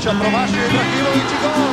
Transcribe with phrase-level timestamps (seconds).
[0.00, 1.70] Ibrahimovića, promašio Ibrahimović i gol!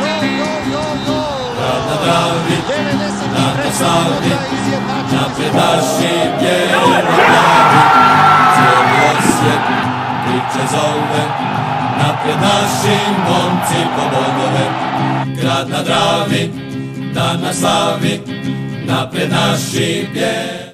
[0.00, 1.40] Gol, gol, gol, gol!
[1.56, 3.64] Grad na Dravi, 93.
[3.64, 7.80] na Savi, minuta izjednačen napred naši bijeli plavi,
[8.54, 9.64] cijeli Osijek
[10.24, 11.22] priče zove,
[11.98, 14.64] napred naši momci po bodove.
[15.40, 16.50] Grad na Dravi,
[17.14, 18.20] dan na slavi,
[18.86, 20.70] napred naši bijeli.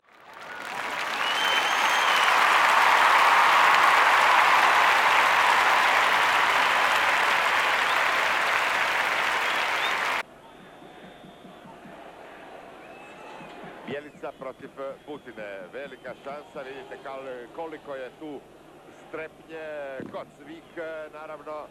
[13.87, 14.71] Bjelica protiv
[15.07, 15.49] Butine.
[15.73, 18.41] Velika šansa, vidite kal- koliko je tu
[19.09, 19.67] strepnje
[20.13, 21.67] kod svih, eh, naravno.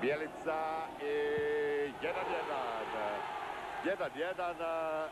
[0.00, 1.92] Bjelica i
[3.84, 3.92] 1-1.
[4.14, 5.08] 1-1.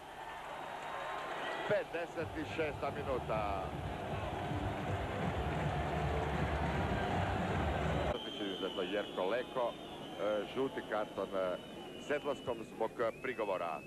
[1.68, 2.72] 56.
[2.96, 3.64] minuta.
[8.40, 9.72] Izuzetno Jerko Leko,
[10.54, 11.28] žuti karton
[12.06, 12.90] Sedlaskom zbog
[13.22, 13.80] prigovora.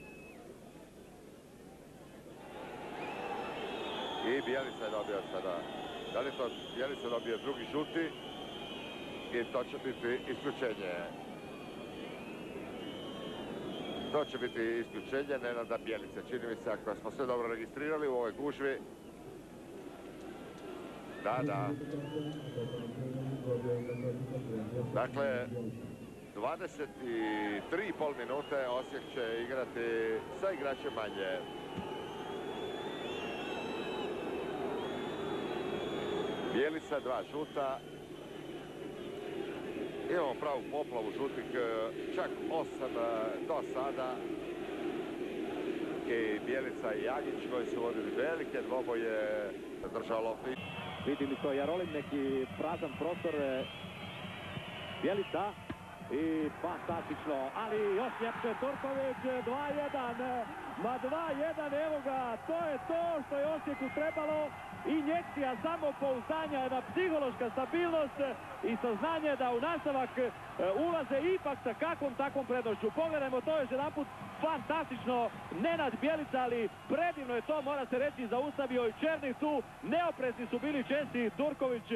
[4.26, 5.81] I Bijelica je dobio sada.
[6.14, 8.06] Da li to Bijelica dobio drugi žuti?
[9.34, 10.94] I to će biti isključenje.
[14.12, 16.22] To će biti isključenje Nenada Bijelice.
[16.30, 18.78] Čini mi se ako smo sve dobro registrirali u ovoj gužvi.
[21.23, 21.70] Da, da.
[24.94, 25.48] Dakle,
[26.36, 31.40] 23,5 minute Osijek će igrati sa igračem manje.
[36.54, 37.80] Bijelica, dva žuta.
[40.12, 41.66] Imamo pravu poplavu žutih, e,
[42.16, 44.16] čak osam e, do sada.
[46.08, 49.50] I Bijelica i Jagić koji su vodili velike dvoboje
[49.94, 50.38] držalo.
[51.06, 53.36] Vidi li to Jarolim, neki prazan prostor.
[53.36, 53.64] e,
[55.02, 55.44] Bjelica
[56.12, 60.44] i fantastično, ali još ljepše Turković, 2-1,
[60.84, 64.50] ma 2-1, evo ga, to je to što je Osijeku trebalo,
[64.97, 68.19] injekcija samopouzdanja, jedna psihološka stabilnost
[68.69, 70.30] i saznanje da u nastavak e,
[70.86, 72.88] ulaze ipak sa kakvom takvom prednošću.
[72.96, 74.08] Pogledajmo to još jedanput,
[74.42, 75.30] fantastično,
[75.64, 79.53] Nenad Bjelica, ali predivno je to, mora se reći, zaustavio i Černih tu,
[79.84, 81.88] neoprezni su bili česti Turković,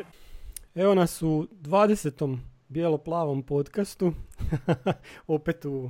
[0.75, 2.37] Evo nas u 20.
[2.67, 4.13] bijelo-plavom podcastu,
[5.27, 5.89] opet u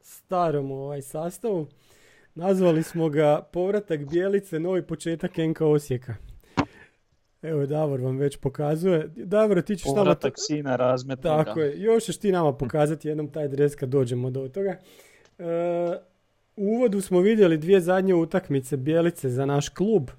[0.00, 1.66] starom ovaj sastavu.
[2.34, 6.14] Nazvali smo ga Povratak Bijelice, novi početak NK Osijeka.
[7.46, 9.08] Evo Davor vam već pokazuje.
[9.16, 9.96] Davor, ti ćeš nama...
[9.96, 11.44] Povratak sina razmetnoga.
[11.44, 14.76] Tako je, još ćeš ti nama pokazati jednom taj dres kad dođemo do toga.
[15.38, 15.44] E,
[16.56, 20.10] u uvodu smo vidjeli dvije zadnje utakmice Bijelice za naš klub.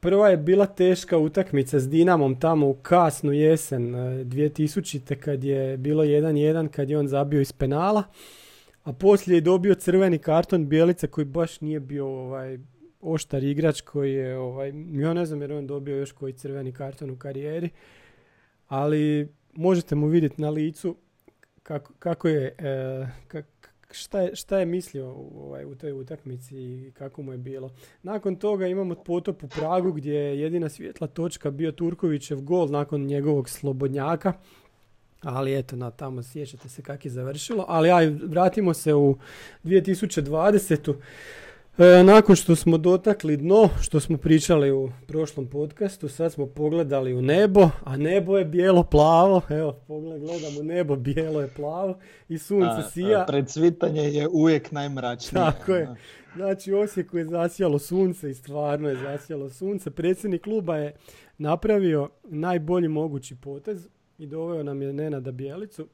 [0.00, 5.14] Prva je bila teška utakmica s Dinamom tamo u kasnu jesen e, 2000.
[5.14, 8.02] kad je bilo 1-1 kad je on zabio iz penala.
[8.82, 12.58] A poslije je dobio crveni karton Bijelice koji baš nije bio ovaj
[13.00, 17.10] oštar igrač koji je ovaj, ja ne znam jer on dobio još koji crveni karton
[17.10, 17.70] u karijeri.
[18.68, 20.96] Ali možete mu vidjeti na licu
[21.62, 26.92] kako, kako je, e, kak- šta je, šta je mislio ovaj, u toj utakmici i
[26.94, 27.70] kako mu je bilo.
[28.02, 33.06] Nakon toga imamo potop u Pragu gdje je jedina svjetla točka bio Turkovićev gol nakon
[33.06, 34.32] njegovog slobodnjaka.
[35.22, 37.64] Ali eto, na tamo sjećate se kako je završilo.
[37.68, 39.16] Ali aj, vratimo se u
[39.64, 40.94] 2020.
[41.78, 47.14] E, nakon što smo dotakli dno, što smo pričali u prošlom podcastu, sad smo pogledali
[47.14, 49.42] u nebo, a nebo je bijelo-plavo.
[49.50, 51.98] Evo, pogled, gledam u nebo, bijelo je plavo
[52.28, 53.22] i sunce A, sija.
[53.22, 55.44] a Predsvitanje je uvijek najmračnije.
[55.44, 55.86] Tako je.
[55.86, 55.96] ono.
[56.36, 59.90] Znači u Osijeku je zasjalo sunce i stvarno je zasjalo sunce.
[59.90, 60.94] Predsjednik kluba je
[61.38, 63.88] napravio najbolji mogući potez
[64.18, 65.86] i doveo nam je Nenada Bijelicu.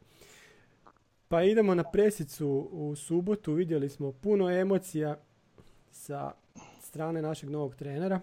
[1.28, 3.52] Pa idemo na presicu u subotu.
[3.52, 5.16] Vidjeli smo puno emocija
[5.92, 6.32] sa
[6.82, 8.20] strane našeg novog trenera.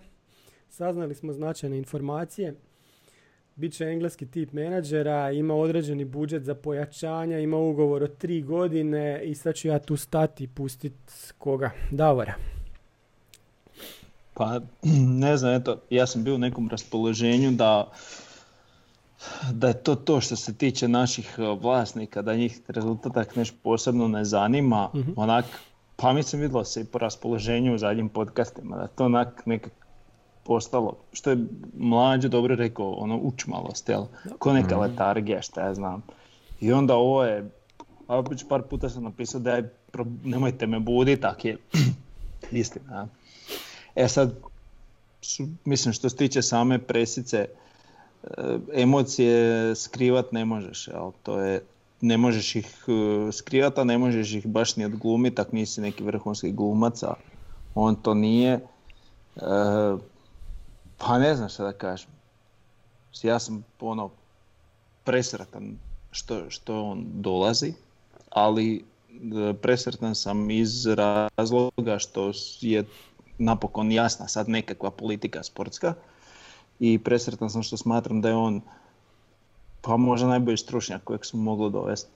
[0.70, 2.56] Saznali smo značajne informacije.
[3.56, 9.36] Biće engleski tip menadžera, ima određeni budžet za pojačanja, ima ugovor od tri godine i
[9.36, 10.94] sad ću ja tu stati i pustit
[11.38, 11.72] koga?
[11.92, 12.34] Davora.
[14.34, 14.60] Pa
[15.26, 17.92] ne znam, eto, ja sam bio u nekom raspoloženju da
[19.52, 24.26] da je to to što se tiče naših vlasnika, da njih rezultatak nešto posebno ne
[24.26, 25.12] zanima, Mhm.
[25.16, 25.46] onak,
[26.02, 29.74] pa mislim vidjelo se i po raspoloženju u zadnjim podcastima, da to onak nekak
[30.44, 31.38] postalo, što je
[31.78, 34.04] mlađe dobro rekao, ono učmalost, jel?
[34.40, 36.04] Ko neka letargija, šta ja znam.
[36.62, 37.50] I onda ovo je,
[38.08, 39.74] a već par puta sam napisao da je,
[40.24, 41.58] nemojte me budit, tak je
[42.52, 43.08] istina.
[43.96, 44.34] E sad,
[45.22, 47.48] su, mislim što se tiče same presice,
[48.74, 51.12] emocije skrivat ne možeš, jel?
[51.24, 51.62] To je,
[52.02, 56.04] ne možeš ih e, skrivat, a ne možeš ih baš ni odglumit, tak nisi neki
[56.04, 57.14] vrhunski glumac, a
[57.76, 58.54] on to nije.
[58.54, 58.62] E,
[60.98, 62.10] pa ne znam šta da kažem.
[63.24, 64.10] Ja sam ono
[65.04, 65.78] presretan
[66.12, 67.74] što, što on dolazi,
[68.30, 72.32] ali e, presretan sam iz razloga što
[72.62, 72.84] je
[73.38, 75.94] napokon jasna sad nekakva politika sportska
[76.80, 78.62] i presretan sam što smatram da je on
[79.82, 82.10] pa možda najbolji stručnjak kojeg smo mogli dovesti.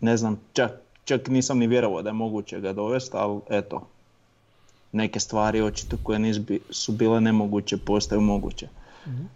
[0.00, 0.72] Ne znam, čak,
[1.04, 3.86] čak nisam ni vjerovao da je moguće ga dovesti, ali eto,
[4.92, 6.34] neke stvari očito koje
[6.70, 8.68] su bile nemoguće postaju moguće.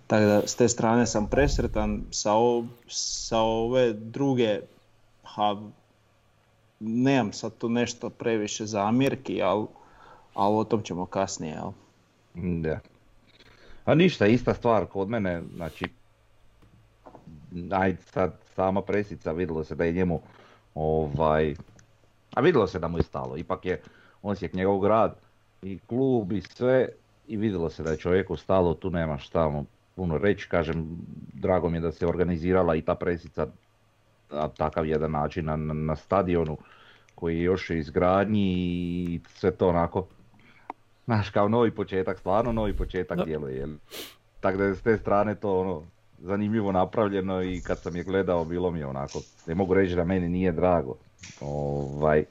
[0.07, 2.31] Tako da s te strane sam presretan, sa,
[2.89, 4.61] sa ove druge,
[5.25, 5.57] ha,
[6.81, 9.67] nemam sad tu nešto previše zamjerki, ali,
[10.35, 11.55] ali o tom ćemo kasnije.
[11.55, 11.71] Jel?
[12.61, 12.81] Da.
[13.85, 15.87] A ništa, ista stvar kod mene, znači,
[17.71, 20.21] aj sad sama presica vidjelo se da je njemu,
[20.75, 21.55] ovaj,
[22.35, 23.81] a vidjelo se da mu je stalo, ipak je
[24.23, 25.17] Osijek njegov grad
[25.63, 26.89] i klub i sve
[27.29, 30.99] i vidjelo se da je čovjeku stalo, tu nema šta mu puno reći, kažem,
[31.33, 33.47] drago mi je da se organizirala i ta presica
[34.31, 36.59] na takav jedan način na, na stadionu
[37.15, 40.07] koji je još u izgradnji i sve to onako,
[41.05, 43.71] znaš, kao novi početak, stvarno novi početak djeluje, jel?
[44.41, 45.83] Tako da je s te strane to ono,
[46.21, 50.05] zanimljivo napravljeno i kad sam je gledao bilo mi je onako, ne mogu reći da
[50.05, 50.97] meni nije drago.
[51.41, 52.25] Ovaj,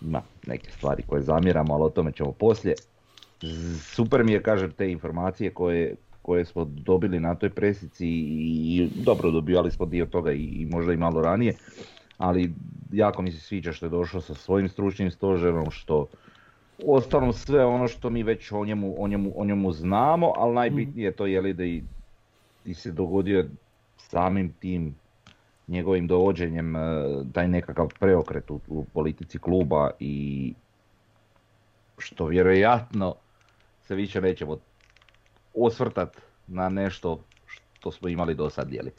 [0.00, 2.74] ima neke stvari koje zamjeramo, ali o tome ćemo poslije.
[3.80, 9.30] Super mi je, kažem, te informacije koje, koje smo dobili na toj presici i dobro
[9.30, 11.54] dobivali smo dio toga i, možda i malo ranije,
[12.18, 12.52] ali
[12.92, 16.06] jako mi se sviđa što je došao sa svojim stručnim stožerom, što
[16.86, 21.06] ostalom sve ono što mi već o njemu, o njemu, o njemu znamo, ali najbitnije
[21.06, 21.82] je to je li da i,
[22.66, 23.44] i se dogodio
[23.96, 24.94] samim tim
[25.68, 26.80] njegovim dovođenjem e,
[27.32, 30.54] taj nekakav preokret u, u politici kluba i
[31.98, 33.14] što vjerojatno
[33.82, 34.58] se više nećemo
[35.54, 36.16] osvrtat
[36.46, 38.90] na nešto što smo imali do sad, jeli.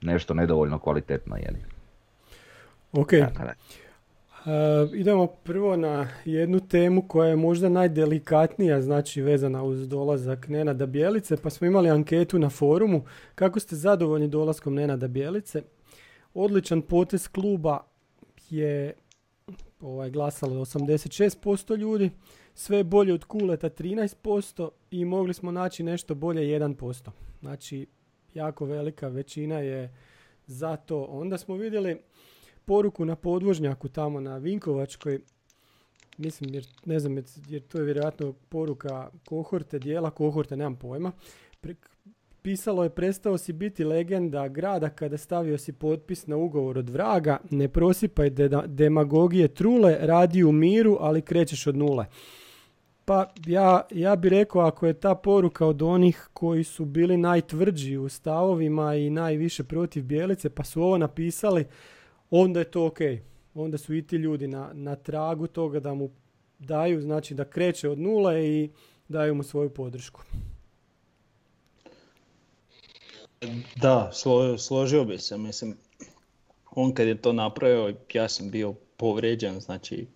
[0.00, 1.64] Nešto nedovoljno kvalitetno, jeli.
[2.92, 3.12] Ok.
[4.46, 4.52] Uh,
[4.94, 11.36] idemo prvo na jednu temu koja je možda najdelikatnija, znači vezana uz dolazak Nenada Bjelice,
[11.36, 13.04] pa smo imali anketu na forumu.
[13.34, 15.62] Kako ste zadovoljni dolaskom Nenada Bjelice?
[16.34, 17.78] Odličan potez kluba
[18.50, 18.92] je
[19.80, 22.10] ovaj, glasalo 86% ljudi,
[22.54, 27.10] sve bolje od Kuleta 13% i mogli smo naći nešto bolje 1%.
[27.40, 27.86] Znači,
[28.34, 29.94] jako velika većina je
[30.46, 31.02] za to.
[31.02, 31.98] Onda smo vidjeli
[32.66, 35.20] poruku na podvožnjaku tamo na Vinkovačkoj,
[36.18, 37.16] mislim, jer, ne znam,
[37.48, 41.12] jer to je vjerojatno poruka kohorte, dijela kohorte, nemam pojma.
[42.42, 47.38] pisalo je, prestao si biti legenda grada kada stavio si potpis na ugovor od vraga,
[47.50, 48.30] ne prosipaj
[48.66, 52.06] demagogije trule, radi u miru, ali krećeš od nule.
[53.04, 57.96] Pa ja, ja bih rekao ako je ta poruka od onih koji su bili najtvrđi
[57.96, 61.64] u stavovima i najviše protiv Bijelice pa su ovo napisali,
[62.30, 62.98] onda je to ok.
[63.54, 66.10] Onda su i ti ljudi na, na tragu toga da mu
[66.58, 68.70] daju, znači da kreće od nule i
[69.08, 70.22] daju mu svoju podršku.
[73.76, 74.10] Da,
[74.58, 75.76] složio bi se, mislim,
[76.70, 80.06] on kad je to napravio, ja sam bio povrijeđen, znači,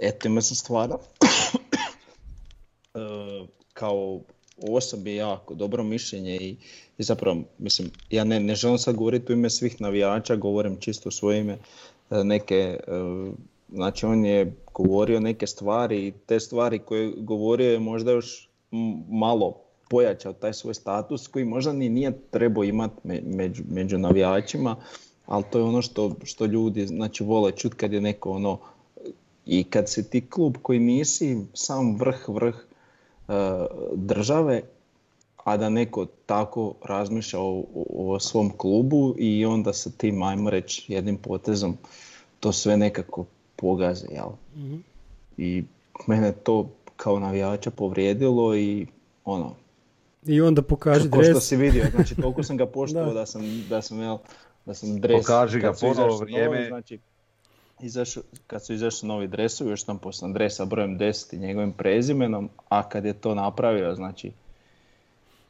[0.00, 0.98] eto ima sam stvarno
[2.94, 3.00] E,
[3.72, 4.20] kao
[4.68, 6.56] osobi jako dobro mišljenje i,
[6.98, 11.08] i zapravo, mislim, ja ne, ne želim sad govoriti u ime svih navijača, govorim čisto
[11.08, 11.58] u svoje ime
[12.10, 12.80] e, neke, e,
[13.72, 18.48] znači on je govorio neke stvari i te stvari koje govorio je možda još
[19.08, 19.56] malo
[19.90, 24.76] pojačao taj svoj status koji možda ni nije trebao imati među, među navijačima,
[25.26, 28.58] ali to je ono što, što ljudi znači, vole čut kad je neko ono
[29.46, 32.54] i kad si ti klub koji nisi sam vrh vrh
[33.94, 34.62] države,
[35.44, 41.16] a da neko tako razmišlja o, svom klubu i onda se tim, ajmo reći, jednim
[41.16, 41.76] potezom
[42.40, 43.24] to sve nekako
[43.56, 44.30] pogaze, jel?
[44.56, 44.82] mm
[45.36, 45.64] I
[46.06, 48.86] mene to kao navijača povrijedilo i
[49.24, 49.54] ono...
[50.26, 51.28] I onda pokaži dres.
[51.28, 53.26] što si vidio, znači toliko sam ga poštovao da.
[53.26, 54.18] sam, da sam, jel,
[54.66, 55.26] da sam dres...
[55.26, 56.66] Pokaži ga ponovo vrijeme.
[56.68, 56.98] znači,
[57.82, 62.50] izašao, kad su izašli novi dresovi, još sam poslan dresa brojem 10 i njegovim prezimenom,
[62.68, 64.32] a kad je to napravio, znači,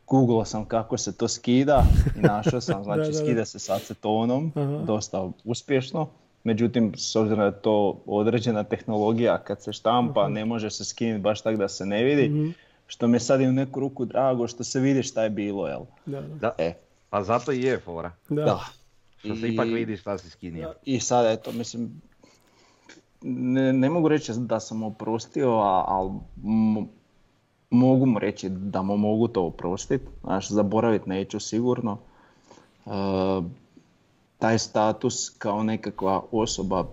[0.07, 1.85] googlao sam kako se to skida
[2.17, 4.53] i našao sam, znači, skida se s acetonom,
[4.87, 6.09] dosta uspješno.
[6.45, 11.23] Međutim, s obzirom da je to određena tehnologija, kad se štampa, ne može se skinuti
[11.23, 12.29] baš tako da se ne vidi.
[12.29, 12.51] Mhm.
[12.87, 15.69] što mi je sad i u neku ruku drago što se vidi šta je bilo,
[15.69, 15.81] jel?
[16.07, 16.35] Da, da.
[16.35, 16.75] Da, E,
[17.11, 18.13] pa zato i je fora.
[18.29, 18.45] Da.
[18.45, 18.61] da.
[19.19, 20.75] Što se ipak vidi šta si skinio.
[20.85, 22.01] I sad eto, mislim,
[23.23, 25.51] ne, ne mogu reći da sam oprostio,
[25.87, 26.11] ali
[26.45, 26.87] mo-
[27.71, 31.99] mogu mu reći da mu mogu to oprostiti, znaš, zaboraviti neću sigurno.
[32.87, 32.91] E,
[34.39, 36.85] taj status kao nekakva osoba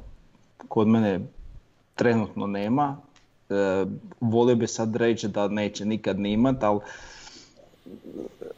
[0.68, 1.20] kod mene
[1.96, 2.98] trenutno nema.
[3.50, 3.86] E,
[4.22, 6.80] volio bi sad reći da neće nikad ni imat, ali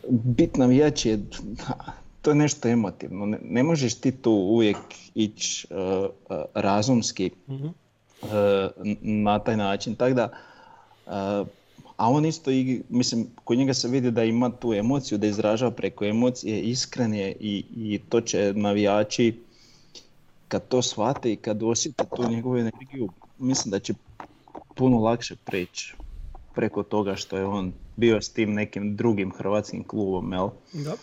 [0.09, 1.19] bit navijač je,
[2.21, 3.25] to je nešto emotivno.
[3.25, 4.77] Ne, ne možeš ti tu uvijek
[5.15, 7.29] ići e, e, razumski e,
[8.83, 9.95] n- na taj način.
[9.95, 10.29] Tako da,
[11.07, 11.09] e,
[11.97, 15.71] a on isto, i, mislim, kod njega se vidi da ima tu emociju, da izražava
[15.71, 19.39] preko emocije, iskren je i, i to će navijači
[20.47, 23.93] kad to shvate i kad osjete tu njegovu energiju, mislim da će
[24.73, 25.95] puno lakše preći
[26.55, 30.49] preko toga što je on bio s tim nekim drugim hrvatskim klubom, jel?
[30.73, 30.93] Da.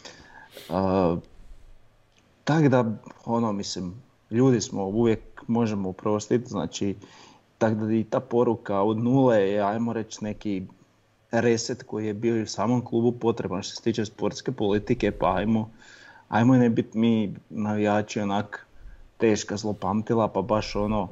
[2.44, 2.84] Tako da,
[3.24, 3.94] ono, mislim,
[4.30, 6.94] ljudi smo, uvijek možemo oprostiti, znači,
[7.58, 10.62] tako da i ta poruka od nule je, ajmo reći, neki
[11.30, 15.36] reset koji je bio i u samom klubu potreban što se tiče sportske politike, pa
[15.36, 15.70] ajmo,
[16.28, 18.66] ajmo ne biti mi navijači onak
[19.16, 21.08] teška zlopamtila, pa baš ono,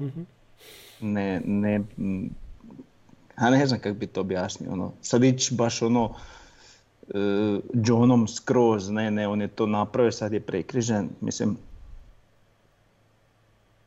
[1.00, 2.30] ne, ne, m,
[3.36, 6.14] a ne znam kako bi to objasnio, ono, sad ići baš ono,
[7.08, 11.56] e, Johnom skroz, ne, ne, on je to napravio, sad je prekrižen, mislim,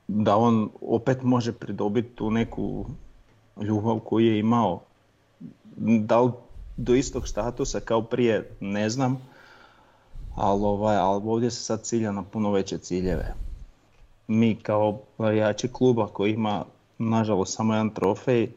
[0.08, 2.86] da on opet može pridobiti tu neku
[3.62, 4.82] ljubav koju je imao.
[5.78, 6.32] Da li
[6.78, 9.22] do istog statusa kao prije, ne znam,
[10.36, 13.34] ali, ovaj, ali ovdje se sad cilja na puno veće ciljeve.
[14.28, 16.66] Mi kao navijači kluba koji ima
[16.98, 18.52] nažalost samo jedan trofej,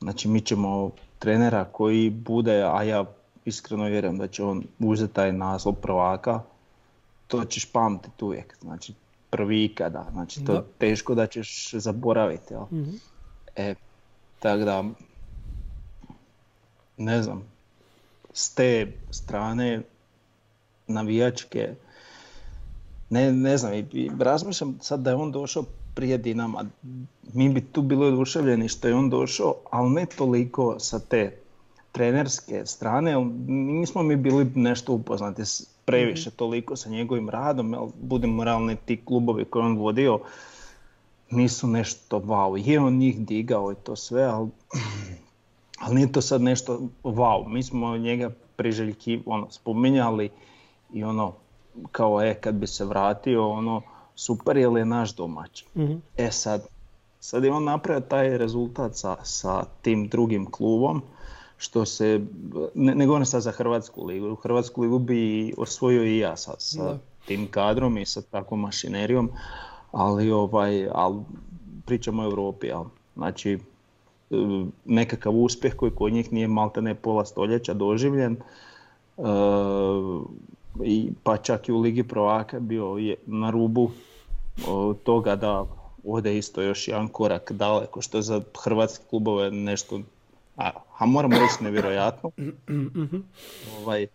[0.00, 3.04] znači mi ćemo trenera koji bude, a ja
[3.46, 6.42] iskreno vjerujem da će on uzeti taj naslov prvaka,
[7.26, 8.92] to ćeš pamtiti uvijek, znači
[9.30, 10.64] prvi ikada, znači to Da.
[10.78, 12.62] teško da ćeš zaboraviti, jel?
[12.72, 12.90] Mhm.
[13.56, 13.74] E,
[14.38, 14.84] tako da,
[16.96, 17.42] ne znam,
[18.32, 19.82] s te strane
[20.86, 21.74] navijačke,
[23.10, 26.64] ne, ne znam, i, i razmišljam sad da je on došao prije Dinama,
[27.32, 31.36] mi bi tu bili oduševljeni što je on došao, ali ne toliko sa te
[31.96, 35.42] trenerske strane, nismo mi bili nešto upoznati
[35.84, 40.20] previše toliko sa njegovim radom, jer budemo realni ti klubovi koje on vodio
[41.30, 44.48] nisu nešto wow, je on njih digao i to sve, ali,
[45.82, 50.30] ali nije to sad nešto wow, mi smo njega priželjki ono, spominjali
[50.92, 51.32] i ono
[51.92, 53.82] kao e kad bi se vratio ono
[54.14, 55.66] super jer je naš domaći.
[55.76, 55.94] Mhm.
[56.16, 56.66] E sad,
[57.20, 61.02] sad je on napravio taj rezultat sa, sa tim drugim klubom,
[61.58, 62.20] što se,
[62.74, 66.54] ne, ne govorim sad za Hrvatsku ligu, u Hrvatsku ligu bi osvojio i ja sad
[66.58, 66.98] sa Da.
[67.26, 69.30] tim kadrom i sa takvom mašinerijom,
[69.92, 71.16] ali, ovaj, ali
[71.86, 72.84] pričamo o Europi, jel?
[73.16, 73.58] znači e,
[74.84, 78.36] nekakav uspjeh koji kod njih nije malte ne pola stoljeća doživljen,
[79.18, 79.22] e,
[80.84, 83.90] i pa čak i u Ligi prvaka bio je na rubu
[84.68, 85.64] o, toga da
[86.04, 90.00] ode isto još jedan korak daleko, što za hrvatske klubove nešto,
[90.56, 92.30] a, a moramo reći nevjerojatno.
[93.78, 94.06] ovaj,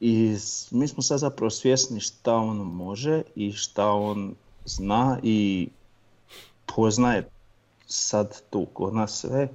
[0.00, 0.36] I
[0.70, 5.68] mi smo sad zapravo svjesni šta on može i šta on zna i
[6.66, 7.28] poznaje
[7.86, 9.48] sad tu kod nas sve.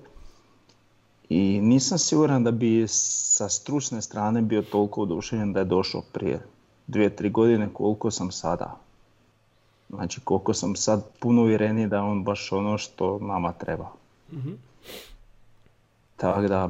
[1.29, 6.45] I nisam siguran da bi sa stručne strane bio toliko oduševljen da je došao prije
[6.87, 8.77] dvije, tri godine koliko sam sada.
[9.89, 13.91] Znači koliko sam sad puno uvjereniji da je on baš ono što nama treba.
[16.15, 16.69] Tako da,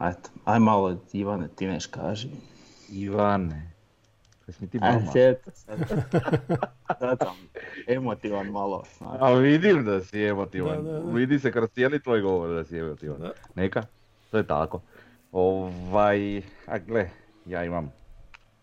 [0.00, 2.28] eto, aj malo Ivane ti neš kaži.
[2.92, 3.70] Ivane,
[4.60, 5.00] mi ti mama?
[7.86, 8.84] emotivan malo.
[8.98, 9.16] znaš.
[9.20, 10.84] A vidim da si emotivan.
[10.84, 11.12] Da, da, da.
[11.12, 13.20] Vidi se kroz cijeli tvoj govor da si emotivan.
[13.20, 13.32] Da.
[13.54, 13.82] Neka,
[14.30, 14.80] to je tako.
[15.32, 17.10] Ovaj, a gle,
[17.46, 17.92] ja imam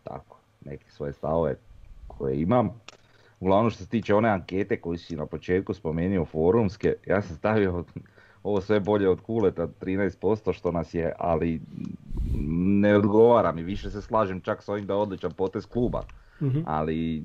[0.04, 1.56] tako, neke svoje stavove
[2.08, 2.82] koje imam.
[3.40, 7.84] Uglavnom što se tiče one ankete koju si na početku spomenuo forumske, ja sam stavio
[8.48, 11.62] ovo sve bolje od kuleta 13% što nas je, ali
[12.82, 16.04] ne odgovara mi, više se slažem čak s ovim da je odličan potez kluba,
[16.42, 16.60] Mhm.
[16.66, 17.24] ali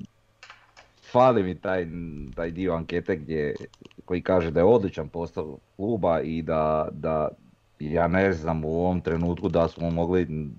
[1.11, 1.87] fali mi taj,
[2.35, 3.55] taj dio ankete gdje,
[4.05, 7.27] koji kaže da je odličan postav kluba i da, da
[7.79, 10.49] ja ne znam u ovom trenutku da smo mogli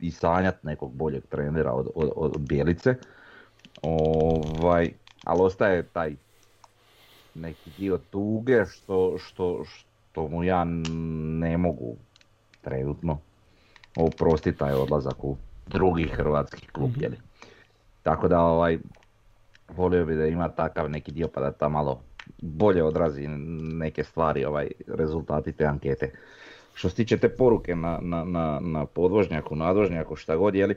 [0.00, 2.94] i sanjati nekog boljeg trenera od, od, od Bjelice.
[3.82, 4.90] Ovaj,
[5.24, 6.14] ali ostaje taj
[7.34, 11.96] neki dio tuge što, što, što mu ja ne mogu
[12.60, 13.18] trenutno
[13.96, 17.16] oprosti taj odlazak u drugi hrvatski klub, jeli.
[18.02, 18.78] Tako da ovaj,
[19.68, 22.00] volio bi da ima takav neki dio pa da ta malo
[22.38, 23.28] bolje odrazi
[23.78, 26.10] neke stvari, ovaj, rezultati te ankete.
[26.74, 30.74] Što se tiče te poruke na, na, na, na podvožnjaku, nadvožnjaku, šta god, jeli,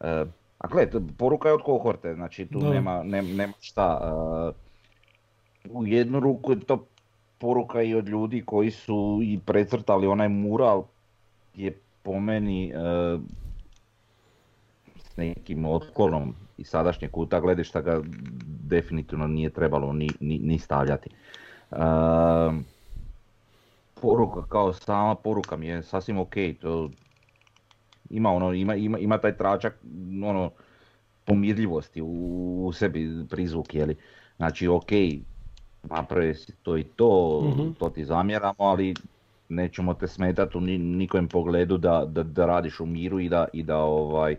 [0.00, 0.24] e,
[0.58, 2.70] a gle, to- poruka je od kohorte, znači tu Da.
[2.70, 4.00] nema, nem- nema šta.
[4.02, 4.68] e,
[5.70, 6.86] u jednu ruku je to
[7.38, 10.84] poruka i od ljudi koji su i precrtali onaj mural
[11.54, 12.74] je po meni e,
[14.96, 18.00] s nekim otklonom i sadašnjeg kuta gledišta ga
[18.68, 21.10] definitivno nije trebalo ni, ni, ni stavljati.
[21.70, 21.76] E,
[24.02, 26.90] poruka kao sama poruka mi je sasvim ok, to
[28.10, 29.78] ima ono, ima, ima, ima taj tračak
[30.24, 30.50] ono
[31.24, 33.96] pomirljivosti u, u sebi prizvuk, jeli.
[34.36, 34.90] Znači ok,
[35.82, 37.70] napravio si to i to, Mhm.
[37.78, 38.94] to ti zamjeramo, ali
[39.48, 43.46] nećemo te smetati u ni, nikojem pogledu da, da, da radiš u miru i da,
[43.52, 44.36] i da ovaj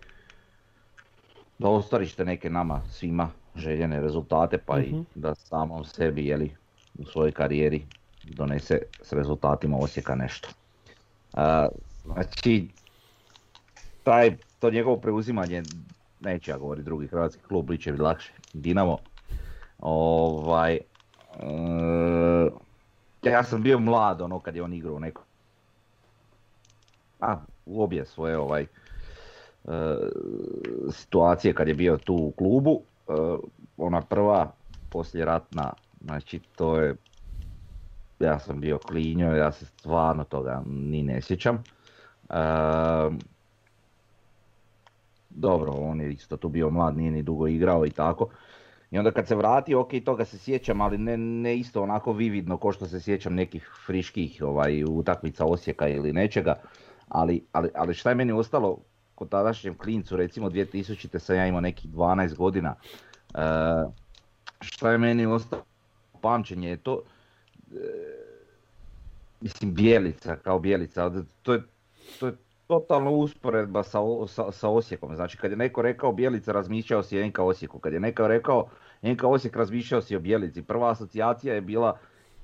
[1.59, 4.95] da ostvariš te neke nama svima željene rezultate pa Mhm.
[4.95, 6.55] i da samom sebi jeli,
[6.99, 7.85] u svojoj karijeri
[8.23, 10.49] donese s rezultatima Osijeka nešto.
[11.33, 11.67] A,
[12.05, 12.67] znači,
[14.03, 15.63] taj, to njegovo preuzimanje,
[16.19, 18.97] neću ja govoriti drugi hrvatski klub, bit će lakše, Dinamo,
[19.79, 20.79] ovaj,
[21.39, 25.23] e, ja sam bio mlad ono kad je on igrao neko,
[27.19, 28.67] a u obje svoje ovaj, e,
[30.91, 33.13] situacije kad je bio tu u klubu, e,
[33.77, 34.51] ona prva
[34.89, 36.95] posljeratna, znači to je,
[38.19, 41.63] ja sam bio klinjo, ja se stvarno toga ni ne sjećam.
[42.29, 42.35] E,
[45.29, 48.29] dobro, on je isto tu bio mlad, nije ni dugo igrao i tako.
[48.91, 52.57] I onda kad se vratio, ok, toga se sjećam, ali ne, ne isto onako vividno
[52.57, 56.55] kao što se sjećam nekih friških ovaj, utakmica Osijeka ili nečega.
[57.07, 58.77] Ali, ali, ali šta je meni ostalo
[59.15, 61.19] kod tadašnjem klincu, recimo 2000.
[61.19, 62.75] sam ja imao nekih 12 godina.
[63.33, 63.41] E,
[64.61, 65.63] šta je meni ostalo
[66.21, 67.01] pamćenje je to,
[67.71, 67.75] e,
[69.41, 71.11] mislim Bijelica kao Bijelica,
[71.41, 71.61] to je,
[72.19, 72.33] to je
[72.69, 75.15] totalna usporedba sa, sa, sa Osijekom.
[75.15, 78.67] Znači kad je neko rekao Bijelica razmišljao si NK Osijeku, kad je neko rekao
[79.01, 80.61] NK Osijek razmišljao si o Bijelici.
[80.61, 81.97] Prva asocijacija je bila,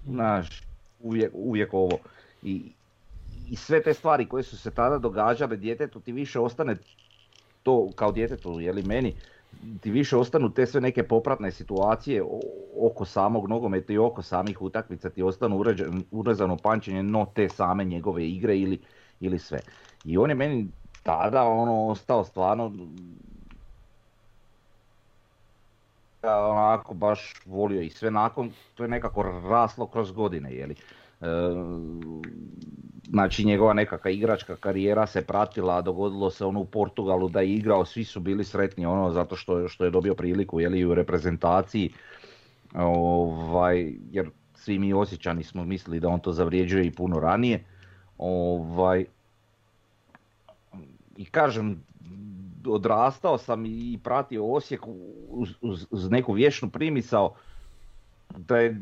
[0.06, 0.64] znaš,
[1.00, 1.98] uvijek, uvijek ovo.
[2.44, 2.62] I,
[3.50, 6.76] I sve te stvari koje su se tada događale djetetu ti više ostane
[7.64, 9.14] to kao djetetu, je li meni,
[9.82, 12.24] ti više ostanu te sve neke popratne situacije
[12.80, 15.64] oko samog nogometa i oko samih utakmica ti ostanu
[16.12, 18.80] urezano pamćenje no te same njegove igre ili,
[19.20, 19.60] ili sve.
[20.06, 20.68] I on je meni
[21.04, 22.72] tada ono ostao stvarno
[26.26, 30.76] ja onako baš volio i sve nakon, to je nekako raslo kroz godine, jeli.
[31.22, 31.26] E,
[33.10, 37.86] znači njegova nekakva igračka karijera se pratila, dogodilo se ono u Portugalu da je igrao,
[37.86, 41.94] svi su bili sretni ono zato što, što je dobio priliku jeli, u reprezentaciji,
[42.76, 47.64] ovaj, jer svi mi osjećani smo mislili da on to zavrijeđuje i puno ranije.
[48.18, 49.06] Ovaj,
[51.18, 51.84] I kažem,
[52.68, 54.82] odrastao sam i pratio Osijek
[55.30, 57.34] uz, uz, uz neku vječnu primisao
[58.38, 58.82] da je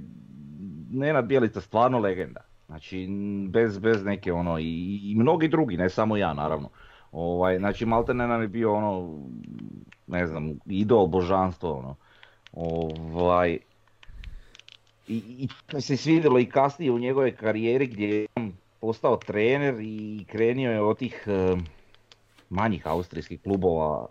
[0.92, 2.42] Nenad Bjelica stvarno legenda.
[2.68, 3.08] Znači,
[3.50, 6.70] bez, bez neke ono, i, i mnogi drugi, ne samo ja naravno.
[7.12, 9.20] Ovaj, znači, Maltene nam je bio ono,
[10.08, 11.96] ne znam, idol, božanstvo, ono.
[12.54, 13.58] Ovaj,
[15.08, 18.28] i, i to se svidjelo i kasnije u njegove karijeri gdje je
[18.84, 21.56] postao trener i krenio je od tih eh,
[22.50, 24.08] manjih austrijskih klubova,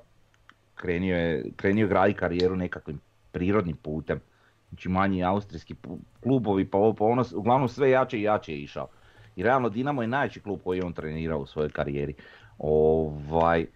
[0.74, 3.00] krenio je, krenio je graditi karijeru nekakvim
[3.32, 4.20] prirodnim putem.
[4.68, 5.74] Znači manji austrijski
[6.22, 8.88] klubovi, pa ovo, pa ono, uglavnom sve jače i jače je išao.
[9.36, 12.14] I realno Dinamo je najjači klub koji je on trenirao u svojoj karijeri.
[12.58, 13.66] Ovaj,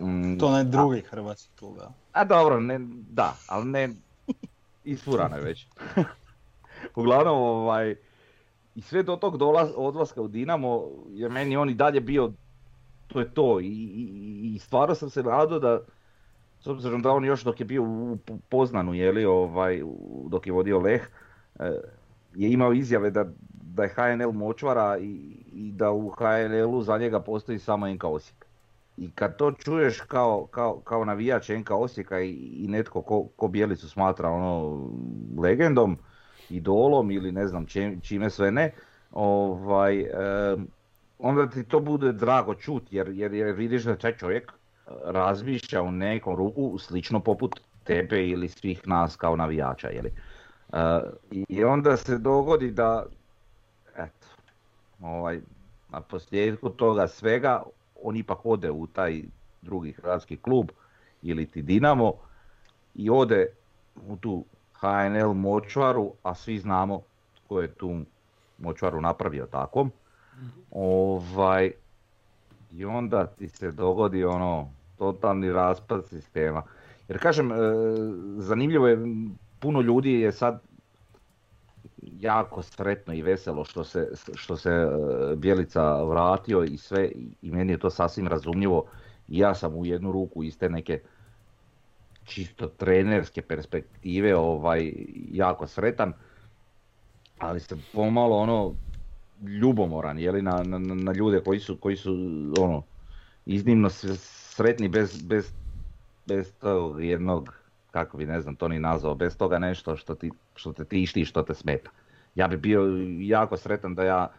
[0.00, 1.90] mm, To onaj drugi hrvatski klub, ja.
[2.12, 2.78] a dobro, ne,
[3.10, 3.88] da, ali ne,
[4.84, 5.66] isfurano je već.
[6.96, 8.07] Uglavnom, ovaj,
[8.78, 12.32] i sve do tog dolaz, odlaska u Dinamo je meni on i dalje bio,
[13.06, 13.60] to je to.
[13.60, 15.80] I, i, i stvarno sam se nadao da,
[16.60, 19.82] s obzirom da on još dok je bio u Poznanu, jeli, ovaj,
[20.28, 21.08] dok je vodio Leh,
[21.58, 21.80] eh,
[22.34, 25.10] je imao izjave da, da je HNL močvara i,
[25.52, 28.46] i da u HNL-u za njega postoji samo NK Osijek.
[28.96, 33.48] I kad to čuješ kao, kao, kao navijač NK Osijeka i, i netko ko, ko
[33.48, 34.88] Bijelicu smatra ono
[35.38, 35.98] legendom,
[36.50, 38.72] idolom ili ne znam čim- čime sve ne,
[39.12, 40.06] ovaj,
[41.18, 45.82] onda ti to bude drago čut jer, jer, jer vidiš da taj čovjek e, razmišlja
[45.82, 49.88] u nekom ruku slično poput tebe ili svih nas kao navijača.
[49.88, 50.12] Jeli?
[50.72, 53.06] E, I onda se dogodi da
[53.96, 54.26] eto,
[55.00, 55.40] ovaj,
[55.90, 57.62] na posljedku toga svega
[58.02, 59.22] on ipak ode u taj
[59.62, 60.70] drugi hrvatski klub
[61.22, 62.12] ili ti Dinamo
[62.94, 63.46] i ode
[64.08, 64.44] u tu
[64.80, 67.02] HNL močvaru, a svi znamo
[67.34, 68.00] tko je tu
[68.58, 69.92] močvaru napravio takvom.
[70.70, 71.72] Ovaj,
[72.72, 76.62] I onda ti se dogodi ono totalni raspad sistema.
[77.08, 77.56] Jer kažem, e,
[78.38, 78.98] zanimljivo je,
[79.58, 80.60] puno ljudi je sad
[82.02, 87.10] jako sretno i veselo što se, što se e, Bjelica vratio i sve
[87.42, 88.84] i meni je to sasvim razumljivo.
[89.28, 91.00] I ja sam u jednu ruku iz te neke
[92.28, 94.92] čisto trenerske perspektive ovaj,
[95.32, 96.12] jako sretan,
[97.38, 98.74] ali sam pomalo ono
[99.60, 102.12] ljubomoran jeli, na, na, na ljude koji su, koji su
[102.60, 102.82] ono,
[103.46, 105.52] iznimno sretni bez, bez,
[106.26, 107.54] bez tog jednog,
[107.90, 111.20] kako bi ne znam to ni nazvao, bez toga nešto što, ti, što te tišti
[111.20, 111.90] i što te smeta.
[112.34, 112.82] Ja bi bio
[113.20, 114.30] jako sretan da ja,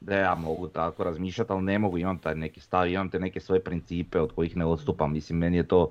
[0.00, 3.40] da ja mogu tako razmišljati, ali ne mogu, imam taj neki stav, imam te neke
[3.40, 5.90] svoje principe od kojih ne odstupam, mislim meni je to,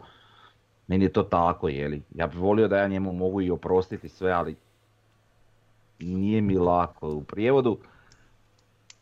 [0.88, 2.02] meni je to tako, jeli.
[2.16, 4.56] Ja bih volio da ja njemu mogu i oprostiti sve, ali
[6.00, 7.10] nije mi lako.
[7.10, 7.78] U prijevodu,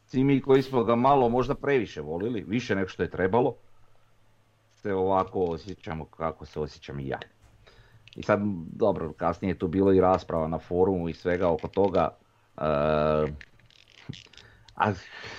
[0.06, 3.56] svi mi koji smo ga malo možda previše volili, više nego što je trebalo,
[4.70, 7.20] se ovako osjećamo kako se osjećam i ja.
[8.16, 8.40] I sad,
[8.74, 12.10] dobro, kasnije je tu bilo i rasprava na forumu i svega oko toga.
[12.58, 12.62] E,
[14.76, 14.92] a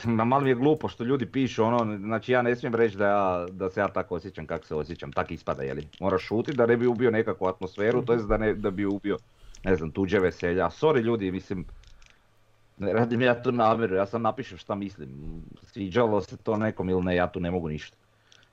[0.04, 3.46] malo mi je glupo što ljudi pišu ono, znači ja ne smijem reći da, ja,
[3.50, 5.88] da se ja tako osjećam kako se osjećam, tak ispada, jeli.
[6.00, 9.16] Moraš šutiti da ne bi ubio nekakvu atmosferu, to jest da, ne, da bi ubio,
[9.64, 10.70] ne znam, tuđe veselja.
[10.70, 11.64] Sorry ljudi, mislim,
[12.78, 15.08] ne radim ja tu namjeru, ja sam napišem šta mislim.
[15.62, 17.96] Sviđalo se to nekom ili ne, ja tu ne mogu ništa.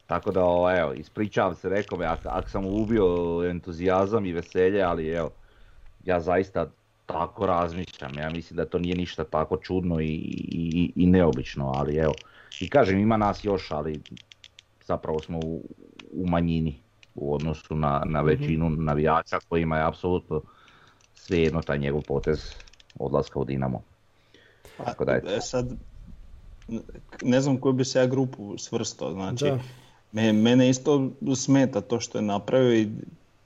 [0.08, 0.42] Tako da,
[0.80, 3.06] evo, ispričavam se, rekao me, ako sam ubio
[3.50, 5.32] entuzijazam i veselje, ali evo,
[6.04, 6.72] ja zaista
[7.12, 8.18] tako razmišljam.
[8.18, 10.14] Ja mislim da to nije ništa tako čudno i,
[10.52, 12.14] i, i neobično, ali evo.
[12.60, 14.02] I kažem, ima nas još, ali
[14.86, 15.62] zapravo smo u,
[16.12, 16.80] u manjini
[17.16, 18.28] u odnosu na, na mhm.
[18.28, 20.42] većinu navijača kojima je apsolutno
[21.14, 22.56] svejedno taj njegov potez
[23.00, 23.82] odlaska u Dinamo.
[24.78, 25.42] Tako da je.
[25.42, 25.70] Sad,
[27.22, 29.46] ne znam koju bi se ja grupu svrstao, znači
[30.12, 32.88] me, mene isto smeta to što je napravio i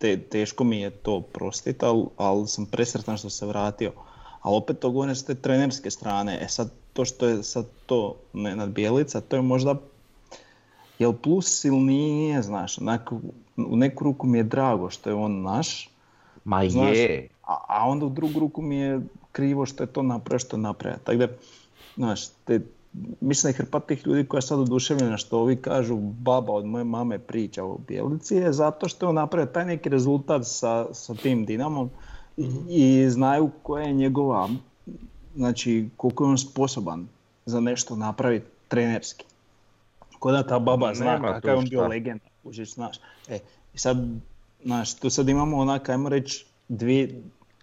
[0.04, 3.92] te, teško mi je to prostiti, ali, ali sam presretan što se vratio.
[4.42, 6.40] Ali opet to govorim s te trenerske strane.
[6.42, 9.76] E sad to što je sad to nad Bijelica, to je možda
[11.00, 12.78] jel plus ili nije, znaš,
[13.58, 15.90] u neku ruku mi je drago što je on naš.
[16.44, 17.28] Ma je.
[17.44, 20.62] A, a onda u drugu ruku mi je krivo što je to napravio što je
[20.62, 21.00] napravio.
[21.04, 21.28] Tako da,
[21.96, 22.60] znaš, te,
[23.22, 26.66] mislim da je hrpa tih ljudi koja je sad oduševljena što ovi kažu baba od
[26.66, 30.94] moje mame priča o Bjelici je zato što je on napravio taj neki rezultat sa,
[30.94, 31.90] sa tim Dinamom
[32.70, 34.50] i, znaju koja je njegova,
[35.36, 37.08] znači koliko je on sposoban
[37.46, 39.26] za nešto napraviti trenerski.
[40.20, 42.98] Ko da ta baba zna kakav je on bio legenda, užiš, znaš.
[43.30, 43.40] E,
[43.74, 43.98] i sad,
[44.64, 47.22] znaš, tu sad imamo onak, ajmo reći, dvije,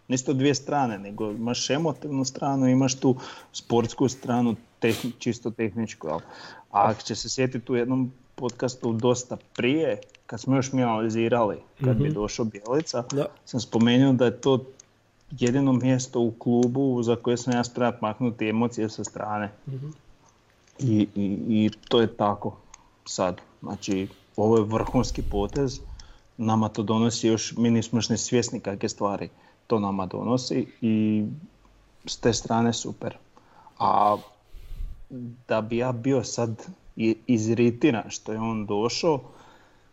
[0.09, 3.17] nisu to dvije strane, nego imaš emotivnu stranu, imaš tu
[3.53, 4.57] sportsku stranu,
[5.19, 6.09] čisto tehničku.
[6.09, 6.21] A
[6.71, 11.97] ako će se sjetiti u jednom podcastu dosta prije, kad smo još mi analizirali, kad
[11.97, 12.15] bi mhm.
[12.15, 13.05] došao Bjelica,
[13.45, 14.65] sam spomenuo da je to
[15.31, 19.53] jedino mjesto u klubu za koje sam ja spreman maknuti emocije sa strane.
[19.69, 19.89] Mhm.
[20.79, 22.57] I, i, I to je tako
[23.05, 23.41] sad.
[23.63, 25.81] Znači, ovo je vrhunski potez,
[26.37, 29.29] nama to donosi još, mi nismo još ne svjesni kakve stvari
[29.67, 31.25] to nama donosi i
[32.05, 33.17] s te strane super.
[33.79, 34.17] A
[35.49, 36.67] da bi ja bio sad
[37.27, 39.21] iziritiran što je on došao,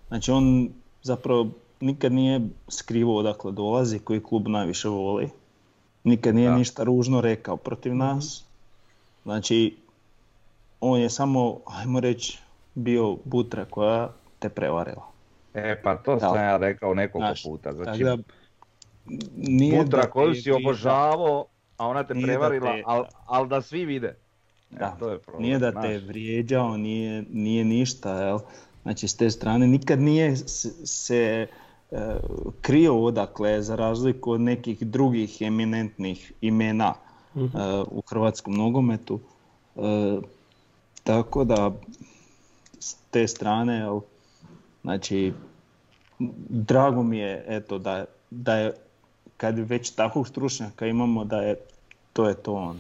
[0.08, 0.70] znači on
[1.04, 1.48] zapravo
[1.80, 5.30] nikad nije skrivo odakle dolazi, koji klub najviše voli.
[6.04, 8.00] Nikad nije ništa ružno rekao protiv mhm.
[8.00, 8.46] nas.
[9.24, 9.78] Znači,
[10.82, 12.40] on je samo, ajmo reći,
[12.76, 15.08] bio butra koja te prevarila.
[15.54, 17.74] E pa to sam ja rekao nekoliko puta.
[17.74, 18.06] Znači,
[19.36, 21.46] nije butra koju si obožavao,
[21.78, 24.16] a ona te prevarila, ali al da svi vide.
[24.72, 28.40] E, da, to je problem, nije da te vrijeđao, nije, nije ništa, jel?
[28.84, 30.36] Znači s te strane nikad nije
[30.86, 31.48] se,
[31.92, 32.18] e,
[32.62, 36.94] krio odakle za razliku od nekih drugih eminentnih imena
[37.36, 37.58] mhm.
[37.58, 39.20] e, u hrvatskom nogometu.
[41.04, 41.72] tako da
[42.80, 44.00] s te strane, jel,
[44.82, 45.34] znači
[46.50, 48.74] drago mi je eto da, da je
[49.38, 51.56] kad već takvog stručnjaka imamo da je
[52.14, 52.80] to je to on.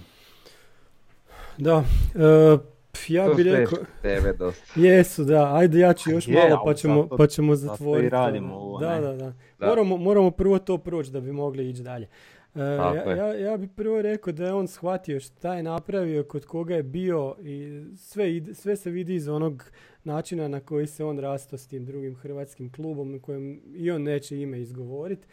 [1.57, 2.59] Da, uh,
[3.07, 3.77] ja bih rekao...
[4.01, 4.81] Tebe dosta.
[4.81, 8.09] Jesu, da, ajde ja ću još malo pa ćemo, pa ćemo zatvoriti.
[8.09, 9.33] radimo ovo, da, da, da,
[9.67, 12.07] Moramo, moramo prvo to proći da bi mogli ići dalje.
[12.55, 13.41] E, Tako ja, je.
[13.41, 16.83] ja, ja bi prvo rekao da je on shvatio šta je napravio, kod koga je
[16.83, 19.63] bio i sve, ide- sve se vidi iz onog
[20.03, 24.03] načina na koji se on rastao s tim drugim hrvatskim klubom u kojem i on
[24.03, 25.27] neće ime izgovoriti.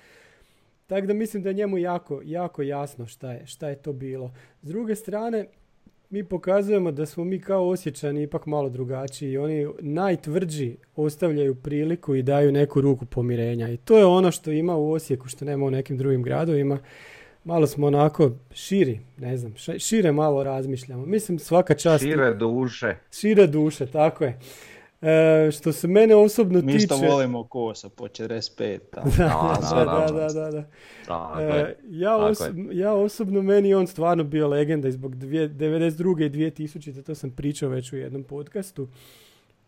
[0.86, 4.32] Tako da mislim da je njemu jako, jako jasno šta je, šta je to bilo.
[4.62, 5.46] S druge strane,
[6.14, 12.14] mi pokazujemo da smo mi kao osjećani ipak malo drugačiji i oni najtvrđi ostavljaju priliku
[12.14, 13.68] i daju neku ruku pomirenja.
[13.68, 16.78] I to je ono što ima u Osijeku što nema u nekim drugim gradovima.
[17.44, 21.06] Malo smo onako širi ne znam šire malo razmišljamo.
[21.06, 22.96] Mislim svaka čast Šire duše.
[23.12, 24.38] šire duše tako je
[25.04, 28.78] E, što se mene osobno Mi tiče isto volimo kosa po 45.
[29.18, 29.58] Da.
[29.64, 30.64] Da, da, da, da, da, da.
[31.06, 35.48] Tako E, ja, Tako oso- ja osobno, meni on stvarno bio legenda i zbog dvije-
[35.48, 36.26] 92.
[36.26, 37.02] i 2000.
[37.02, 38.88] To sam pričao već u jednom podcastu.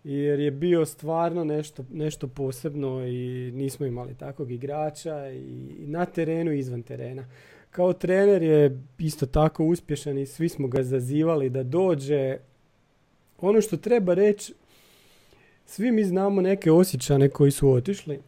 [0.05, 3.19] Jer je bio stvarno nešto, nešto posebno i
[3.53, 5.39] nismo imali takvog igrača i
[5.79, 7.25] i na terenu i izvan terena.
[7.71, 12.37] Kao trener je isto tako uspješan i svi smo ga zazivali da dođe.
[13.39, 14.55] Ono što treba reći,
[15.67, 18.19] svi mi znamo neke osjećane koji su otišli,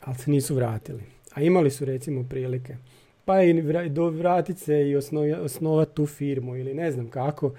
[0.00, 1.02] ali se nisu vratili.
[1.34, 2.76] A imali su recimo prilike.
[3.24, 7.52] Pa i vra- do vratit se i osno- osnovat tu firmu ili ne znam kako.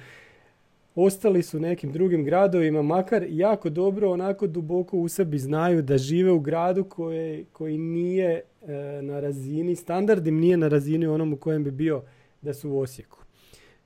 [0.96, 6.32] Ostali su nekim drugim gradovima, makar jako dobro, onako duboko u sebi znaju da žive
[6.32, 11.38] u gradu koje, koji nije e, na razini, standard im nije na razini onom u
[11.38, 12.02] kojem bi bio
[12.42, 13.17] da su u Osijeku.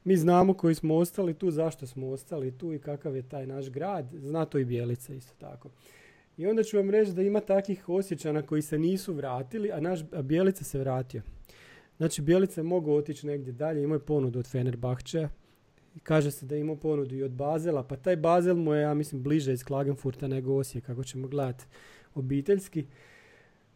[0.03, 3.69] Mi znamo koji smo ostali tu, zašto smo ostali tu i kakav je taj naš
[3.69, 4.07] grad.
[4.13, 5.69] Zna to i Bijelica isto tako.
[6.37, 9.99] I onda ću vam reći da ima takvih osjećana koji se nisu vratili, a naš
[10.11, 11.21] a Bijelica se vratio.
[11.97, 15.29] Znači Bijelica je mogao otići negdje dalje, imao je ponudu od Fenerbahčeja.
[15.95, 18.81] I kaže se da je imao ponudu i od Bazela, pa taj Bazel mu je,
[18.81, 21.65] ja mislim, bliže iz Klagenfurta nego Osijek, kako ćemo gledati
[22.15, 22.85] obiteljski.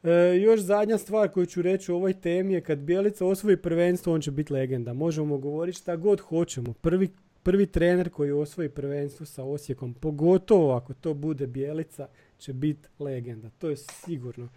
[0.06, 4.14] E, još zadnja stvar koju ću reći o ovoj temi je kad Bijelica osvoji prvenstvo,
[4.14, 4.94] on će biti legenda.
[4.94, 6.74] Možemo govoriti šta god hoćemo.
[6.74, 7.10] Prvi,
[7.44, 13.50] prvi trener koji osvoji prvenstvo sa Osijekom, pogotovo ako to bude Bijelica, će biti legenda.
[13.50, 14.50] To je sigurno.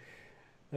[0.72, 0.76] E,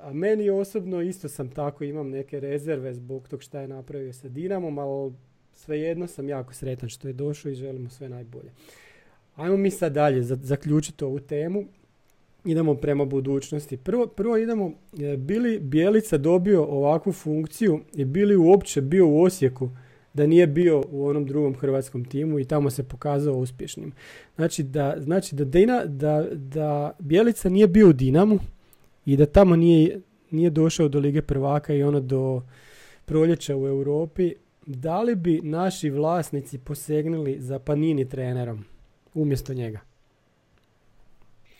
[0.00, 4.28] a meni osobno isto sam tako, imam neke rezerve zbog tog šta je napravio sa
[4.28, 5.12] Dinamom, ali
[5.54, 8.50] svejedno sam jako sretan što je došao i želimo sve najbolje.
[9.36, 11.64] Ajmo mi sad dalje za- zaključiti ovu temu.
[12.44, 13.76] Idemo prema budućnosti.
[13.76, 19.70] Prvo, prvo idemo, e, bili Bijelica dobio ovakvu funkciju i bili uopće bio u Osijeku
[20.14, 23.92] da nije bio u onom drugom hrvatskom timu i tamo se pokazao uspješnim.
[24.36, 28.38] Znači da, znači da, Dina, da, da Bijelica nije bio u Dinamu
[29.06, 30.00] i da tamo nije,
[30.30, 32.42] nije došao do Lige prvaka i ono do
[33.04, 34.34] proljeća u Europi,
[34.66, 38.64] da li bi naši vlasnici posegnuli za Panini trenerom
[39.14, 39.91] umjesto njega?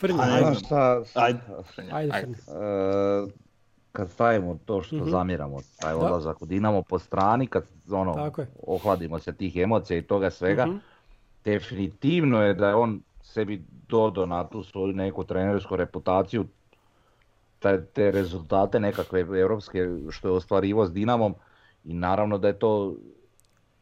[0.03, 0.47] Frnja, Ajde.
[0.47, 0.55] ajde.
[0.57, 1.39] Šta, Ajde.
[1.93, 2.35] Ajde, Ajde.
[2.35, 2.59] Frnja.
[2.59, 3.27] e,
[3.93, 5.11] kad stavimo to što Mhm.
[5.11, 10.03] zamjeramo, taj odlazak u Dinamo po strani, kad ono, Tako ohladimo se tih emocija i
[10.03, 10.77] toga svega, Mhm.
[11.45, 16.47] definitivno je da je on sebi dodao na tu svoju neku trenersku reputaciju,
[17.59, 19.79] te, te rezultate nekakve europske
[20.11, 21.35] što je ostvarivo s Dinamom
[21.85, 22.95] i naravno da je to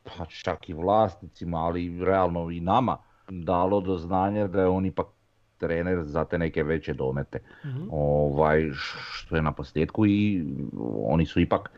[0.05, 2.97] pa čak i vlasnicima, ali realno i nama
[3.29, 5.07] dalo do znanja da je on ipak
[5.61, 7.39] trener za te neke veće domete.
[7.67, 7.87] Mhm.
[7.91, 8.71] Ovaj,
[9.13, 10.45] što je na posljedku i
[11.07, 11.71] oni su ipak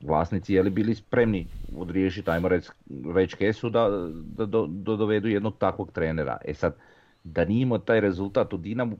[0.00, 2.70] vlasnici jeli bili spremni odriješiti, ajmo reći,
[3.04, 3.88] već kesu da,
[4.36, 6.36] da, do- da dovedu jednog takvog trenera.
[6.44, 6.76] E sad,
[7.24, 8.98] da nije imao taj rezultat u Dinamu,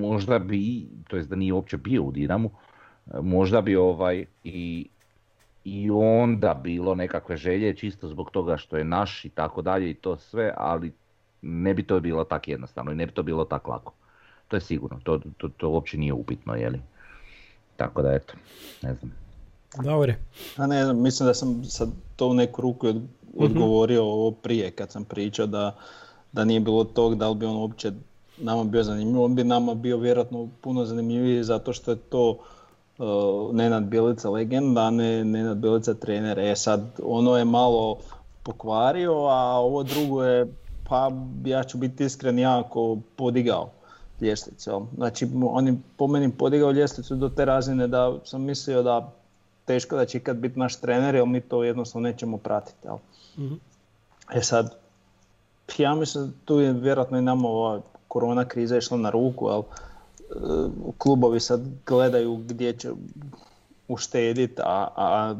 [0.00, 2.50] možda bi, to jest da nije uopće bio u Dinamu,
[3.22, 4.88] možda bi ovaj i,
[5.64, 9.94] i onda bilo nekakve želje čisto zbog toga što je naš i tako dalje i
[9.94, 10.92] to sve, ali
[11.44, 13.92] ne bi to bilo tako jednostavno i ne bi to bilo tako lako.
[14.48, 16.80] To je sigurno, to, to, to uopće nije upitno, jeli.
[17.76, 18.34] Tako da eto,
[18.82, 19.12] ne znam.
[19.84, 20.16] Davore.
[20.56, 23.02] A ne znam, mislim da sam sad to u neku ruku od-
[23.36, 25.76] odgovorio ovo prije kad sam pričao da,
[26.32, 27.92] da nije bilo tog da li bi on uopće
[28.38, 29.22] nama bio zanimljiv.
[29.22, 32.38] On bi nama bio vjerojatno puno zanimljiviji zato što je to
[32.98, 36.38] uh, Nenad Bjelica legenda, a ne Nenad Bjelica trener.
[36.38, 37.98] E sad, ono je malo
[38.42, 40.46] pokvario, a ovo drugo je,
[40.88, 41.10] pa
[41.44, 43.70] ja ću biti iskren, jako podigao
[44.20, 44.86] ljestvicu.
[44.96, 49.12] Znači, on je po meni podigao ljestvicu do te razine da sam mislio da
[49.64, 52.86] teško da će ikad biti naš trener, jer mi to jednostavno nećemo pratiti.
[52.86, 52.96] Jel?
[53.38, 53.54] Mhm.
[54.34, 54.74] E sad,
[55.78, 59.60] ja mislim da tu je vjerojatno i nama ova korona kriza išla na ruku, jel?
[59.60, 59.64] E,
[60.98, 62.90] klubovi sad gledaju gdje će
[63.88, 65.34] uštediti, a, a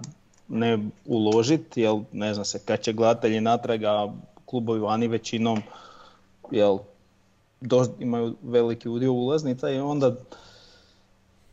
[0.49, 4.13] ne uložiti, jel ne zna se kad će gledatelji natrag, a
[4.47, 5.63] klubovi vani većinom
[6.51, 6.79] jel,
[7.61, 10.15] do- imaju veliki udio ulaznica i onda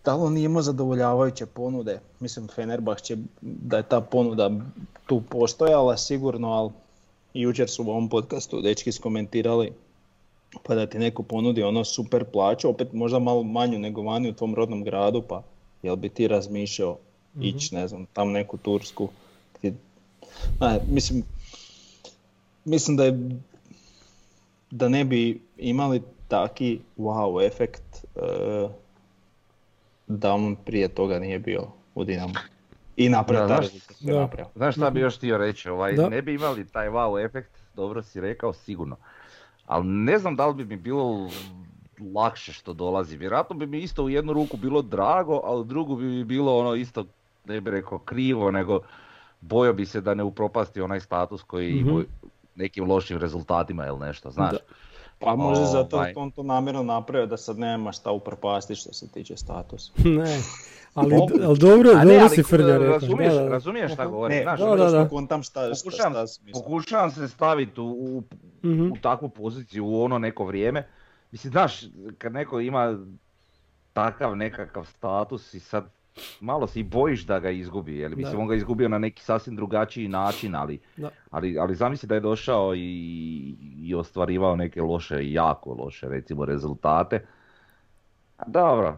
[0.06, 2.00] da li on nije imao zadovoljavajuće ponude?
[2.20, 4.52] Mislim, Fenerbahče da je ta ponuda
[5.06, 6.72] tu postojala sigurno, ali
[7.34, 9.74] jučer su u ovom podcastu dečki skomentirali
[10.64, 14.34] pa da ti neko ponudi ono super plaću, opet možda malo manju nego vani u
[14.34, 15.44] tvom rodnom gradu, pa
[15.84, 16.98] jel bi ti razmišljao
[17.42, 19.10] ići, ne znam, tam neku Tursku?
[19.62, 19.74] Ti,
[20.88, 21.24] mislim,
[22.66, 23.20] mislim da je
[24.72, 27.84] da ne bi imali taki wow efekt
[28.16, 28.20] e,
[30.08, 31.64] da on prije toga nije bio
[31.96, 32.34] u Dinamu.
[32.98, 33.62] I napravio Da,
[34.02, 34.72] znaš- da.
[34.72, 36.10] šta bi još htio reći, ovaj, Da.
[36.10, 38.96] ne bi imali taj wow efekt, dobro si rekao, sigurno.
[39.66, 41.30] Ali ne znam da li bi mi bilo
[42.14, 43.18] lakše što dolazi.
[43.18, 46.58] Vjerojatno bi mi isto u jednu ruku bilo drago, a u drugu bi mi bilo
[46.58, 47.06] ono isto,
[47.46, 48.80] ne bi rekao krivo, nego
[49.42, 52.00] bojao bi se da ne upropasti onaj status koji Mhm.
[52.56, 54.52] Nekim lošim rezultatima ili nešto, znaš.
[54.52, 54.58] Da.
[55.20, 56.14] Pa možda zato Ovaj.
[56.16, 59.92] on to namjerno napravio da sad nema šta upropasti što se tiče statusa.
[60.18, 60.40] ne.
[60.94, 62.88] Ali, ali dobro, A ne, dobro ali si Frlja rekao.
[62.90, 63.50] razumiješ, da, da.
[63.50, 65.10] razumiješ šta govorim, Ne, znaš, da, da, da.
[65.10, 66.62] kontam šta, šta, Pokušavam, šta smisla.
[66.62, 68.24] pokušavam se staviti u, u,
[68.64, 68.84] Mhm.
[68.84, 70.88] u takvu poziciju u ono neko vrijeme.
[71.32, 71.82] Mislim, znaš,
[72.18, 72.98] kad neko ima
[73.94, 75.86] takav nekakav status i sad
[76.40, 78.42] malo se i bojiš da ga izgubi, jer mislim Da.
[78.42, 81.10] on ga izgubio na neki sasvim drugačiji način, ali, Da.
[81.32, 87.26] ali, ali zamisli da je došao i, i ostvarivao neke loše, jako loše recimo rezultate.
[88.38, 88.98] A dobro,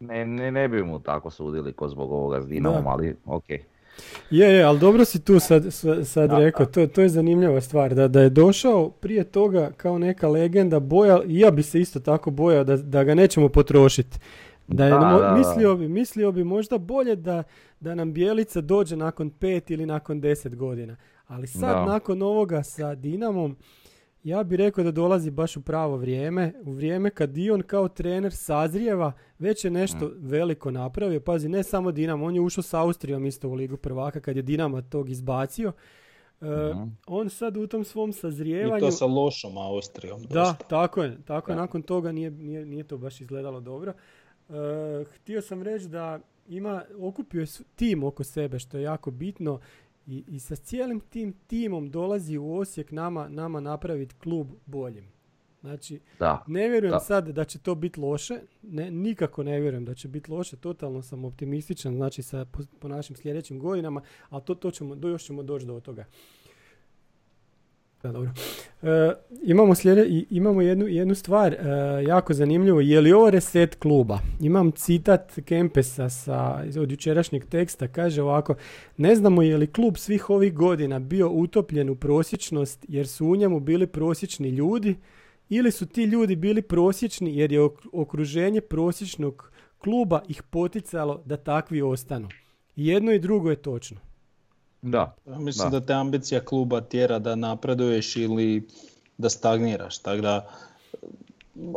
[0.00, 3.62] ne, ne, ne bi mu tako sudili ko zbog ovoga s Dinamom, ali okej.
[4.30, 5.64] Je, je, ali dobro si tu sad,
[6.04, 9.98] sad, Da, rekao, to, to je zanimljiva stvar, da, da je došao prije toga kao
[9.98, 14.18] neka legenda, bojal, i ja bi se isto tako bojao da, da ga nećemo potrošiti.
[14.68, 15.34] Da je, Da, mo- da, da.
[15.34, 17.42] mislio, bi, mislio bi možda bolje da,
[17.80, 20.96] da nam Bijelica dođe nakon pet ili nakon deset godina.
[21.26, 21.84] Ali sad Da.
[21.84, 23.56] nakon ovoga sa Dinamom,
[24.22, 27.88] ja bih rekao da dolazi baš u pravo vrijeme, u vrijeme kad i on kao
[27.88, 31.20] trener sazrijeva, već je nešto veliko napravio.
[31.20, 34.42] Pazi, ne samo Dinamo, on je ušao s Austrijom isto u Ligu prvaka kad je
[34.42, 35.72] Dinamo tog izbacio.
[36.40, 36.88] E, Mhm.
[37.06, 38.80] On sad u tom svom I sazrijevanju...
[38.80, 40.22] to sa lošom Austrijom.
[40.22, 41.18] Da, tako je.
[41.22, 41.54] Tako je.
[41.54, 41.60] Da.
[41.60, 43.92] Nakon toga nije, nije, nije to baš izgledalo dobro.
[44.48, 49.60] E, htio sam reći da ima, okupio je tim oko sebe, što je jako bitno.
[50.06, 55.14] I, I sa cijelim tim timom dolazi u Osijek nama, nama napraviti klub boljim.
[55.60, 56.44] Znači, Da.
[56.46, 57.00] ne vjerujem Da.
[57.00, 61.02] sad da će to biti loše, ne, nikako ne vjerujem da će biti loše, totalno
[61.02, 65.24] sam optimističan, znači sa, po, po našim sljedećim godinama, ali to, to ćemo, do, još
[65.24, 66.04] ćemo doći do toga.
[68.04, 68.30] Da, dobro.
[68.82, 69.12] E,
[69.42, 71.58] imamo, slijede, i- imamo jednu, jednu stvar, e,
[72.04, 74.18] jako zanimljivo, je li ovo reset kluba?
[74.40, 76.40] Imam citat Kempesa sa,
[76.76, 78.54] od jučerašnjeg teksta, kaže ovako,
[78.96, 83.36] ne znamo je li klub svih ovih godina bio utopljen u prosječnost jer su u
[83.36, 84.94] njemu bili prosječni ljudi
[85.48, 91.36] ili su ti ljudi bili prosječni jer je ok- okruženje prosječnog kluba ih poticalo da
[91.36, 92.28] takvi ostanu.
[92.76, 93.96] Jedno i drugo je točno.
[94.84, 95.14] Da.
[95.26, 95.80] Mislim Da.
[95.80, 95.86] da.
[95.86, 98.68] te ambicija kluba tjera da napreduješ ili
[99.18, 100.50] da stagniraš, tako da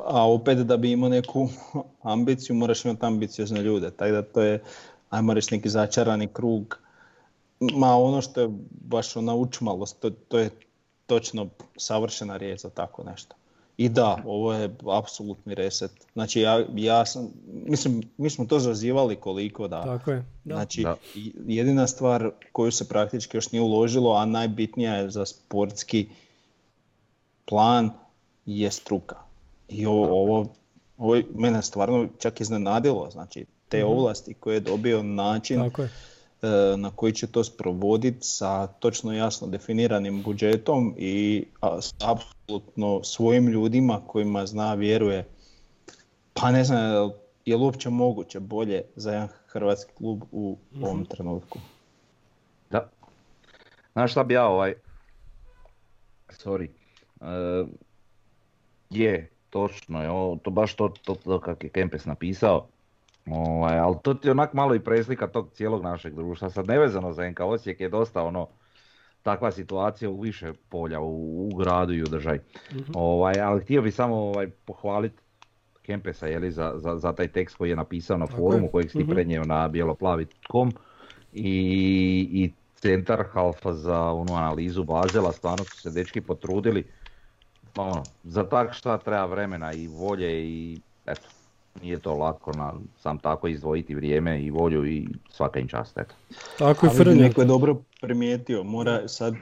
[0.05, 1.49] a opet da bi imao neku
[2.01, 4.63] ambiciju moraš imati ambiciozne ljude, tako da to je
[5.09, 6.79] ajmo reći neki začarani krug.
[7.59, 10.49] Ma ono što je baš ona učmalost, to, to je
[11.05, 13.35] točno savršena riječ za tako nešto.
[13.77, 15.91] I da, ovo je apsolutni reset.
[16.13, 20.25] Znači ja, ja sam, mislim, mi smo to zazivali koliko da, Tako je.
[20.43, 20.55] Da.
[20.55, 20.95] Znači, Da.
[21.47, 26.09] jedina stvar koju se praktički još nije uložilo, a najbitnija je za sportski
[27.45, 27.91] plan,
[28.45, 29.15] je struka.
[29.69, 30.47] I ovo, ovo,
[30.97, 35.89] ovo mene stvarno čak iznenadilo, znači te ovlasti koje je dobio način Tako je.
[36.41, 41.45] E, na koji će to sprovoditi sa točno jasno definiranim budžetom i
[41.81, 45.27] s apsolutno svojim ljudima kojima zna, vjeruje.
[46.33, 47.11] Pa ne znam,
[47.45, 51.59] je li uopće moguće bolje za jedan hrvatski klub u ovom trenutku?
[52.69, 52.89] Da.
[53.93, 54.73] Znaš šta bi ja ovaj...
[56.29, 56.69] Sorry.
[57.21, 57.65] E,
[58.89, 62.67] je, točno je, to baš to, to, to kak je Kempes napisao.
[63.27, 66.49] Ovaj, ali to ti je onak malo i preslika tog cijelog našeg društva.
[66.49, 68.47] Sad nevezano za NK Osijek je dosta ono,
[69.23, 72.39] takva situacija u više polja, u, u gradu i u državi.
[72.93, 75.21] Ovaj, ali htio bi samo ovaj, pohvaliti
[75.81, 78.71] Kempesa jeli, za, za, za taj tekst koji je napisao na Tako forumu je.
[78.71, 79.09] kojeg si Mhm.
[79.09, 80.71] prenio na bijeloplavi.com
[81.33, 81.51] i,
[82.33, 86.83] i centar Halfa za onu analizu Bazela, stvarno su se dečki potrudili.
[87.75, 91.27] Ono, za tak šta treba vremena i volje i eto,
[91.77, 96.15] nije to lako na sam tako izdvojiti vrijeme i volju i svaka im čast, eto.
[96.59, 99.33] Tako je neko je dobro primijetio, mora sad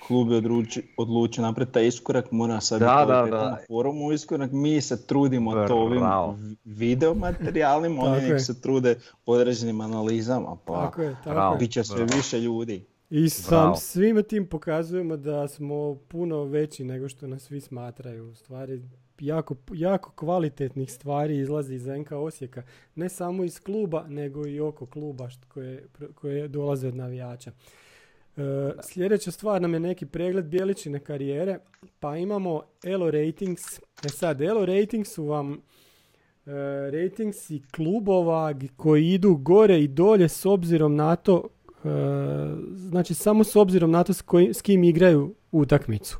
[0.00, 3.44] klub je odluči, odlučio napraviti taj iskorak, mora sad Da, da, da.
[3.44, 6.32] na forumu iskorak, mi se trudimo to ovim Bravo.
[6.34, 8.94] vi- video materijalima, Tako oni nek se trude
[9.26, 11.56] određenim analizama, pa Tako je, tako bravo.
[11.56, 12.10] bit će sve Bravo.
[12.16, 12.84] više ljudi.
[13.10, 13.76] I sam Bravo.
[13.76, 18.28] svima tim pokazujemo da smo puno veći nego što nas svi smatraju.
[18.28, 18.82] U stvari,
[19.20, 22.62] jako, jako kvalitetnih stvari izlazi iz NK Osijeka.
[22.94, 27.52] Ne samo iz kluba, nego i oko kluba št- koje, koje dolaze od navijača.
[28.36, 28.42] E,
[28.82, 31.58] sljedeća stvar nam je neki pregled Bjeličine karijere.
[32.00, 33.78] Pa imamo Elo Ratings.
[34.04, 35.60] E sad, Elo Ratings su vam e,
[36.90, 41.88] ratingsi klubova koji idu gore i dolje s obzirom na to e,
[42.76, 44.12] znači samo s obzirom na to
[44.52, 46.18] s kim igraju utakmicu.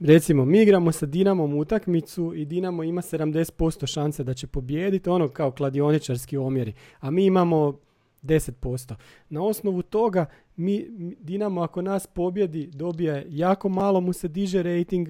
[0.00, 5.28] Recimo, mi igramo sa Dinamom utakmicu i Dinamo ima 70% šanse da će pobijediti, ono
[5.28, 7.78] kao kladioničarski omjeri, a mi imamo
[8.22, 8.94] 10%.
[9.28, 10.26] Na osnovu toga,
[10.56, 10.86] mi,
[11.20, 15.08] Dinamo ako nas pobjedi, dobije jako malo mu se diže rating,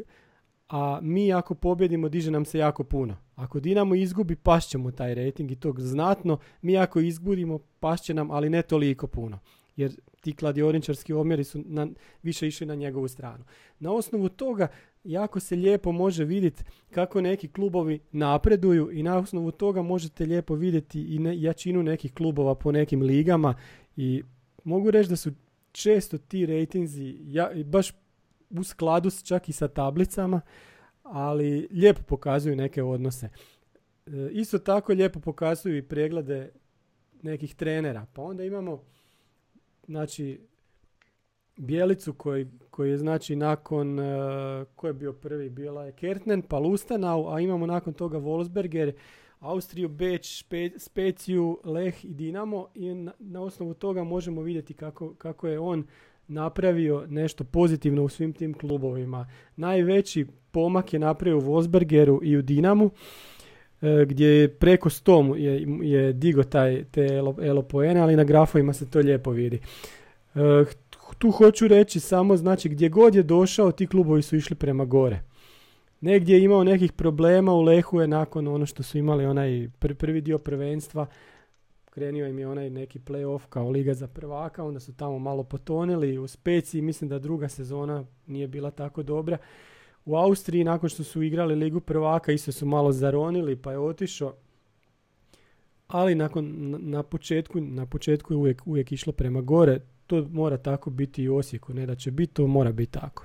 [0.69, 3.17] a mi ako pobjedimo, diže nam se jako puno.
[3.35, 6.39] Ako Dinamo izgubi, pašće mu taj rating i to znatno.
[6.63, 9.39] Mi ako izgubimo, pašće nam, ali ne toliko puno.
[9.81, 11.89] Jer ti kladioničarski omjeri su na,
[12.23, 13.45] više išli na njegovu stranu.
[13.79, 14.69] Na osnovu toga
[15.05, 20.55] jako se lijepo može vidjeti kako neki klubovi napreduju i na osnovu toga možete lijepo
[20.55, 23.55] vidjeti i ne, jačinu nekih klubova po nekim ligama
[23.97, 24.23] i
[24.65, 25.31] mogu reći da su
[25.73, 27.93] često ti rejtinzi ja, baš
[28.51, 30.41] u skladu čak i sa tablicama,
[31.03, 33.29] ali lijepo pokazuju neke odnose.
[34.07, 36.53] E, isto tako lijepo pokazuju i preglede
[37.23, 38.07] nekih trenera.
[38.13, 38.83] Pa onda imamo
[39.91, 40.41] znači
[41.57, 46.59] Bijelicu koji, koji je znači nakon, e, ko je bio prvi, bila je Kertnen, pa
[46.59, 48.93] Lustenau, a imamo nakon toga Wolfsberger,
[49.41, 55.15] Austriju, Beč, Spe- Speciju, Leh i Dinamo i na, na osnovu toga možemo vidjeti kako,
[55.15, 55.87] kako je on
[56.29, 59.29] napravio nešto pozitivno u svim tim klubovima.
[59.57, 62.91] Najveći pomak je napravio u Wolfsbergeru i u Dinamu,
[64.07, 68.25] gdje je preko 100 mu je, je digo taj, te elo, elo poene, ali na
[68.25, 69.61] grafovima se to lijepo vidi.
[70.35, 70.65] E,
[71.19, 75.23] tu hoću reći samo, znači gdje god je došao, ti klubovi su išli prema gore.
[76.01, 79.95] Negdje je imao nekih problema, u Lehu je nakon ono što su imali onaj pr-
[79.95, 81.07] prvi dio prvenstva,
[81.91, 86.19] krenio im je onaj neki playoff kao liga za prvaka, onda su tamo malo potonili,
[86.19, 89.39] u Speciji mislim da druga sezona nije bila tako dobra.
[90.11, 94.35] U Austriji nakon što su igrali ligu prvaka isto su malo zaronili pa je otišao.
[95.89, 99.79] Ali nakon, na, na početku, na početku je uvijek, uvijek išlo prema gore.
[100.07, 103.25] To mora tako biti i u Osijeku, ne da će biti, to mora biti tako.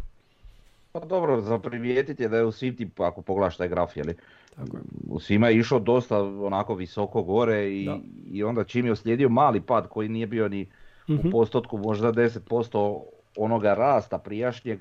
[0.91, 4.15] Pa dobro, za primijetiti je da je u svim tim, ako pogledaš taj graf, jeli,
[4.55, 4.83] Tako je.
[5.09, 7.89] u svima je išao dosta onako visoko gore i,
[8.31, 10.67] i onda čim je uslijedio mali pad koji nije bio ni
[11.09, 11.27] Mhm.
[11.27, 13.01] u postotku možda 10%
[13.37, 14.79] onoga rasta prijašnjeg,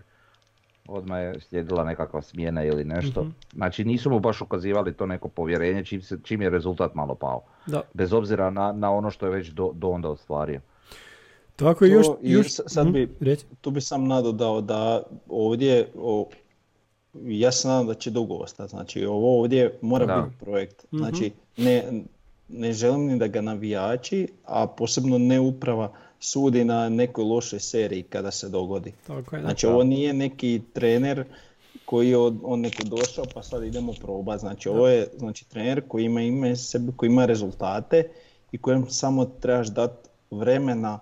[0.89, 3.23] odmah je slijedila nekakva smjena ili nešto.
[3.23, 3.31] Mhm.
[3.53, 7.43] Znači nisu mu baš ukazivali to neko povjerenje čim, se, čim je rezultat malo pao.
[7.67, 7.83] Da.
[7.95, 10.61] Bez obzira na, na ono što je već do, do onda ostvario.
[11.57, 13.47] Tako je To još, još sad Mhm, bi- reci.
[13.61, 16.29] Tu bi sam nadodao da ovdje, o,
[17.15, 20.23] ja se nadam da će dugo ostati, znači ovo ovdje mora Da.
[20.23, 20.85] biti projekt.
[20.85, 20.99] Mhm.
[20.99, 21.85] Znači ne,
[22.49, 25.93] ne želim ni da ga navijači, a posebno ne uprava
[26.25, 28.93] sudi na nekoj lošoj seriji kada se dogodi.
[29.07, 29.43] Tako je.
[29.43, 31.25] Znači ovo nije neki trener
[31.85, 34.41] koji je od, on neko došao pa sad idemo probati.
[34.41, 38.09] Znači ovo je znači, trener koji ima ime sebe, koji ima rezultate
[38.53, 40.99] i kojem samo trebaš dati vremena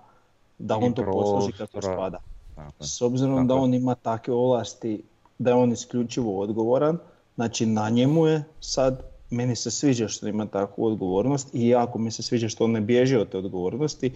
[0.57, 2.19] da I on to posloži kako spada.
[2.55, 2.83] Tako.
[2.83, 5.03] S obzirom Tako da on ima takve ovlasti
[5.37, 6.97] da je on isključivo odgovoran,
[7.35, 12.11] znači na njemu je sad, meni se sviđa što ima takvu odgovornost i jako mi
[12.11, 14.11] se sviđa što on ne bježi od te odgovornosti,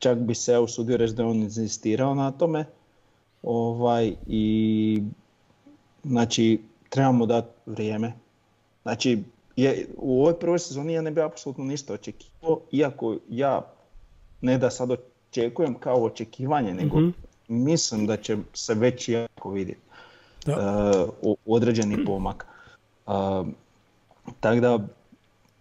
[0.00, 2.64] čak bi se ja usudio reći da je on inzistirao na tome.
[3.42, 5.02] Ovaj, I
[6.04, 8.12] znači trebamo dati vrijeme.
[8.82, 9.22] Znači
[9.56, 13.72] je, u ovoj prvoj sezoni ja ne bi apsolutno ništa očekivao, iako ja
[14.40, 17.10] ne da sad očekujem kao očekivanje, nego Mhm.
[17.48, 19.80] mislim da će se već jako vidjeti
[20.46, 21.06] Da.
[21.22, 22.46] uh, određeni pomak.
[23.06, 23.12] Uh,
[24.40, 24.78] Tako da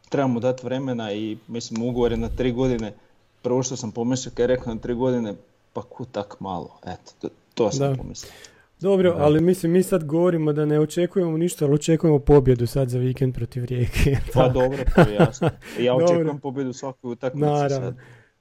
[0.10, 2.94] trebamo dati vremena i mislim ugovor je na tri godine.
[3.42, 5.34] Prvo što sam pomislio kad je rekao na tri godine,
[5.74, 6.80] pa ku tak malo.
[6.86, 7.98] Eto, to, to sam Da.
[7.98, 8.32] pomislio.
[8.80, 13.00] Dobro, ali mislim mi sad govorimo da ne očekujemo ništa, ali očekujemo pobjedu sad za
[13.00, 14.18] vikend protiv Rijeke.
[14.34, 15.50] Pa dobro, to je jasno.
[15.80, 16.06] Ja Dobro.
[16.06, 17.96] očekujem pobjedu svakoj utakmici sad.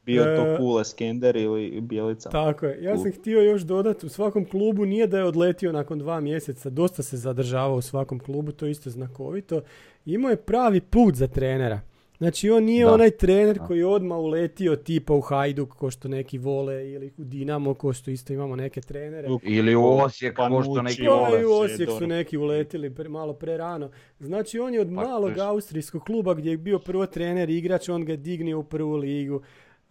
[0.05, 2.31] Bio to E, Kule, Skender ili Bjelica.
[2.31, 2.83] Tako je.
[2.83, 6.71] Ja sam htio još dodati, u svakom klubu nije da je odletio nakon dva mjeseca,
[6.71, 9.61] dosta se zadržavao u svakom klubu, to je isto znakovito.
[10.07, 11.81] Imao je pravi put za trenera.
[12.19, 12.93] Znači on nije Da.
[12.93, 13.67] onaj trener Da.
[13.67, 17.93] koji je odmah uletio tipa u Hajduk ko što neki vole ili u Dinamo ko
[17.93, 19.29] što isto imamo neke trenere.
[19.43, 21.41] Ili u Osijek, ko što neki Pa vole.
[21.41, 23.91] i u Osijek su neki uletili pre- malo prerano.
[24.21, 28.05] Znači on je od Pa, malog austrijskog kluba gdje je bio prvo trener igrač, on
[28.05, 29.41] ga je dignio u prvu ligu.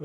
[0.00, 0.04] E,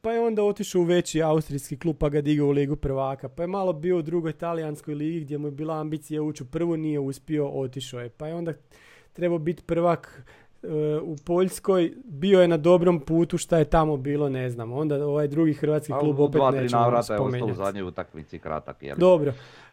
[0.00, 3.28] pa je onda otišao u veći austrijski klub pa ga digao u ligu prvaka.
[3.28, 6.46] Pa je malo bio u drugoj talijanskoj ligi gdje mu je bila ambicija ući u
[6.46, 8.08] prvu, nije uspio, otišao je.
[8.08, 8.52] Pa je onda
[9.12, 10.22] trebao biti prvak
[11.02, 14.72] u Poljskoj, bio je na dobrom putu, šta je tamo bilo, ne znam.
[14.72, 17.54] Onda ovaj drugi hrvatski A klub u opet dva, tri nećemo navrata je ostao u
[17.54, 18.96] zadnjoj utakmici kratak, jel?
[18.98, 19.32] Dobro.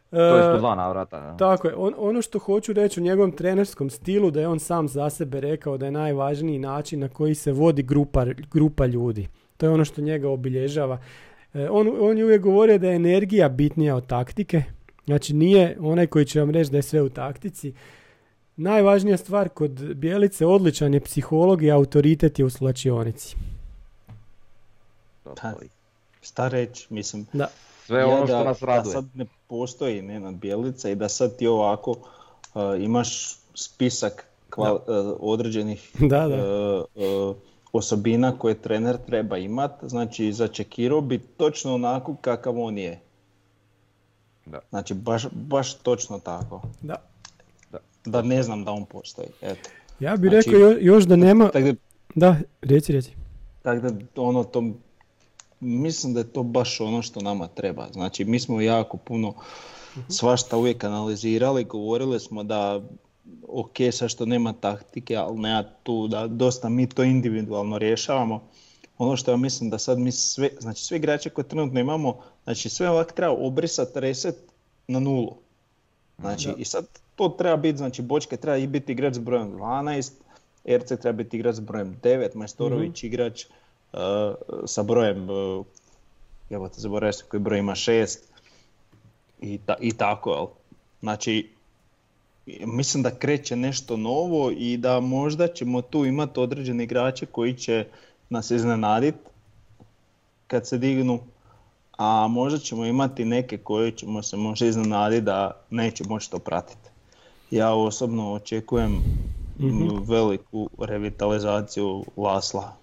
[0.10, 1.18] To jest E, dva navrata.
[1.18, 1.38] ja.
[1.38, 1.76] tako je.
[1.76, 5.42] On, ono što hoću reći u njegovom trenerskom stilu, da je on sam za sebe
[5.42, 9.28] rekao da je najvažniji način na koji se vodi grupa, grupa ljudi.
[9.58, 11.00] To je ono što njega obilježava.
[11.54, 14.64] E, on, on je uvijek govorio da je energija bitnija od taktike.
[15.06, 17.74] Znači nije onaj koji će vam reći da je sve u taktici.
[18.58, 23.36] Najvažnija stvar kod Bijelice, odličan je psiholog i autoritet je u slačionici.
[25.24, 25.54] Pa.
[26.22, 27.48] Šta reći, mislim, Da.
[27.86, 28.94] Sve ja ono što da, nas da raduje.
[28.94, 34.80] sad ne postoji Nenad Bjelica i da sad ti ovako uh, imaš spisak kval-
[35.10, 36.36] uh, određenih Da, da.
[36.36, 36.86] uh,
[37.30, 37.36] uh,
[37.74, 43.00] osobina koje trener treba imat, znači začekirao bi točno onako kakav on je.
[44.46, 44.60] Da.
[44.70, 46.62] Znači baš, baš točno tako.
[46.82, 46.96] da.
[48.06, 49.28] Da ne znam da on postoji.
[49.42, 49.70] Eto.
[50.00, 51.48] Ja bih Znači- rekao jo- još da nema...
[51.48, 51.76] Tako da,
[52.16, 53.12] Da, reci, reci.
[53.62, 54.64] tak da ono to,
[55.60, 57.88] mislim da je to baš ono što nama treba.
[57.94, 59.34] Znači mi smo jako puno
[60.10, 62.82] svašta uvijek analizirali, govorili smo da
[63.48, 68.44] ok sad što nema taktike, ali nema tu da dosta mi to individualno rješavamo.
[68.98, 72.70] Ono što ja mislim da sad mi sve, znači sve igrače koje trenutno imamo, znači
[72.70, 74.36] sve ovak treba obrisati, reset
[74.88, 75.36] na nulu.
[76.20, 76.86] Znači i sad
[77.16, 80.12] to treba biti, znači Bočke treba i biti igrač s brojem 12,
[80.66, 84.00] Erce treba biti igrač s brojem 9, Majstorović igrač uh,
[84.66, 85.66] sa brojem, uh,
[86.50, 88.18] evo te zaboravio sam koji broj ima 6
[89.42, 90.46] i, ta- i tako, jel?
[91.00, 91.50] Znači,
[92.66, 97.86] mislim da kreće nešto novo i da možda ćemo tu imati određene igrače koji će
[98.30, 99.18] nas iznenaditi
[100.48, 101.20] kad se dignu,
[101.98, 106.85] a možda ćemo imati neke koje ćemo se možda iznenaditi da neće moći to pratiti.
[107.56, 108.92] Ja osobno očekujem
[109.60, 109.68] Mhm.
[109.82, 112.74] m, veliku revitalizaciju Lasla.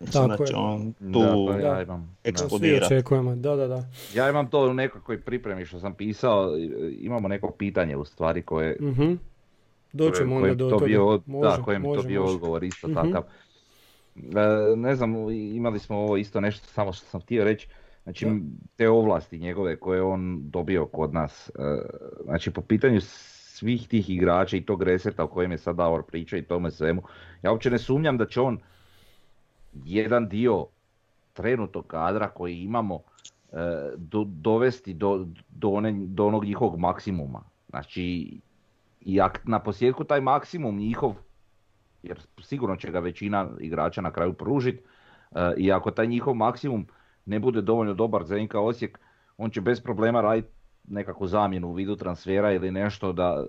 [0.00, 0.58] Mislim Tako da će je.
[0.58, 2.16] on tu Da, to ja imam.
[2.24, 2.86] da.
[2.86, 3.84] Očekujemo, da, da, da.
[4.14, 6.56] Ja imam to u nekakvoj pripremi što sam pisao,
[6.92, 9.12] imamo neko pitanje u stvari koje, Mhm.
[9.92, 10.86] Doćemo onda do to toga.
[10.86, 12.34] bio, Može, da, kojem može, to bio može.
[12.34, 12.94] odgovor isto Mhm.
[12.96, 13.22] takav.
[14.16, 14.20] E,
[14.76, 17.68] ne znam, imali smo ovo isto nešto, samo što sam htio reći,
[18.02, 18.32] znači Da.
[18.76, 21.52] te ovlasti njegove koje je on dobio kod nas, e,
[22.24, 23.00] znači po pitanju
[23.62, 27.02] svih tih igrača i tog reseta o kojem je sad Davor priča i tome svemu,
[27.42, 28.58] ja uopće ne sumnjam da će on
[29.84, 30.66] jedan dio
[31.32, 33.56] trenutnog kadra koji imamo e,
[33.96, 37.42] do, dovesti do, do, one, do onog njihovog maksimuma.
[37.70, 38.02] Znači,
[39.00, 41.14] i ak na posljedku taj maksimum njihov,
[42.02, 46.86] jer sigurno će ga većina igrača na kraju pružit, e, i ako taj njihov maksimum
[47.26, 48.98] ne bude dovoljno dobar za NK Osijek,
[49.38, 53.46] on će bez problema raditi nekakvu zamjenu u vidu transfera ili nešto da...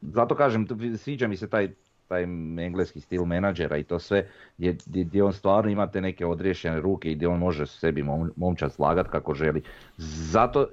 [0.00, 0.66] Zato kažem,
[0.96, 1.70] sviđa mi se taj,
[2.08, 2.22] taj
[2.66, 7.12] engleski stil menadžera i to sve, gdje, gdje, on stvarno ima te neke odriješene ruke
[7.12, 9.62] i gdje on može sebi mom, momčad slagat kako želi.
[9.96, 10.66] Zato,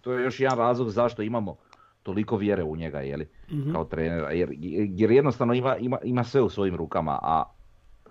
[0.00, 1.56] to je još jedan razlog zašto imamo
[2.02, 3.28] toliko vjere u njega, jeli,
[3.72, 4.48] kao trenera, jer,
[4.96, 7.44] jer jednostavno ima, ima, ima sve u svojim rukama, a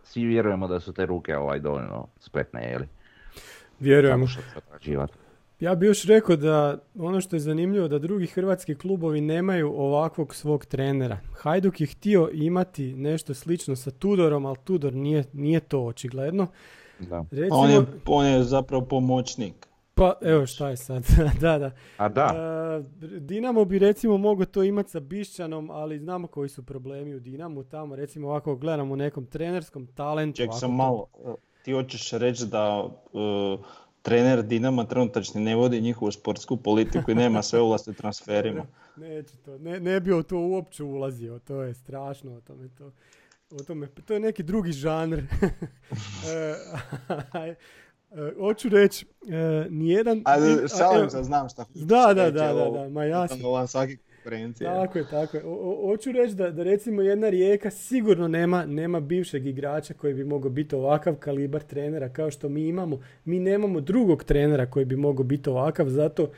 [0.04, 2.88] svi vjerujemo da su te ruke ovaj dovoljno spretne, jeli,
[3.80, 4.28] Vjerujemo.
[4.28, 5.29] što.
[5.60, 10.36] Ja bih još rekao da ono što je zanimljivo da drugi hrvatski klubovi nemaju ovakvog
[10.36, 11.18] svog trenera.
[11.34, 16.48] Hajduk je htio imati nešto slično sa Tudorom, ali Tudor nije, nije to očigledno.
[17.00, 17.26] Da.
[17.32, 19.54] Recimo, On je, on je zapravo pomoćnik.
[19.94, 21.04] pa evo šta je sad.
[21.42, 21.72] da, da.
[21.98, 22.34] A da,
[23.02, 27.20] E, Dinamo bi recimo mogao to imati sa Bišćanom, ali znamo koji su problemi u
[27.20, 27.96] Dinamu tamo.
[27.96, 30.38] Recimo ovako gledamo u nekom trenerskom talentu.
[30.38, 31.34] Ček sam to- malo, e,
[31.64, 33.58] ti hoćeš reći da e,
[34.02, 38.66] trener Dinama trenutačni ne vodi njihovu sportsku politiku i nema sve ovlasti u transferima.
[38.96, 42.92] Neću to, ne, ne bi u to uopće ulazio, to je strašno o tome to.
[43.52, 45.22] O tome, to je neki drugi žanr.
[46.28, 47.56] E,
[48.12, 50.22] e, hoću reći, e, nijedan...
[50.26, 53.68] Ali šalim se, znam šta Da, da, da, da, ma jasno.
[54.24, 54.68] Konkurencije.
[54.68, 55.44] Tako je, tako je.
[55.46, 60.24] O- hoću reći da, da recimo jedna rijeka sigurno nema, nema bivšeg igrača koji bi
[60.24, 63.00] mogao biti ovakav kalibar trenera kao što mi imamo.
[63.26, 66.32] Mi nemamo drugog trenera koji bi mogao biti ovakav, zato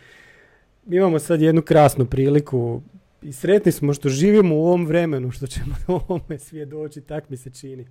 [0.88, 2.82] imamo sad jednu krasnu priliku
[3.22, 5.76] i sretni smo što živimo u ovom vremenu, što ćemo
[6.08, 7.88] ovome svjedočiti, tak mi se čini.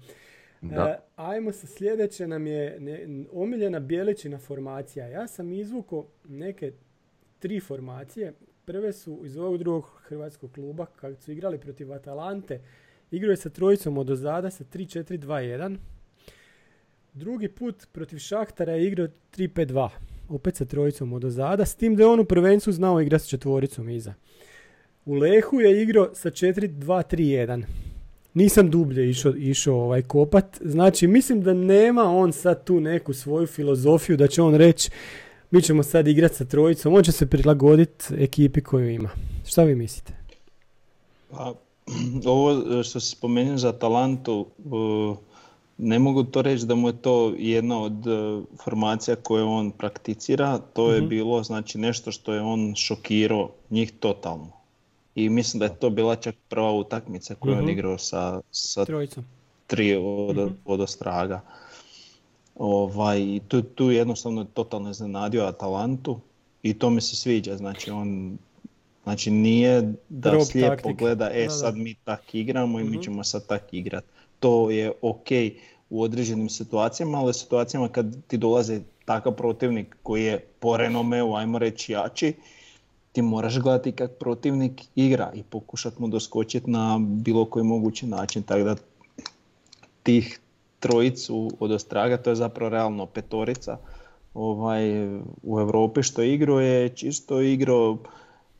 [0.60, 0.88] Da.
[0.88, 5.06] E, ajmo sa sljedeće nam je ne, omiljena bijeličina formacija.
[5.06, 6.72] Ja sam izvukao neke
[7.38, 8.32] tri formacije.
[8.64, 12.60] Prve su iz ovog drugog hrvatskog kluba, kad su igrali protiv Atalante,
[13.10, 15.76] igraju sa trojicom od ozada sa 3-4-2-1.
[17.12, 19.88] Drugi put protiv Šahtara je igrao 3-5-2,
[20.28, 23.28] opet sa trojicom od ozada, s tim da je on u prvencu znao igrati s
[23.28, 24.14] četvoricom iza.
[25.04, 27.64] U Lehu je igrao sa 4-2-3-1.
[28.34, 30.60] Nisam dublje išao, išao ovaj kopat.
[30.60, 34.90] Znači, mislim da nema on sad tu neku svoju filozofiju da će on reći
[35.50, 36.94] mi ćemo sad igrati sa trojicom.
[36.94, 39.08] On će se prilagoditi ekipi koju ima.
[39.46, 40.12] Šta vi mislite?
[41.30, 41.54] Pa,
[42.26, 45.16] ovo što se spomenuo za Atalantu, uh,
[45.78, 50.58] ne mogu to reći da mu je to jedna od uh, formacija koje on prakticira.
[50.58, 51.08] To je Mhm.
[51.08, 54.48] bilo znači nešto što je on šokirao njih totalno.
[55.14, 57.62] I mislim da je to bila čak prva utakmica koju Mhm.
[57.64, 59.24] on igrao sa, sa Trojicom.
[59.66, 60.54] tri od, Mhm.
[60.64, 61.40] od Ostraga.
[62.60, 66.20] Ovaj, tu, tu jednostavno totalno iznenadio Atalantu
[66.62, 67.56] i to mi se sviđa.
[67.56, 68.38] Znači on
[69.04, 70.98] znači nije da Drop slijepo taktik.
[70.98, 71.50] gleda e Da, da.
[71.50, 72.90] sad mi tak igramo i Mhm.
[72.90, 74.04] mi ćemo sad tak igrat.
[74.40, 75.26] To je ok
[75.90, 81.58] u određenim situacijama, ali situacijama kad ti dolazi takav protivnik koji je po renomeu, ajmo
[81.58, 82.34] reći jači,
[83.12, 88.42] ti moraš gledati kako protivnik igra i pokušat mu doskočiti na bilo koji mogući način.
[88.42, 88.76] Tako da
[90.02, 90.40] tih
[90.80, 93.78] trojicu od Ostraga, to je zapravo realno petorica
[94.34, 95.06] ovaj,
[95.42, 97.98] u Europi što je igrao je čisto igrao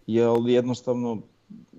[0.07, 1.18] jer jednostavno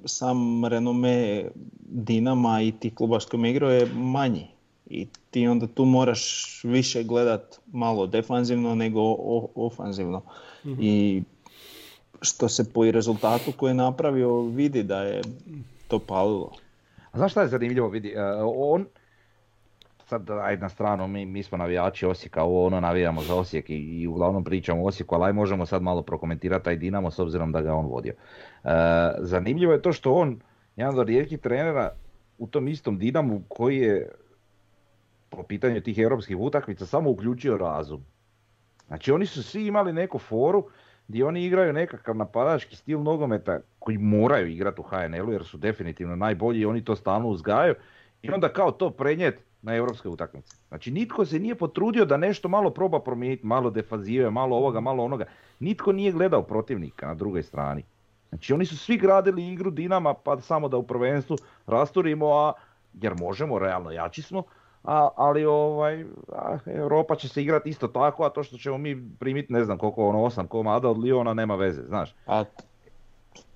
[0.05, 1.45] sam renome
[1.89, 4.47] Dinama i ti kluba s kojim je manji.
[4.89, 10.21] I ti onda tu moraš više gledat malo defanzivno nego o- ofanzivno.
[10.79, 11.23] I
[12.21, 15.21] što se po i rezultatu koji je napravio vidi da je
[15.87, 16.51] to palilo.
[17.11, 18.85] A znaš šta je zanimljivo, vidi, e, on,
[20.11, 23.75] sad aj na stranu, mi, mi smo navijači Osijeka, ovo ono navijamo za Osijek i,
[23.75, 27.51] i uglavnom pričamo o Osijeku, ali aj možemo sad malo prokomentirati taj Dinamo s obzirom
[27.51, 28.13] da ga on vodio.
[28.13, 28.69] E,
[29.19, 30.39] zanimljivo je to što on,
[30.75, 31.91] jedan od rijetkih trenera
[32.37, 34.09] u tom istom Dinamu koji je
[35.29, 38.05] po pitanju tih europskih utakmica samo uključio razum.
[38.87, 40.67] Znači oni su svi imali neku foru
[41.07, 46.15] gdje oni igraju nekakav napadački stil nogometa koji moraju igrati u HNL-u jer su definitivno
[46.15, 47.75] najbolji i oni to stalno uzgajaju
[48.21, 50.55] i onda kao to prenijet na europske utakmice.
[50.67, 55.03] Znači nitko se nije potrudio da nešto malo proba promijeniti, malo defazije, malo ovoga, malo
[55.03, 55.25] onoga.
[55.59, 57.83] Nitko nije gledao protivnika na drugoj strani.
[58.29, 61.37] Znači oni su svi gradili igru Dinama pa samo da u prvenstvu
[61.67, 62.53] rasturimo, a
[62.93, 64.43] jer možemo, realno jači smo,
[64.83, 69.09] a, ali ovaj, a, Europa će se igrati isto tako, a to što ćemo mi
[69.19, 72.15] primiti ne znam koliko ono osam komada od Liona nema veze, znaš.
[72.27, 72.43] A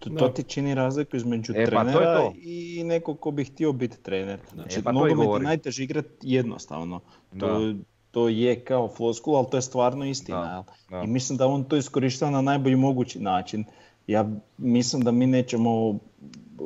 [0.10, 0.20] Da.
[0.20, 2.34] to ti čini razliku između E, pa to je trenera to.
[2.42, 4.40] i nekog ko bi htio biti trener.
[4.54, 7.00] Znači, E, pa to nogomet je najteže igrati jednostavno.
[7.40, 7.74] To,
[8.12, 10.64] to je kao floskula, ali to je stvarno istina.
[10.90, 11.04] Da, da.
[11.04, 13.64] I mislim da on to iskoristava na najbolji mogući način.
[14.08, 16.00] Ja mislim da mi nećemo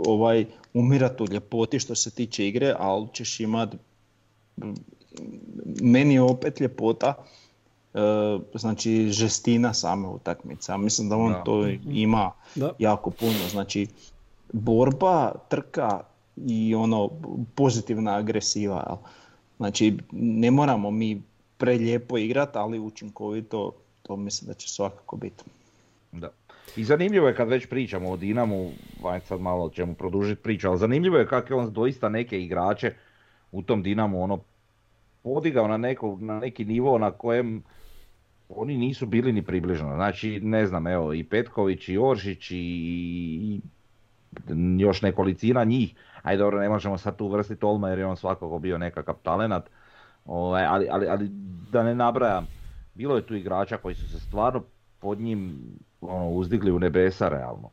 [0.05, 3.75] ovaj, umirati u ljepoti što se tiče igre, ali ćeš imat
[5.81, 7.13] meni je opet ljepota
[8.53, 10.71] znači žestina same utakmice.
[10.71, 11.43] Ja mislim da on Da.
[11.43, 12.71] to ima Da.
[12.79, 13.47] jako puno.
[13.49, 13.87] Znači
[14.53, 16.01] borba, trka
[16.47, 17.09] i ono
[17.55, 18.85] pozitivna agresiva.
[18.87, 18.97] Jel?
[19.57, 21.21] Znači ne moramo mi
[21.57, 25.43] prelijepo igrati, ali učinkovito to mislim da će svakako biti.
[26.11, 26.29] Da.
[26.75, 28.71] I zanimljivo je kad već pričamo o Dinamu,
[29.03, 32.93] aj sad malo ćemo produžiti priču, ali zanimljivo je kako je on doista neke igrače
[33.51, 34.39] u tom Dinamu ono
[35.23, 37.63] podigao na, neko, na neki nivo na kojem
[38.49, 39.95] oni nisu bili ni približno.
[39.95, 43.61] Znači, ne znam, evo, i Petković, i Oršić, i, i
[44.77, 45.95] još nekolicina njih.
[46.21, 49.69] Ajde, dobro, ne možemo sad tu uvrstiti Olma jer je on svakako bio nekakav talenat.
[50.25, 51.29] Ovaj, ali, ali, ali
[51.71, 52.47] da ne nabrajam,
[52.93, 54.63] bilo je tu igrača koji su se stvarno
[54.99, 55.61] pod njim
[56.01, 57.69] ono, uzdigli u nebesa realno.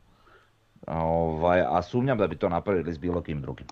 [0.86, 3.66] Ovaj, a sumnjam da bi to napravili s bilo kim drugim.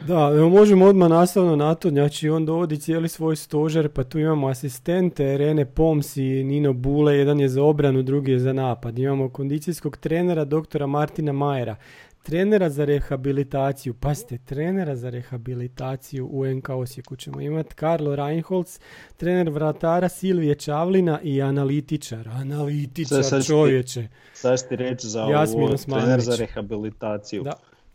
[0.00, 4.18] Da, evo možemo odmah nastavno na to, znači on dovodi cijeli svoj stožer, pa tu
[4.18, 8.98] imamo asistente, Rene Poms i Nino Bule, jedan je za obranu, drugi je za napad.
[8.98, 11.76] Imamo kondicijskog trenera, doktora Martina Majera,
[12.22, 18.78] trenera za rehabilitaciju, pazite, trenera za rehabilitaciju u NK Osijeku ćemo imati Karlo Reinholz,
[19.16, 24.08] trener vratara Silvije Čavlina i analitičar, analitičar Sad- sad ti- čovječe.
[24.34, 27.42] Sad ti reći za ovo trener za rehabilitaciju.
[27.42, 27.52] Da.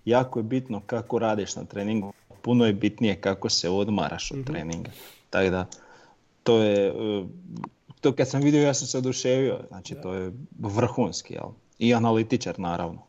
[0.08, 4.92] Jako je bitno kako radiš na treningu, puno je bitnije kako se odmaraš od treninga.
[5.30, 5.66] Tako da,
[6.44, 7.26] to je, e,
[8.02, 11.50] to kad sam vidio ja sam se oduševio, znači to je vrhunski, jel?
[11.80, 13.02] I analitičar naravno.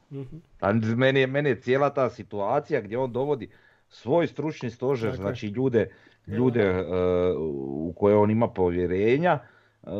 [0.58, 3.50] Pa meni je, meni je cijela ta situacija gdje on dovodi
[3.88, 5.26] svoj stručni stožer, Tako je.
[5.26, 5.90] znači ljude,
[6.26, 6.84] ljude e,
[7.38, 9.38] u koje on ima povjerenja.
[9.82, 9.90] e,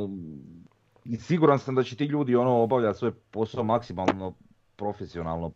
[1.05, 4.35] I siguran sam da će ti ljudi ono obavljati svoj posao maksimalno
[4.77, 5.53] profesionalno,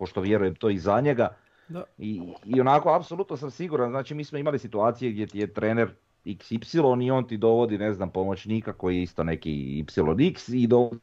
[0.00, 1.28] ko što vjerujem to i za njega.
[1.68, 1.84] Da.
[1.98, 5.90] I, I onako, apsolutno sam siguran, znači mi smo imali situacije gdje ti je trener
[6.24, 11.02] XY i on ti dovodi, ne znam, pomoćnika koji je isto neki YX i dovodi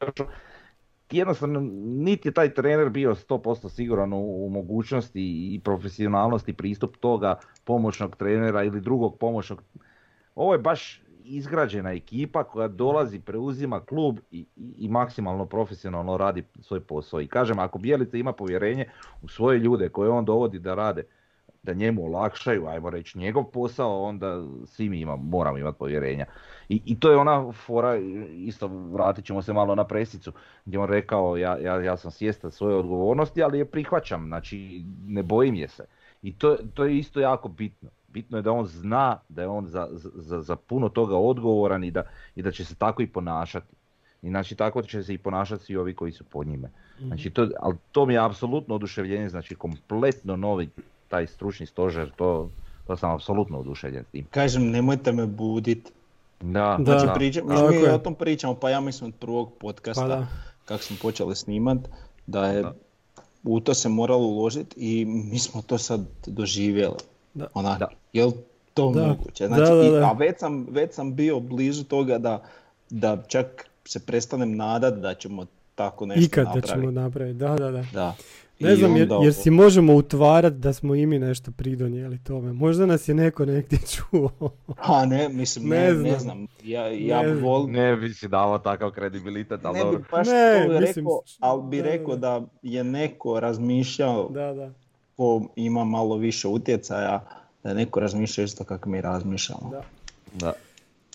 [1.10, 7.38] jednostavno niti je taj trener bio 100% siguran u, u mogućnosti i profesionalnosti pristup toga
[7.64, 9.62] pomoćnog trenera ili drugog pomoćnog.
[10.34, 11.02] Ovo je baš
[11.36, 17.20] izgrađena ekipa koja dolazi, preuzima klub i, i, i maksimalno profesionalno radi svoj posao.
[17.20, 18.90] I kažem, ako Bjelica ima povjerenje
[19.22, 21.02] u svoje ljude koje on dovodi da rade,
[21.62, 26.26] da njemu olakšaju, ajmo reći, njegov posao, onda svi mi ima, moramo imati povjerenja.
[26.68, 27.96] I, I to je ona fora,
[28.30, 30.32] isto vratit ćemo se malo na presicu,
[30.64, 35.22] gdje on rekao ja, ja, ja sam svjestan svoje odgovornosti, ali je prihvaćam, znači ne
[35.22, 35.84] bojim je se.
[36.22, 37.90] I to, to je isto jako bitno.
[38.08, 41.90] Bitno je da on zna da je on za, za, za puno toga odgovoran i
[41.90, 42.02] da,
[42.36, 43.74] i da će se tako i ponašati.
[44.22, 46.70] I znači tako će se i ponašati svi ovi koji su pod njime.
[47.06, 50.68] Znači to, ali to mi je apsolutno oduševljenje, znači kompletno novi
[51.08, 52.50] taj stručni stožer, to,
[52.86, 54.26] to sam apsolutno oduševljen s tim.
[54.30, 55.92] Kažem, nemojte me budit.
[56.40, 56.98] Da, Da.
[56.98, 60.26] Znači, pričam, mi, mi o tom pričamo, pa ja mislim od prvog podcasta, Pa
[60.64, 61.78] kako smo počeli snimat,
[62.26, 62.74] da je Da.
[63.44, 66.96] U to se moralo uložiti i mi smo to sad doživjeli.
[67.34, 67.46] Da.
[67.54, 67.88] Onak, Da.
[68.12, 68.32] jel
[68.74, 69.06] to Da.
[69.06, 69.44] moguće?
[69.44, 70.04] Da, Znači, da, i- da.
[70.04, 72.42] a već sam, već sam bio blizu toga da,
[72.90, 73.46] da čak
[73.84, 76.68] se prestanem nadat da ćemo tako nešto Ikad da napraviti.
[76.70, 77.84] ćemo napraviti, da, da, da.
[77.92, 78.14] Da.
[78.60, 82.52] Ne znam, jer, jer si možemo utvarat da smo i mi nešto pridonijeli tome.
[82.52, 84.30] Možda nas je neko negdje čuo.
[84.76, 86.02] A ne, mislim, Ne ne, znam.
[86.02, 86.46] ne znam.
[86.64, 90.04] Ja, ja Ne bi vol- Ne bi si davao takav kredibilitet, ali ne bi dobro.
[90.10, 92.40] baš Ne, to mislim, rekao, ali bi da, rekao da.
[92.40, 94.70] da je neko razmišljao Da, da,
[95.16, 97.24] ko ima malo više utjecaja,
[97.62, 99.70] da je neko razmišlja isto kako mi razmišljamo.
[99.70, 99.82] da.
[100.36, 100.52] Da.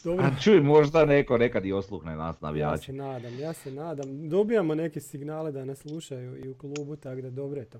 [0.03, 2.85] Dobro, A čuj, možda neko nekad i osluhne nas ja navijači.
[2.85, 4.29] se nadam, ja se nadam.
[4.29, 7.79] Dobijamo neke signale da nas slušaju i u klubu, tako da dobro je to.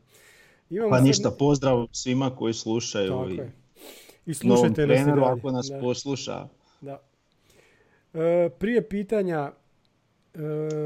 [0.69, 3.51] Imamo Pa sad- ništa, pozdrav svima koji slušaju Tako i je.
[4.25, 5.31] I novom slušajte nas i treneru dalje.
[5.31, 5.79] ako nas Da.
[5.79, 6.47] posluša.
[6.81, 7.01] Da.
[8.15, 9.51] E, prije pitanja,
[10.33, 10.39] e,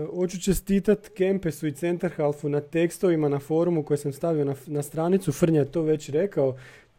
[0.07, 5.31] hoću čestitat Kempesu i Centerhalfu na tekstovima na forumu koje sam stavio na, na stranicu,
[5.31, 6.55] Frnja je to već rekao,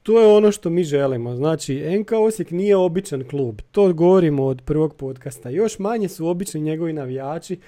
[0.08, 1.36] to je ono što mi želimo.
[1.36, 5.50] Znači, NK Osijek nije običan klub, to govorimo od prvog podcasta.
[5.50, 7.58] Još manje su obični njegovi navijači,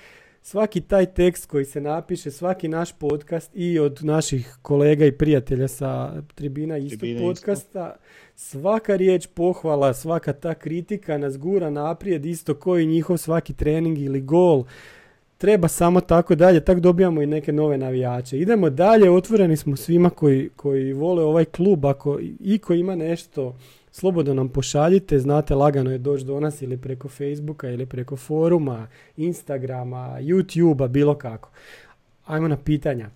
[0.43, 5.68] svaki taj tekst koji se napiše, svaki naš podcast i od naših kolega i prijatelja
[5.68, 7.28] sa tribina istog Tribine isto.
[7.28, 7.97] podcasta,
[8.34, 14.20] svaka riječ pohvala, svaka ta kritika nas gura naprijed, isto koji njihov svaki trening ili
[14.20, 14.64] gol.
[15.41, 18.38] Treba samo tako dalje, tako dobijamo i neke nove navijače.
[18.38, 23.57] Idemo dalje, otvoreni smo svima koji, koji vole ovaj klub, ako i ko ima nešto,
[23.91, 28.86] slobodno nam pošaljite, znate lagano je doći do nas ili preko Facebooka ili preko foruma,
[29.16, 31.51] Instagrama, YouTubea, bilo kako.
[32.26, 33.11] Ajmo na pitanja.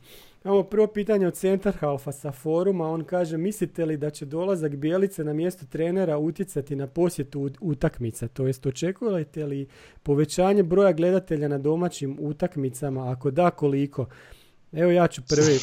[0.45, 2.89] Imamo prvo pitanje od Centar Halfa sa foruma.
[2.89, 7.57] On kaže, mislite li da će dolazak Bijelice na mjesto trenera utjecati na posjetu ut-
[7.61, 8.29] utakmica?
[8.29, 9.67] To jest, očekujete li
[10.03, 13.13] povećanje broja gledatelja na domaćim utakmicama?
[13.13, 14.07] Ako da, koliko?
[14.73, 15.59] Evo ja ću prvi.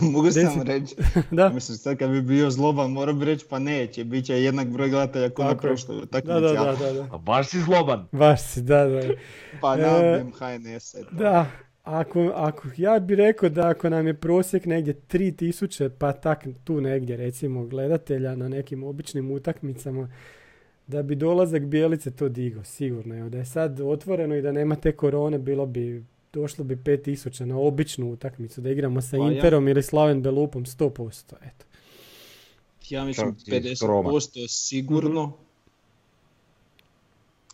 [0.12, 0.94] Mogu Desi- sam reći,
[1.30, 4.68] da, mislim sad kad bi bio zloban morao bi reći pa neće, bit će jednak
[4.68, 7.08] broj gledatelja kao na prošloj utakmici, da, da, da, da, da.
[7.12, 8.06] A baš si zloban.
[8.12, 9.00] Baš si, da, da.
[9.60, 10.94] pa E, nabijem HNS.
[11.12, 11.46] Da,
[11.82, 16.80] ako, ako, ja bih rekao da ako nam je prosjek negdje 3000, pa tak tu
[16.80, 20.08] negdje recimo gledatelja na nekim običnim utakmicama,
[20.86, 23.18] da bi dolazak Bijelice to digo, sigurno.
[23.18, 27.44] Evo, da je sad otvoreno i da nema te korone, bilo bi, došlo bi 5000
[27.44, 31.34] na običnu utakmicu, da igramo sa Pa ja- Interom ili Slaven Belupom 100%.
[31.42, 31.64] Eto.
[32.90, 34.10] Ja mislim Čak i skroma.
[34.10, 35.32] 50% sigurno.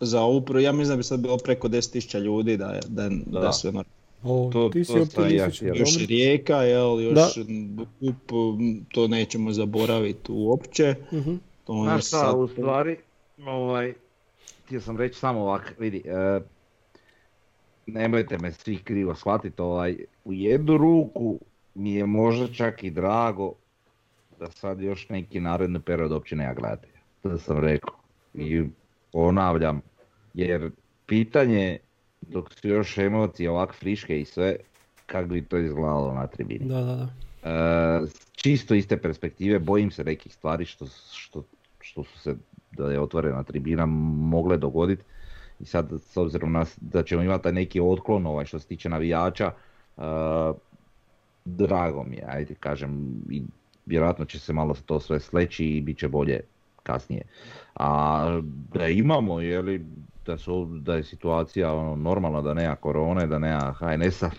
[0.00, 3.40] Za ovu ja mislim da bi sad bilo preko 10.000 ljudi da je, da, da.
[3.40, 3.46] Da.
[3.46, 3.97] je sve normalno.
[4.22, 7.28] O, To- ti si to optimističan, Još Rijeka, jel, još Da.
[7.42, 7.86] m,
[8.88, 10.94] to nećemo zaboraviti uopće.
[11.12, 11.34] Mhm.
[11.64, 12.96] To je Znaš šta, sad- u stvari,
[13.38, 13.94] ovaj,
[14.64, 16.40] htio sam reći samo ovak, vidi, e,
[17.86, 21.38] nemojte me svi krivo shvatiti, ovaj, u jednu ruku
[21.74, 23.52] mi je možda čak i drago
[24.40, 26.98] da sad još neki naredni period uopće nema gledatelja.
[27.22, 27.94] To sam rekao.
[28.34, 28.62] I
[29.12, 29.80] ponavljam,
[30.34, 30.70] jer
[31.06, 31.78] pitanje
[32.28, 34.56] dok su još emocije ovak friške i sve,
[35.06, 36.68] kako bi to izgledalo na tribini.
[36.68, 37.08] Da, da, da.
[37.42, 41.44] E, čisto iste perspektive, bojim se nekih stvari što, što,
[41.80, 42.34] što su se,
[42.72, 45.02] da je otvorena tribina, mogle dogoditi.
[45.60, 48.88] I sad, s obzirom na, da ćemo imati taj neki otklon ovaj, što se tiče
[48.88, 49.52] navijača,
[51.44, 53.42] drago mi je, ajde kažem, i
[53.86, 56.40] vjerojatno će se malo to sve sleći i bit će bolje
[56.82, 57.22] kasnije.
[57.74, 58.40] A
[58.72, 59.86] da imamo, je li,
[60.28, 64.30] da, su, da je situacija ono, normalna, da nema korone, da nema HNS-a,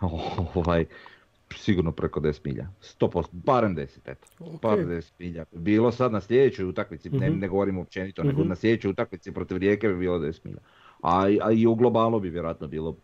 [0.54, 0.84] ovaj,
[1.56, 2.68] sigurno preko 10 milja.
[3.00, 4.26] 100%, barem 10, eto.
[4.38, 4.60] Okay.
[4.62, 5.44] Barem 10 milja.
[5.52, 7.38] Bilo sad na sljedećoj utakmici, ne, mhm.
[7.38, 8.48] ne govorim općenito, nego mhm.
[8.48, 10.60] na sljedećoj utakmici protiv Rijeke bi bilo 10 milja.
[11.02, 12.96] A, a i u globalu bi vjerojatno bilo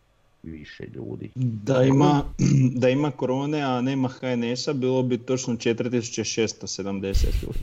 [0.43, 1.31] više ljudi.
[1.35, 2.23] Da ima,
[2.81, 7.59] da ima korone, a nema HNS-a, bilo bi točno 4670 ljudi.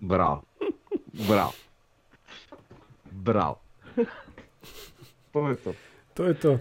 [0.00, 0.42] Bravo.
[1.28, 1.52] Bravo.
[3.10, 3.63] Bravo.
[5.34, 5.74] To je to.
[6.14, 6.58] To je to.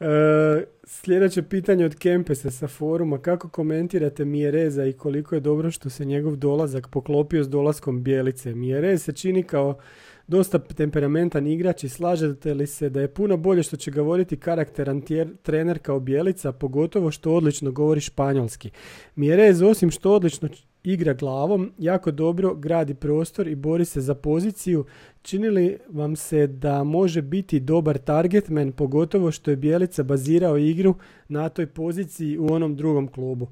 [0.00, 3.18] E, sljedeće pitanje od Kempesa sa foruma.
[3.18, 8.54] Kako komentirate Mjereza i koliko je dobro što se njegov dolazak poklopio s dolaskom Bijelice?
[8.54, 9.78] Mjerez se čini kao
[10.26, 14.36] dosta temperamentan igrač i slažete li se da je puno bolje što će ga voditi
[14.36, 15.02] karakteran
[15.42, 18.70] trener kao Bijelica, pogotovo što odlično govori španjolski.
[19.14, 20.48] Mjerez osim što odlično
[20.84, 24.84] igra glavom, jako dobro gradi prostor i bori se za poziciju.
[25.22, 30.94] Čini li vam se da može biti dobar targetman, pogotovo što je Bijelica bazirao igru
[31.28, 33.48] na toj poziciji u onom drugom klubu?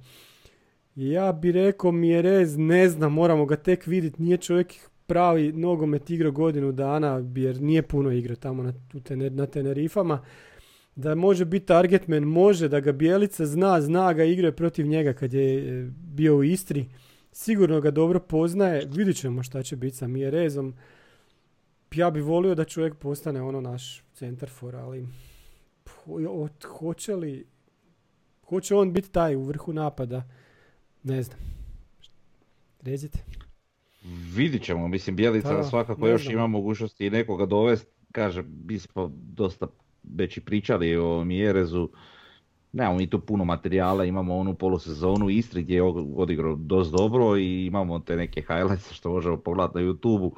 [0.95, 4.75] Ja bi rekao Mjerez, ne znam, moramo ga tek vidjeti, nije čovjek
[5.07, 8.73] pravi nogomet igrao godinu dana, jer nije puno igrao tamo na,
[9.31, 10.25] na Tenerifama.
[10.97, 15.33] Da može biti targetman, može da ga Bijelica zna, zna ga igrao protiv njega kad
[15.33, 16.87] je e, bio u Istri.
[17.39, 20.75] Sigurno ga dobro poznaje, vidjet ćemo šta će biti sa Mjerezom.
[21.95, 25.07] Ja bi volio da čovjek postane ono naš centar for, ali
[26.79, 27.47] hoće li
[28.45, 30.29] hoće on biti taj u vrhu napada,
[31.03, 31.39] ne znam.
[32.83, 33.19] Rezite.
[34.35, 39.67] Vidit ćemo, mislim Bjelica svakako još ima mogućnosti i nekoga dovesti, kaže, mi smo dosta
[40.03, 41.89] već i pričali o Mjerezu,
[42.77, 45.83] nemamo mi tu puno materijala, imamo onu polusezonu Istri gdje je
[46.17, 50.31] odigrao dosta dobro i imamo te neke highlights što možemo pogledati na youtube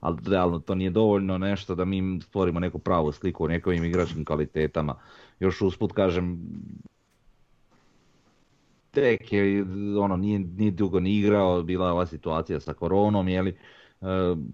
[0.00, 4.24] ali realno to nije dovoljno nešto da mi stvorimo neku pravu sliku o nekovim igračkim
[4.24, 4.94] kvalitetama.
[5.40, 6.38] Još usput kažem,
[8.90, 9.64] tek je,
[10.00, 13.56] ono, nije, nije dugo ni igrao, bila je ova situacija sa koronom, jeli, e,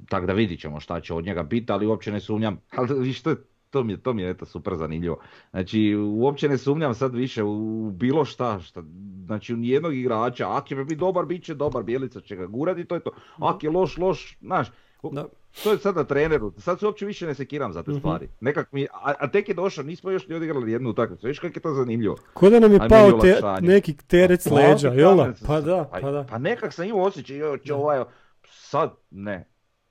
[0.09, 3.34] tako da vidit ćemo šta će od njega biti, ali uopće ne sumnjam, ali što
[3.70, 5.18] to mi je, to mi je eto super zanimljivo.
[5.50, 8.82] Znači, uopće ne sumnjam sad više u bilo šta, šta
[9.26, 12.84] znači u nijednog igrača, ako će biti dobar, bit će dobar, Bijelica će ga gurati,
[12.84, 14.68] to je to, ako je loš, loš, znaš,
[15.12, 15.26] da.
[15.62, 17.98] To je sad na treneru, sad se uopće više ne sekiram za te mhm.
[17.98, 18.28] stvari.
[18.40, 21.58] Nekak mi, a, a, tek je došao, nismo još ni odigrali jednu utakmicu, viš kako
[21.58, 22.16] je to zanimljivo.
[22.34, 25.32] Ko da nam je pao te, neki teret s leđa, jel da?
[25.46, 26.26] Pa da, pa, pa da.
[26.30, 28.04] Pa nekak sam imao osjećaj, jo, će ovaj,
[28.48, 29.48] sad ne.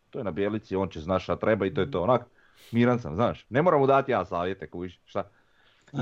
[0.09, 2.21] To je na bijelici, on će znaš šta treba i to je to, onak,
[2.71, 3.45] miran sam, znaš.
[3.49, 5.29] Ne moram mu dati ja savjete, kuviš, šta.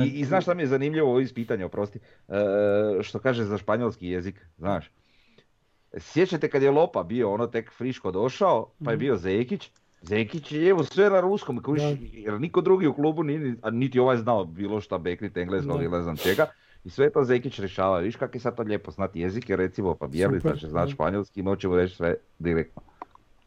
[0.06, 4.08] I, I znaš šta mi je zanimljivo iz pitanja, oprosti, e, što kaže za španjolski
[4.08, 4.92] jezik, znaš.
[5.98, 9.00] Sjećate kad je Lopa bio ono tek friško došao, pa je mhm.
[9.00, 9.72] bio Zekić.
[10.02, 11.62] Zekić je evo sve na ruskom,
[12.14, 13.24] jer niko drugi u klubu
[13.62, 16.46] a niti ovaj znao bilo šta bekrit engleskog ili ne znam čega.
[16.84, 18.00] I sve to Zekić rješava.
[18.00, 21.76] Viš kak je sad to lijepo znati jezike, recimo pa Bjelica će znati španjolski, moćemo
[21.76, 22.82] reći sve direktno.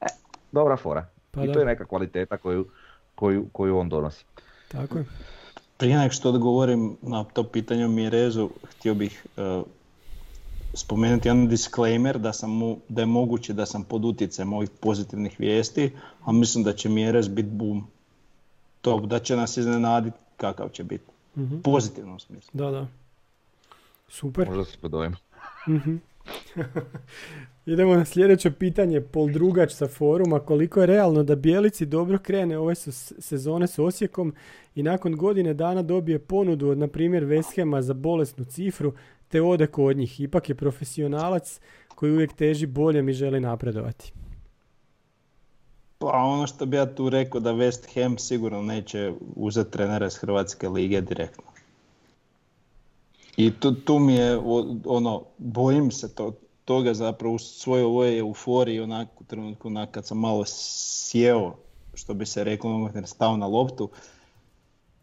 [0.01, 0.07] E,
[0.53, 1.07] dobra fora.
[1.31, 2.67] Pa I to je neka kvaliteta koju,
[3.21, 4.25] koju, koju on donosi.
[4.69, 5.05] Tako je.
[5.77, 9.63] Prije nek što odgovorim na to pitanje o Mirezu, htio bih uh,
[10.75, 15.37] spomenuti jedan disclaimer da, sam mu, da je moguće da sam pod utjecajem ovih pozitivnih
[15.41, 15.93] vijesti,
[16.25, 17.87] a mislim da će Mjerez biti boom.
[18.81, 21.05] To, da će nas iznenaditi kakav će biti.
[21.37, 22.51] mm Pozitivnom smislu.
[22.53, 22.87] Da, da.
[24.09, 24.49] Super.
[24.49, 25.17] Možda se podojimo.
[25.69, 25.97] Mhm.
[27.67, 32.59] Idemo na sljedeće pitanje, Pol Drugač sa foruma, koliko je realno da Bijelici dobro krene
[32.59, 34.35] ove sezone s Osijekom
[34.75, 38.93] i nakon godine dana dobije ponudu od, na primjer, Veshema za bolesnu cifru,
[39.29, 40.21] te ode kod njih.
[40.21, 41.61] Ipak je profesionalac
[41.95, 44.13] koji uvijek teži boljem i želi napredovati.
[45.99, 50.17] Pa ono što bi ja tu rekao da West Ham sigurno neće uzeti trenera iz
[50.17, 51.50] Hrvatske lige direktno.
[53.41, 54.39] I tu, tu mi je,
[54.85, 56.33] ono, bojim se to,
[56.65, 61.55] toga zapravo u svojoj ovoj euforiji, onako u trenutku onak, kad sam malo sjeo,
[61.95, 63.89] što bi se reklo, ono, stao na loptu,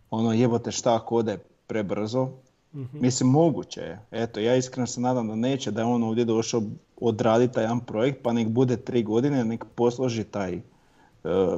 [0.10, 2.30] ono jebote šta ako ode prebrzo,
[2.74, 4.00] mm Mislim, moguće je.
[4.12, 6.62] Eto, ja iskreno se nadam da neće, da je on ovdje došao
[7.02, 10.62] odraditi taj jedan projekt, pa nek bude tri godine, nek posloži taj e,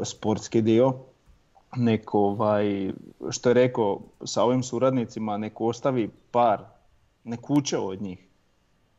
[0.04, 0.94] sportski dio,
[1.76, 2.92] nek ovaj,
[3.30, 6.64] što je rekao sa ovim suradnicima, nek ostavi par,
[7.24, 8.28] nek uče od njih.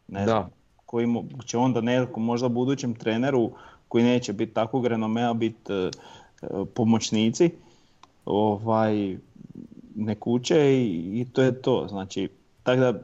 [0.09, 0.51] Ne znam,
[0.87, 1.07] koji
[1.47, 3.51] će onda nekom možda budućem treneru
[3.89, 5.91] koji neće biti takvog renomea, biti e,
[6.75, 7.51] pomoćnici,
[8.25, 9.17] ovaj,
[9.95, 11.87] ne kuće i, i to je to.
[11.89, 12.29] Znači,
[12.63, 12.95] Tako da,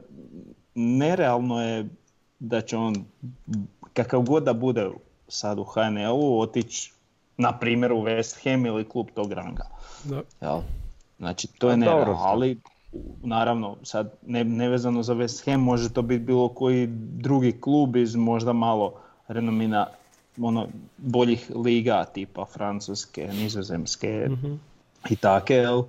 [0.75, 1.87] nerealno je
[2.39, 3.05] da će on,
[3.93, 4.89] kakav god da bude
[5.27, 6.93] sad u HNL-u, otići,
[7.37, 9.65] na primjer, u West Ham ili klub tog ranga.
[10.03, 10.21] Da.
[10.41, 10.59] Jel?
[11.17, 12.25] Znači, to je Pa nerealno, sad.
[12.25, 12.59] ali
[13.23, 18.15] naravno, sad ne, nevezano za West Ham, može to biti bilo koji drugi klub iz
[18.15, 18.93] možda malo
[19.27, 19.87] renomina
[20.41, 20.67] ono,
[20.97, 24.29] boljih liga, tipa Francuske, Nizozemske
[25.09, 25.83] i take, jel?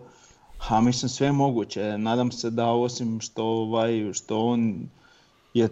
[0.59, 1.99] Ha, mislim, sve je moguće.
[1.99, 4.88] Nadam se da osim što, ovaj, što on
[5.55, 5.68] je,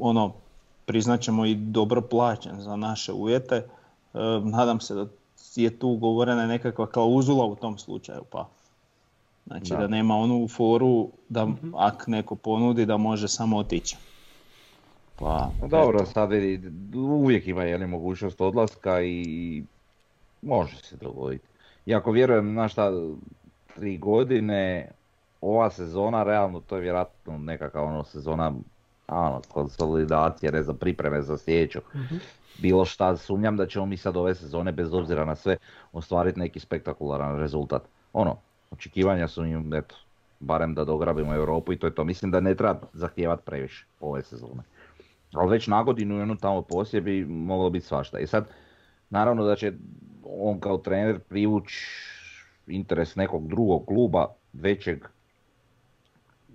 [0.00, 0.32] ono,
[0.84, 3.66] priznaćemo i dobro plaćen za naše uvjete,
[4.44, 5.06] nadam se da
[5.56, 8.48] je tu ugovorena nekakva klauzula u tom slučaju, pa.
[9.46, 9.86] Znači da, Da.
[9.86, 13.96] nema onu foru da ak neko ponudi da može samo otići.
[15.18, 19.62] Pa, No Dobro, sad vidi, uvijek ima jedne mogućnost odlaska i
[20.42, 21.44] može se dogoditi.
[21.86, 22.90] Iako vjerujem, na šta,
[23.74, 24.90] tri godine,
[25.40, 28.52] ova sezona, realno to je vjerojatno nekakva ono sezona
[29.08, 31.80] ono, konsolidacije, ne znam, pripreme za sljedeću.
[32.58, 35.56] Bilo šta, sumnjam da ćemo mi sad ove sezone, bez obzira na sve,
[35.92, 37.82] ostvariti neki spektakularan rezultat.
[38.12, 38.36] Ono,
[38.70, 39.96] očekivanja su im, eto,
[40.40, 42.04] barem da dograbimo Europu i to je to.
[42.04, 44.62] Mislim da ne treba zahtijevati previše ove sezone.
[45.32, 48.18] Ali već na godinu i tamo poslije bi moglo biti svašta.
[48.18, 48.48] I sad,
[49.10, 49.72] naravno da će
[50.24, 51.86] on kao trener privući
[52.66, 55.04] interes nekog drugog kluba, većeg,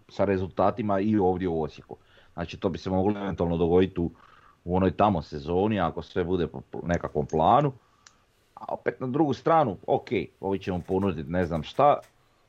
[0.09, 1.97] sa rezultatima i ovdje u Osijeku.
[2.33, 4.11] Znači to bi se moglo eventualno dogoditi u,
[4.67, 7.71] u onoj tamo sezoni, ako sve bude po nekakvom planu.
[8.53, 10.09] A opet na drugu stranu, ok,
[10.39, 11.99] ovi ćemo ponuditi ne znam šta,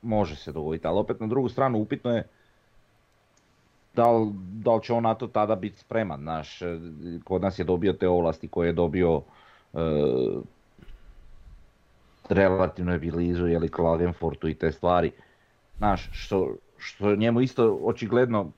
[0.03, 2.27] može se dogoditi, ali opet na drugu stranu upitno je
[3.95, 6.79] da li, da li će on na to tada biti spreman, znaš, e,
[7.25, 9.23] kod nas je dobio te ovlasti koje je dobio
[9.75, 9.79] e,
[12.29, 15.11] relativno je blizu, je li Klagenfortu i te stvari,
[15.79, 18.51] znaš, što, što njemu isto očigledno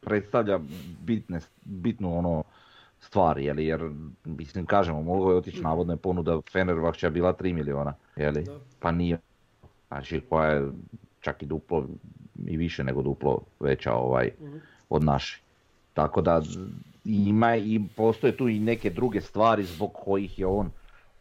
[0.00, 0.58] predstavlja
[1.00, 2.42] bitne, bitnu ono
[3.06, 3.90] stvar, je li, jer
[4.24, 8.58] mislim kažemo, mogao je otići navodno je ponuda Fenerbahča bila 3 miliona, je li, Da.
[8.80, 9.18] pa nije,
[9.88, 10.68] znači koja je
[11.20, 11.86] čak i duplo
[12.46, 14.30] i više nego duplo veća ovaj
[14.88, 15.40] od naše.
[15.94, 16.42] Tako da
[17.04, 20.70] ima i postoje tu i neke druge stvari zbog kojih je on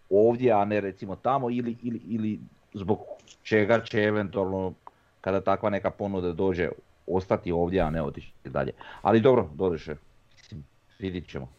[0.10, 2.40] ovdje, a ne recimo tamo ili, ili, ili
[2.74, 3.00] zbog
[3.44, 4.74] čega će eventualno
[5.22, 6.70] kada takva neka ponuda dođe
[7.08, 8.72] ostati ovdje, a ne otići dalje.
[9.02, 9.96] Ali dobro, doduše,
[10.36, 10.64] mislim,
[11.00, 11.55] vidit ćemo.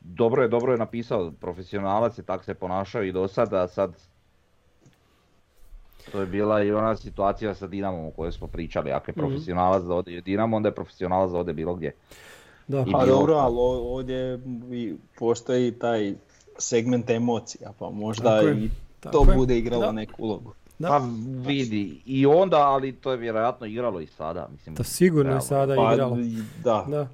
[0.00, 3.92] Dobro je, dobro je napisao, profesionalac je tak se ponašao i do sada, sad
[6.12, 9.82] to je bila i ona situacija sa Dinamom o kojoj smo pričali, ako je profesionalac
[9.82, 11.92] da ode Dinamo, onda je profesionalac da ode bilo gdje.
[12.68, 12.78] Da.
[12.82, 14.40] Pa bilo dobro, ali ovdje
[14.72, 16.14] i postoji taj
[16.58, 18.70] segment emocija, pa možda Tako je, i
[19.00, 19.36] tako to je.
[19.36, 19.92] bude igralo Da.
[19.92, 20.52] neku ulogu.
[20.78, 20.88] Da.
[20.88, 21.00] Pa
[21.46, 24.48] vidi, i onda, ali to je vjerojatno igralo i sada.
[24.52, 26.16] Mislim, To sigurno je sada Pa, igralo.
[26.64, 26.86] da.
[26.88, 27.08] Da.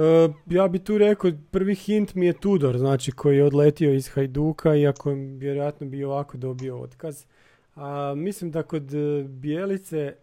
[0.00, 4.08] E, ja bi tu rekao, prvi hint mi je Tudor, znači koji je odletio iz
[4.08, 7.24] Hajduka, iako je vjerojatno bi ovako dobio otkaz.
[7.74, 10.16] A, mislim da kod e, Bijelice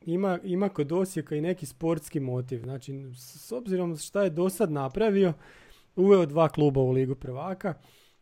[0.00, 2.62] ima, ima kod Osijeka i neki sportski motiv.
[2.62, 5.32] Znači, s obzirom šta je do sad napravio,
[5.96, 7.74] uveo dva kluba u Ligu prvaka.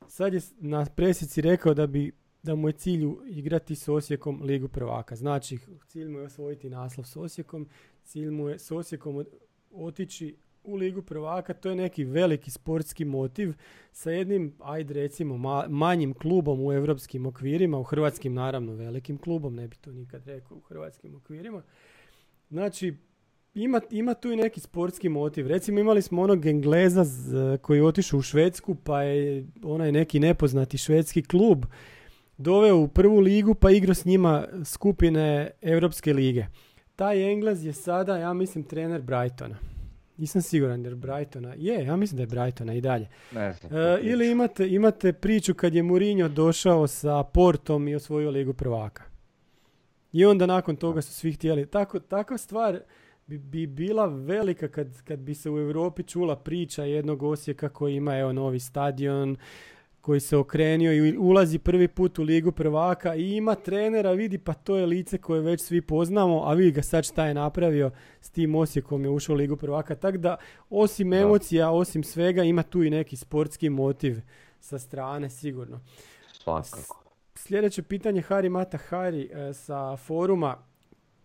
[0.08, 4.68] Sad je na presici rekao da bi da mu je cilj igrati s Osijekom Ligu
[4.68, 5.16] prvaka.
[5.16, 7.68] Znači, cilj mu je osvojiti naslov s Osijekom,
[8.04, 9.24] cilj mu je s Osijekom
[9.72, 13.52] otići u Ligu prvaka, to je neki veliki sportski motiv
[13.92, 19.54] sa jednim, ajde recimo, ma- manjim klubom u europskim okvirima, u hrvatskim naravno velikim klubom,
[19.54, 21.62] ne bi to nikad rekao u hrvatskim okvirima.
[22.50, 22.94] Znači,
[23.54, 25.46] ima, ima tu i neki sportski motiv.
[25.46, 30.20] Recimo imali smo onog Engleza z- koji je otišao u Švedsku, pa je onaj neki
[30.20, 31.64] nepoznati švedski klub
[32.38, 36.46] doveo u prvu ligu pa igrao s njima skupine Europske lige.
[36.96, 39.56] Taj Englez je sada, ja mislim, trener Brightona.
[40.22, 43.08] Nisam siguran jer Brightona, je, ja mislim da je Brightona i dalje.
[43.32, 43.76] Ne znam.
[43.76, 49.02] E, ili imate, imate priču kad je Mourinho došao sa Portom i osvojio ligu prvaka.
[50.12, 51.66] I onda nakon toga su svi htjeli.
[51.66, 52.80] Tako, takva stvar
[53.26, 57.94] bi, bi bila velika kad, kad bi se u Europi čula priča jednog Osijeka koji
[57.94, 59.36] ima evo novi stadion,
[60.02, 64.54] koji se okrenio i ulazi prvi put u ligu prvaka i ima trenera, vidi pa
[64.54, 67.90] to je lice koje već svi poznamo, a vidi ga sad šta je napravio
[68.20, 69.94] s tim Osijekom je ušao u ligu prvaka.
[69.94, 70.36] Tako da
[70.70, 71.16] osim Da.
[71.16, 74.20] emocija, osim svega ima tu i neki sportski motiv
[74.60, 75.80] sa strane sigurno.
[76.32, 77.02] Svakako.
[77.34, 80.71] Sljedeće pitanje Hari Mata Hari e, sa foruma.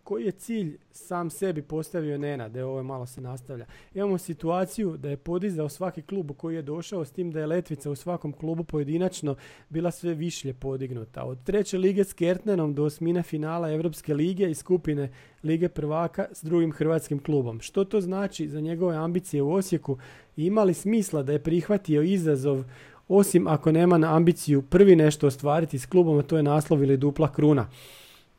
[0.08, 3.66] Koji je cilj sam sebi postavio Nenad, evo ovo malo se nastavlja.
[3.94, 7.90] Imamo situaciju da je podizao svaki klub koji je došao s tim da je letvica
[7.90, 9.36] u svakom klubu pojedinačno
[9.68, 11.24] bila sve višlje podignuta.
[11.24, 15.10] Od treće lige s Kertnenom do osmine finala Europske lige i skupine
[15.42, 17.60] Lige prvaka s drugim hrvatskim klubom.
[17.60, 19.98] Što to znači za njegove ambicije u Osijeku
[20.36, 22.64] ima li smisla da je prihvatio izazov
[23.08, 26.96] osim ako nema na ambiciju prvi nešto ostvariti s klubom, a to je naslov ili
[26.96, 27.68] dupla kruna.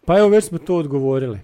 [0.06, 1.40] Pa evo već smo to odgovorili.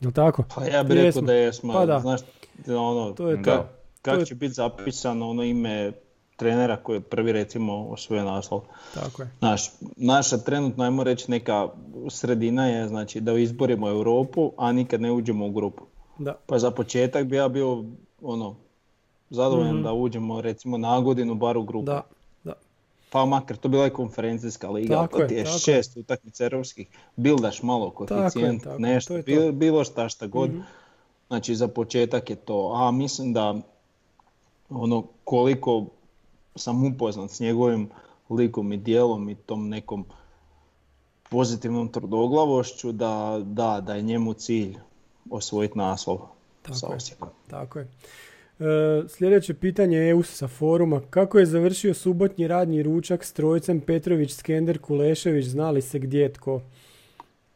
[0.00, 0.44] Jel tako?
[0.54, 1.72] Pa ja bih rekao da jesmo.
[1.72, 2.00] Pa da.
[2.00, 2.20] Znaš,
[2.68, 3.64] ono, To je ka-.
[4.02, 5.92] Kako je- će biti zapisano ono ime
[6.36, 8.60] trenera koji je prvi recimo osvojio naslov.
[8.94, 9.28] Tako je.
[9.40, 11.68] Naš, naša trenutno, ajmo reći, neka
[12.08, 15.82] sredina je znači, da izborimo Europu, a nikad ne uđemo u grupu.
[16.18, 16.34] Da.
[16.46, 17.84] Pa za početak bi ja bio
[18.22, 18.56] ono,
[19.30, 21.86] zadovoljan da uđemo recimo na godinu bar u grupu.
[21.86, 22.02] Da.
[23.14, 25.58] Pa makar to bila je konferencijska liga, Tako je, ti je tako je.
[25.58, 29.52] šest utakmica europskih, bildaš malo koeficijent, tako je, nešto, to je to.
[29.52, 30.50] bilo, šta šta god.
[30.50, 30.60] Mhm.
[31.28, 33.54] Znači za početak je to, a mislim da
[34.70, 35.86] ono koliko
[36.56, 37.90] sam upoznat s njegovim
[38.30, 40.04] likom i dijelom i tom nekom
[41.30, 44.76] pozitivnom tvrdoglavošću da, da, da je njemu cilj
[45.30, 46.18] osvojiti naslov
[46.66, 46.96] sa Tako je.
[46.96, 47.28] Osijekom.
[47.50, 47.88] Tako je.
[48.60, 48.64] E,
[49.08, 51.00] sljedeće pitanje je EUS sa foruma.
[51.10, 55.46] Kako je završio subotnji radni ručak s trojicem Petrović, Skender, Kulešević?
[55.46, 56.60] Znali se gdje je tko?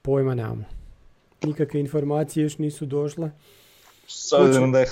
[0.02, 0.64] Pojma nemamo.
[1.42, 3.30] Nikakve informacije još nisu došle.
[4.06, 4.86] S obzirom da je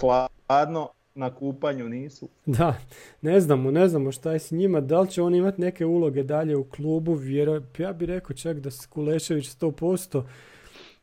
[0.48, 2.28] hladno, na kupanju nisu.
[2.46, 2.76] Da,
[3.22, 6.22] ne znamo, ne znamo šta je s njima, da li će on imati neke uloge
[6.22, 10.22] dalje u klubu, vjero, ja bih rekao čak da Kulešević 100%,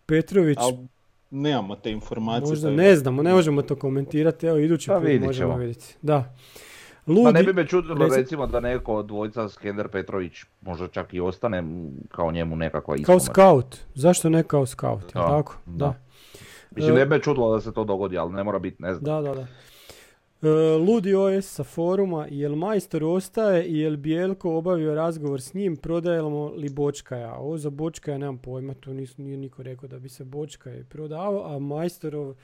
[0.06, 0.58] Petrović,
[1.34, 2.50] nemamo te informacije.
[2.50, 5.58] možda ne znamo, ne možemo to komentirati, evo idući Pa put možemo ćemo.
[5.58, 5.96] vidjeti.
[6.02, 6.36] Da.
[7.06, 10.88] Pa Ludi, ne bi me čudilo reci- recimo da neko od dvojica Skender Petrović možda
[10.88, 11.64] čak i ostane
[12.10, 13.24] kao njemu nekakva kao ispomoć.
[13.24, 15.56] scout, zašto ne kao scout, Da, tako?
[15.66, 15.78] da.
[15.78, 15.94] Da.
[16.72, 19.04] Mislim, ne bi me čudilo da se to dogodi, ali ne mora biti, ne znam.
[19.04, 19.48] Da, da, da.
[20.44, 25.78] E, Ludi OS sa foruma, jel majstor ostaje i jel Bijelko obavio razgovor s njim,
[25.78, 27.36] prodajemo li Bočkaja?
[27.36, 31.56] Ovo za Bočkaja nemam pojma, tu nis, nije niko rekao da bi se Bočkaj prodavao,
[31.56, 32.36] a majstorov,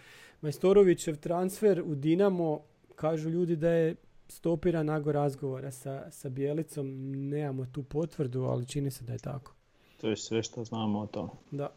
[0.41, 2.61] Majstorovićev transfer u Dinamo,
[2.95, 3.95] kažu ljudi da je
[4.27, 9.53] stopiran nakon razgovora sa, sa Bijelicom, nemamo tu potvrdu, ali čini se da je tako.
[10.01, 11.29] To je sve što znamo o tome.
[11.51, 11.69] Da.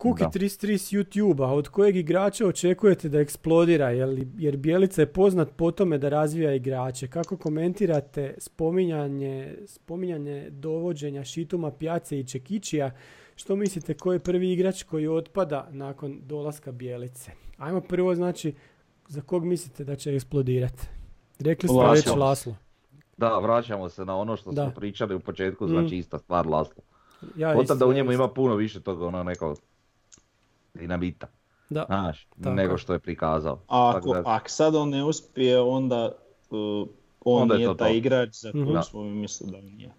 [0.00, 0.30] Kuki Da.
[0.30, 5.70] 33 s YouTube-a, od kojeg igrača očekujete da eksplodira, jer, jer Bjelica je poznat po
[5.70, 7.08] tome da razvija igrače.
[7.08, 12.90] Kako komentirate spominjanje, spominjanje dovođenja Šituma, Pjace i Čekićija?
[13.36, 17.30] Što mislite koji je prvi igrač koji otpada nakon dolaska Bjelice?
[17.58, 18.54] Ajmo prvo, znači,
[19.08, 20.86] za kog mislite da će eksplodirati?
[21.38, 22.56] Rekli ste već Laslo.
[23.16, 24.62] Da, vraćamo se na ono što Da.
[24.64, 25.68] smo pričali u početku, Mm.
[25.68, 26.82] znači ista stvar Laslo.
[27.36, 29.24] Ja da u njemu ima puno više toga ono
[30.70, 31.26] nekog dinamita,
[31.70, 31.84] Da.
[31.86, 32.78] znaš, Tako nego je.
[32.78, 33.60] što je prikazao.
[33.68, 36.12] A Tako ako, da- ako sad on ne uspije, onda
[36.50, 36.88] uh,
[37.22, 37.94] on Onda je nije to taj to.
[37.94, 38.80] igrač za kojeg Mhm.
[38.80, 39.90] smo mi mislili da on nije.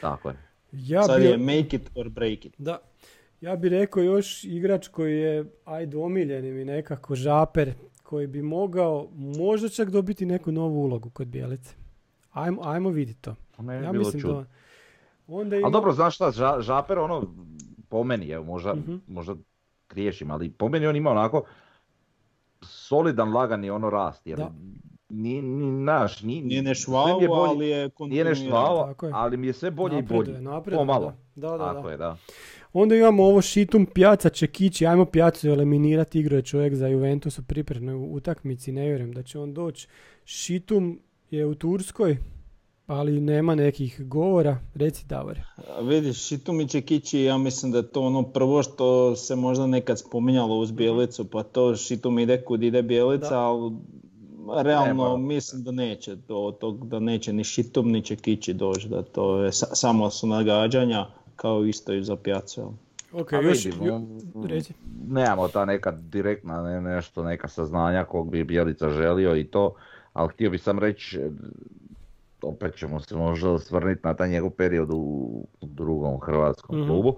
[0.00, 0.36] Tako je.
[0.72, 2.54] Ja sad bi- je make it or break it.
[2.58, 2.78] Da.
[3.40, 7.72] Ja bih rekao još igrač koji je, ajde, omiljeni mi nekako, žaper,
[8.02, 11.74] koji bi mogao možda čak dobiti neku novu ulogu kod Bijelice.
[12.32, 13.34] Ajmo, ajmo vidjeti to.
[13.58, 14.44] Ne bi Ja bilo mislim da...
[15.28, 15.66] Onda ima...
[15.66, 17.34] Ali dobro, znaš šta, Ža- Žaper ono,
[17.88, 18.96] po meni, evo, možda, Mhm.
[19.06, 19.34] možda
[19.94, 21.42] griješim, ali po meni on ima onako
[22.62, 24.50] solidan, lagani ono rast, jer Da.
[25.08, 27.90] nije, ni naš, ni, Nije ne sve mi je švao, bolje- ali je Nije ne
[27.90, 28.34] kontinuiran.
[28.36, 29.12] švao, Tako je.
[29.14, 30.42] ali mi je sve bolje i Napreduje, bolje.
[30.42, 31.14] napreduje, Pomalo.
[31.34, 31.58] Da, da.
[31.58, 31.90] Tako da.
[31.90, 32.16] je, da.
[32.72, 34.86] Onda imamo ovo Šitum, Pjaca, Čekići.
[34.86, 38.72] Ajmo Pjacu eliminirati, igrao je čovjek za Juventus u pripremnoj utakmici.
[38.72, 39.88] Ne vjerujem da će on doći.
[40.24, 42.16] Šitum je u Turskoj,
[42.86, 44.58] ali nema nekih govora.
[44.74, 45.42] Reci Davore.
[45.68, 49.66] A Vidiš, Šitumić i Kići, ja mislim da je to ono prvo što se možda
[49.66, 53.40] nekad spominjalo uz Bijelicu, pa to Šitum ide kud ide Bijelica, Da.
[53.40, 53.72] ali
[54.56, 55.16] realno Nema.
[55.18, 59.52] mislim da neće do tog, da neće ni Šitum ni Čekići doći, da to je
[59.52, 62.72] sa- samo su nagađanja kao isto i za pjacu.
[63.12, 63.64] Ok, A još...
[63.64, 64.06] vidimo,
[64.44, 64.72] reci.
[65.08, 69.74] nemamo ta neka direktna ne, nešto, neka saznanja kog bi Bjelica želio i to,
[70.12, 71.20] ali htio bi sam reći,
[72.44, 75.30] opet ćemo se možda osvrniti na taj njegov period u
[75.62, 76.88] drugom hrvatskom Mhm.
[76.88, 77.16] klubu.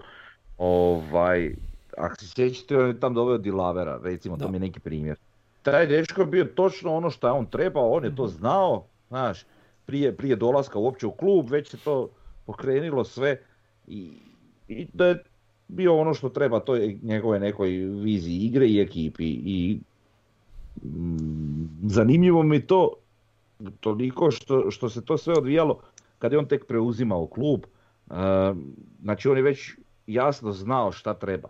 [0.59, 1.55] Ovaj,
[1.97, 4.45] ako se sjećate, on je tam doveo Dilavera, recimo, Da.
[4.45, 5.17] to mi je neki primjer.
[5.63, 8.17] Taj dečko je bio točno ono što je on trebao, on je Mhm.
[8.17, 9.45] to znao, znaš,
[9.87, 12.09] prije, prije dolaska uopće u klub, već se to
[12.47, 13.41] pokrenilo sve
[13.89, 14.11] i,
[14.69, 15.23] i da je
[15.69, 19.81] bio ono što treba toj njegove nekoj viziji igre i ekipi i
[20.85, 22.93] mm, zanimljivo mi je to
[23.81, 25.81] toliko što, što se to sve odvijalo
[26.19, 27.61] kad je on tek preuzimao klub.
[27.65, 28.15] E,
[29.03, 29.77] znači on je već
[30.07, 31.49] jasno znao šta treba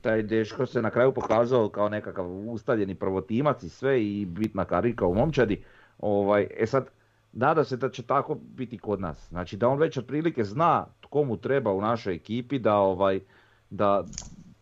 [0.00, 5.06] taj dečko se na kraju pokazao kao nekakav ustaljeni prvotimac i sve i bitna karika
[5.06, 5.62] u momčadi.
[5.98, 6.90] Ovaj, e sad,
[7.32, 9.28] nada se da će tako biti kod nas.
[9.28, 13.20] Znači da on već otprilike zna tko mu treba u našoj ekipi da ovaj
[13.70, 14.04] da,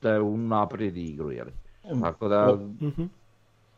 [0.03, 1.47] da je unaprijedi igru, jel?
[2.03, 3.03] Tako da, Mhm.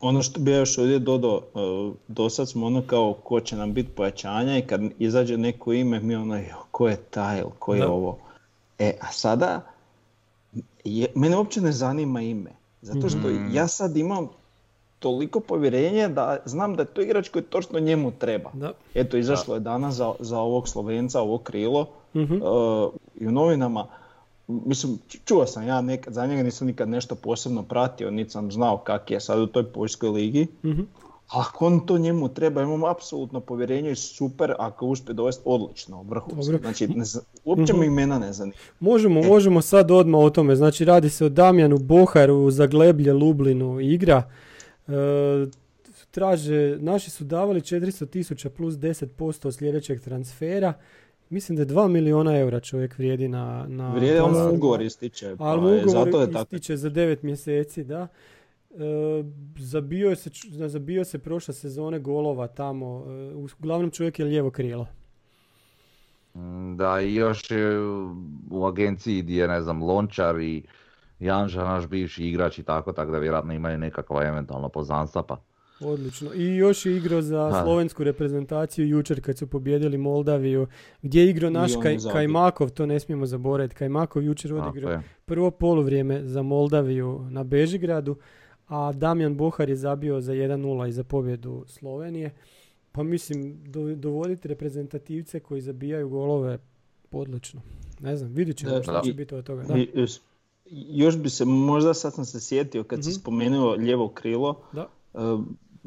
[0.01, 1.59] Ono što bi ja još ovdje dodao, e,
[2.07, 5.99] do sad smo ono kao ko će nam biti pojačanja i kad izađe neko ime
[5.99, 6.39] mi ono,
[6.71, 7.91] ko je taj ili ko je Da.
[7.91, 8.17] ovo.
[8.79, 9.61] E, a sada,
[10.83, 12.51] je, mene uopće ne zanima ime.
[12.81, 13.53] Zato što Mhm.
[13.53, 14.27] ja sad imam
[14.99, 18.49] toliko povjerenje da znam da je to igrač koji točno njemu treba.
[18.53, 18.71] Da.
[18.93, 22.33] Eto, izašlo je danas za, za ovog Slovenca, ovo krilo Mhm.
[22.33, 22.37] e,
[23.15, 23.87] i u novinama.
[24.49, 28.51] Mislim, ču- čuo sam ja nekad, za njega nisam nikad nešto posebno pratio, niti sam
[28.51, 30.47] znao kak je sad u toj poljskoj ligi.
[30.65, 30.81] Mhm.
[31.29, 36.51] Ako on to njemu treba, imam apsolutno povjerenje i super, ako uspije dovesti odlično, vrhunski.
[36.51, 36.59] Dobro.
[36.61, 37.79] Znači, ne zna- uopće Mhm.
[37.79, 38.55] mi imena ne zanima.
[38.79, 40.55] Možemo, možemo sad odmah o tome.
[40.55, 44.23] Znači radi se o Damjanu Boharu za Gleblje Lublinu igra.
[44.87, 44.91] E,
[46.11, 49.07] traže, naši su davali 400 tisuća plus 10%
[49.45, 50.73] od sljedećeg transfera.
[51.29, 53.65] Mislim da je 2 miliona eura čovjek vrijedi na...
[53.67, 56.55] na Vrijedi, on ugovor ističe, pa Ali ugovor zato je tako.
[56.55, 58.07] ističe za 9 mjeseci, da.
[58.71, 59.23] E,
[59.57, 60.29] zabio, je se,
[60.67, 63.05] zabio se prošle sezone golova tamo.
[63.07, 64.87] E, uglavnom čovjek je lijevo krilo.
[66.33, 67.79] mm, da i još je
[68.51, 70.63] u agenciji gdje je, ne znam, Lončar i
[71.19, 75.48] Janža, naš bivši igrač i tako, tako da vjerojatno imaju nekakva eventualno poznanstva pa.
[75.81, 76.33] Odlično.
[76.33, 77.61] I još je igrao za Da.
[77.63, 80.67] slovensku reprezentaciju jučer kad su pobijedili Moldaviju,
[81.01, 81.97] gdje je igrao naš Kaj.
[82.11, 83.75] Kajmakov, to ne smijemo zaboraviti.
[83.75, 85.01] Kajmakov jučer odigrao je.
[85.25, 88.15] prvo poluvrijeme za Moldaviju na Bežigradu,
[88.67, 92.31] a Damjan Bohar je zabio za 1-0 i za pobjedu Slovenije.
[92.91, 96.57] Pa mislim, do, dovoditi reprezentativce koji zabijaju golove,
[97.11, 97.61] odlično.
[97.99, 99.01] Ne znam, vidjet ćemo Da, što da.
[99.01, 99.63] će biti od toga.
[99.63, 99.77] Da.
[99.77, 100.19] I- još-
[100.89, 103.15] još bi se, možda sad sam se sjetio kad si Mhm.
[103.15, 104.87] spomenuo lijevo krilo, Da.
[105.13, 105.17] e,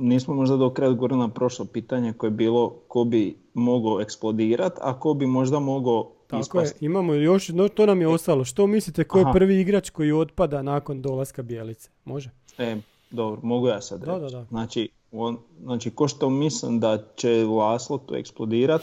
[0.02, 4.72] nismo možda do kraja odgovorili na prošlo pitanje koje je bilo ko bi mogao eksplodirat,
[4.80, 6.84] a ko bi možda mogao Tako je, ispasti.
[6.84, 8.44] imamo još, no, to nam je ostalo.
[8.44, 9.32] Što mislite, ko je Aha.
[9.32, 11.90] prvi igrač koji otpada nakon dolaska Bijelice?
[12.04, 12.30] Može?
[12.58, 12.76] E,
[13.10, 14.34] dobro, mogu ja sad Da, reći.
[14.34, 14.44] da, da.
[14.44, 18.82] Znači, on, znači, ko što mislim da će Laslo tu eksplodirat,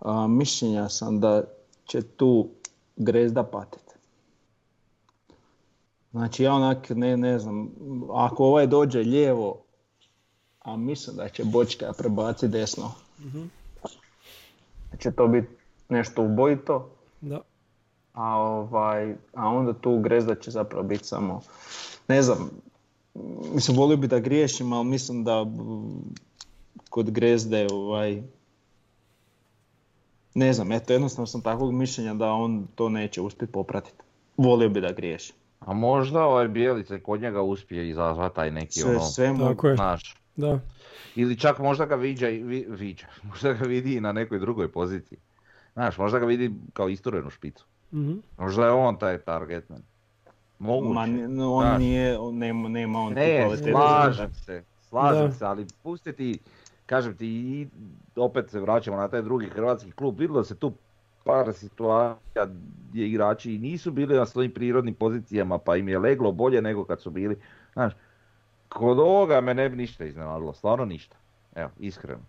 [0.00, 1.42] a, mišljenja sam da
[1.84, 2.48] će tu
[2.96, 3.82] Grezda patit.
[6.10, 7.70] Znači, ja onak, ne, ne znam,
[8.12, 9.62] ako ovaj dođe lijevo,
[10.62, 12.92] a mislim da će Bočka prebaciti desno,
[14.98, 15.48] će to biti
[15.88, 16.90] nešto ubojito,
[17.20, 17.40] Da.
[18.12, 21.40] a, ovaj, a onda tu Grezda će zapravo biti samo,
[22.08, 22.50] ne znam,
[23.54, 25.46] mislim volio bi da griješim, ali mislim da
[26.90, 28.22] kod Grezde ovaj,
[30.34, 34.02] ne znam, eto jednostavno sam takvog mišljenja da on to neće uspjeti popratiti.
[34.36, 35.36] Volio bi da griješim.
[35.60, 39.34] A možda ovaj Bijelice kod njega uspije izazvati taj neki Sve, ono, sve
[39.74, 40.58] znaš, Da.
[41.14, 44.68] ili čak možda ga viđa, i- vi, viđa, možda ga vidi i na nekoj drugoj
[44.68, 45.18] poziciji.
[45.72, 47.64] Znaš, možda ga vidi kao isturenu špicu.
[47.92, 48.12] Mhm.
[48.38, 49.82] Možda je on taj target man.
[50.58, 50.94] Moguće.
[50.94, 51.78] Ma, no, on Znaš.
[51.78, 53.70] nije, on nema, nema on tu Ne, kvalitete.
[53.72, 55.32] slažem se, slažem Da.
[55.32, 56.38] se, ali pustiti,
[56.86, 57.68] kažem ti, i
[58.16, 60.72] opet se vraćamo na taj drugi hrvatski klub, vidjelo se tu
[61.24, 62.46] par situacija
[62.90, 67.00] gdje igrači nisu bili na svojim prirodnim pozicijama, pa im je leglo bolje nego kad
[67.00, 67.36] su bili,
[67.72, 67.92] znaš,
[68.72, 71.16] kod ovoga me ne bi ništa iznenadilo, stvarno ništa,
[71.54, 72.22] evo, iskreno.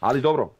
[0.00, 0.50] Ali dobro,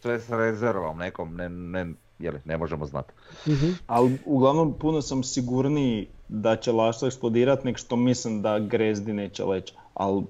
[0.00, 1.86] sve s rezervom nekom, ne, ne,
[2.18, 3.12] jeli, ne možemo znati.
[3.48, 3.70] Mhm.
[3.86, 9.44] Ali uglavnom puno sam sigurniji da će Lašlo eksplodirat nek što mislim da Grezdi neće
[9.44, 9.74] leći.
[9.94, 10.24] Ali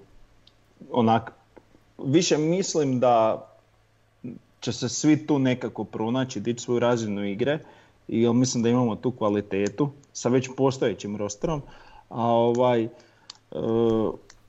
[0.90, 1.32] onak,
[1.98, 3.46] više mislim da
[4.60, 7.58] će se svi tu nekako pronaći, dići svoju razinu igre
[8.08, 11.62] i mislim da imamo tu kvalitetu sa već postojećim rosterom.
[12.08, 12.88] A ovaj, e,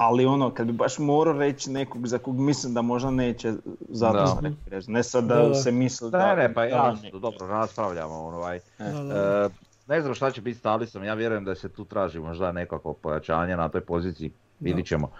[0.01, 3.53] ali ono, kad bi baš morao reći nekog za kog mislim da možda neće,
[3.89, 4.91] zato Grezdu.
[4.91, 6.35] Ne sad da, se misli da...
[6.35, 7.19] Ne, ne, pa neće.
[7.19, 9.45] dobro, raspravljamo, ovaj, Da, da.
[9.45, 9.49] E,
[9.87, 12.93] ne znam šta će biti s Talisom, ja vjerujem da se tu traži možda nekako
[12.93, 15.11] pojačanje na toj poziciji, vidit ćemo.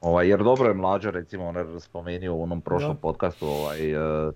[0.00, 3.00] Ovaj, jer dobro je mlađa, recimo, on je spomenuo u onom prošlom Da.
[3.00, 4.32] podcastu ovaj, e,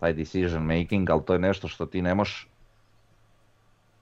[0.00, 2.48] taj decision making, ali to je nešto što ti ne možeš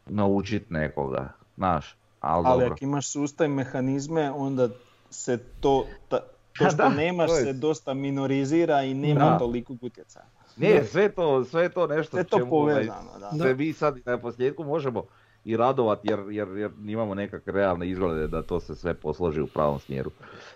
[0.06, 2.74] naučit nekoga, znaš, ali, Ali dobro.
[2.74, 4.68] ako imaš sustav i mehanizme, onda
[5.12, 6.18] se to, ta,
[6.52, 9.38] to što da, nemaš to je- se dosta minorizira i nema Da.
[9.38, 10.24] tolikog utjecaja.
[10.56, 13.30] Nije, sve to, sve to nešto Sve to čemu, ovaj, povezano, da.
[13.38, 15.04] se mi sad na posljedku možemo
[15.44, 19.46] i radovati jer, jer, jer imamo nekakve realne izglede da to se sve posloži u
[19.46, 20.10] pravom smjeru.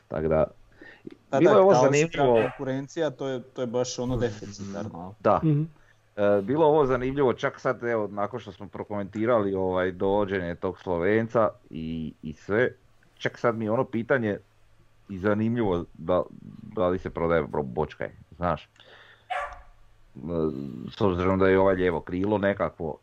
[0.08, 0.46] Tako da,
[1.30, 2.34] Da, bilo da, je ovo zanimljivo.
[2.42, 5.14] konkurencija, to je, to je baš ono deficitarno.
[5.20, 5.62] Da, Mhm.
[6.16, 11.48] E, bilo ovo zanimljivo, čak sad evo, nakon što smo prokomentirali ovaj dovođenje tog Slovenca
[11.70, 12.72] i, i sve,
[13.18, 14.38] čak sad mi je ono pitanje
[15.08, 16.22] i zanimljivo da,
[16.62, 18.64] da li se prodaje bočkaj, znaš.
[18.64, 18.68] E,
[20.90, 22.98] S obzirom da je ovaj lijevo krilo nekakvo,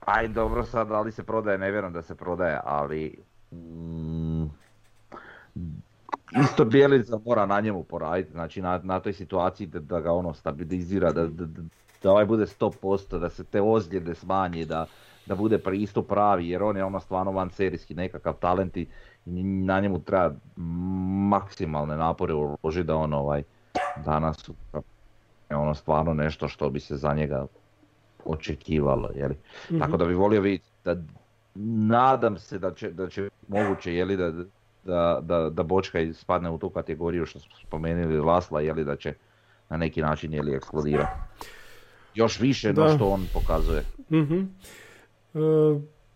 [0.00, 3.18] aj dobro sad da li se prodaje, ne vjerujem da se prodaje, ali
[3.52, 4.44] mm,
[6.42, 10.34] isto Bjelica mora na njemu poraditi, znači na, na toj situaciji da, da ga ono
[10.34, 11.62] stabilizira, da, da, da-
[12.02, 14.86] da ovaj bude 100%, da se te ozljede smanji, da,
[15.26, 18.86] da bude pristup pravi, jer on je ono stvarno van serijski nekakav talent i
[19.66, 20.34] na njemu treba
[21.28, 23.42] maksimalne napore uložiti da on ovaj
[24.04, 24.50] danas
[25.50, 27.46] je ono stvarno nešto što bi se za njega
[28.24, 29.36] očekivalo, jeli.
[29.78, 30.96] Tako da bi volio vidjeti da
[31.86, 34.32] nadam se da će, da će moguće jeli da,
[34.84, 39.14] da, da, da Bočka spadne u tu kategoriju što smo spomenuli Lasla jeli da će
[39.68, 41.18] na neki način jeli eksplodirati.
[42.14, 42.94] Još više no Da.
[42.96, 43.84] što on pokazuje.
[44.10, 44.40] Mhm.
[45.34, 45.38] E,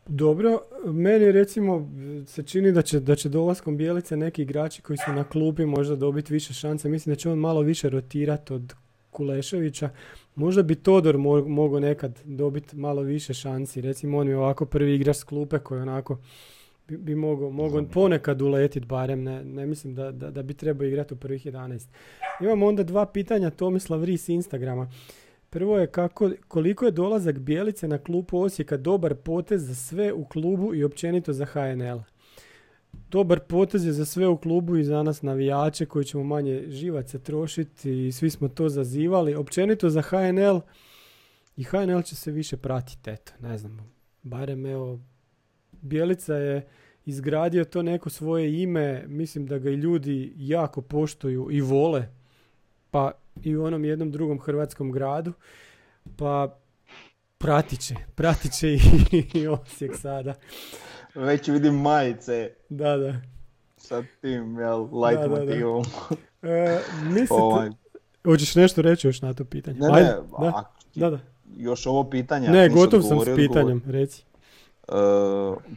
[0.07, 1.91] dobro, meni recimo
[2.27, 5.97] se čini da će, da će dolaskom Bijelice neki igrači koji su na klubi možda
[5.97, 6.89] dobiti više šanse.
[6.89, 8.75] Mislim da će on malo više rotirati od
[9.11, 9.91] Kuleševića.
[10.35, 13.81] Možda bi Todor mo- mogao nekad dobiti malo više šansi.
[13.81, 16.19] Recimo on je ovako prvi igrač s klupe koji onako
[16.89, 19.23] bi, bi mogao, mogao ponekad uletit barem.
[19.23, 21.87] Ne, ne mislim da, da, da bi trebao igrati u prvih 11.
[22.41, 24.91] Imamo onda dva pitanja Tomislav Ris Instagrama.
[25.57, 30.25] Prvo je kako, koliko je dolazak Bijelice na klubu Osijeka dobar potez za sve u
[30.25, 31.99] klubu i općenito za HNL.
[33.11, 37.19] Dobar potez je za sve u klubu i za nas navijače koji ćemo manje živaca
[37.19, 39.35] trošiti i svi smo to zazivali.
[39.35, 40.61] Općenito za HNL
[41.57, 43.93] i HNL će se više pratiti, eto, ne znam.
[44.23, 45.01] Barem evo,
[45.73, 46.67] Bijelica je
[47.05, 52.09] izgradio to neko svoje ime, mislim da ga i ljudi jako poštuju i vole,
[52.91, 55.33] pa i u onom jednom drugom hrvatskom gradu,
[56.17, 56.59] pa
[57.39, 58.81] pratit će, pratit će i,
[59.35, 60.35] i Osijek sada.
[61.15, 63.15] Već vidim majice Da, da.
[63.77, 66.49] sa tim, jel, light Da, da, da.
[66.51, 67.71] E, mislite, Ovaj,
[68.25, 69.79] hoćeš nešto reći još na to pitanje?
[69.81, 70.63] ne, Ajde, ne, da, a,
[70.95, 71.19] da, da.
[71.57, 72.49] još ovo pitanje.
[72.49, 73.49] Ne, gotov sam s odgovorio, odgovor.
[73.49, 74.25] pitanjem, reci.
[74.89, 74.93] E,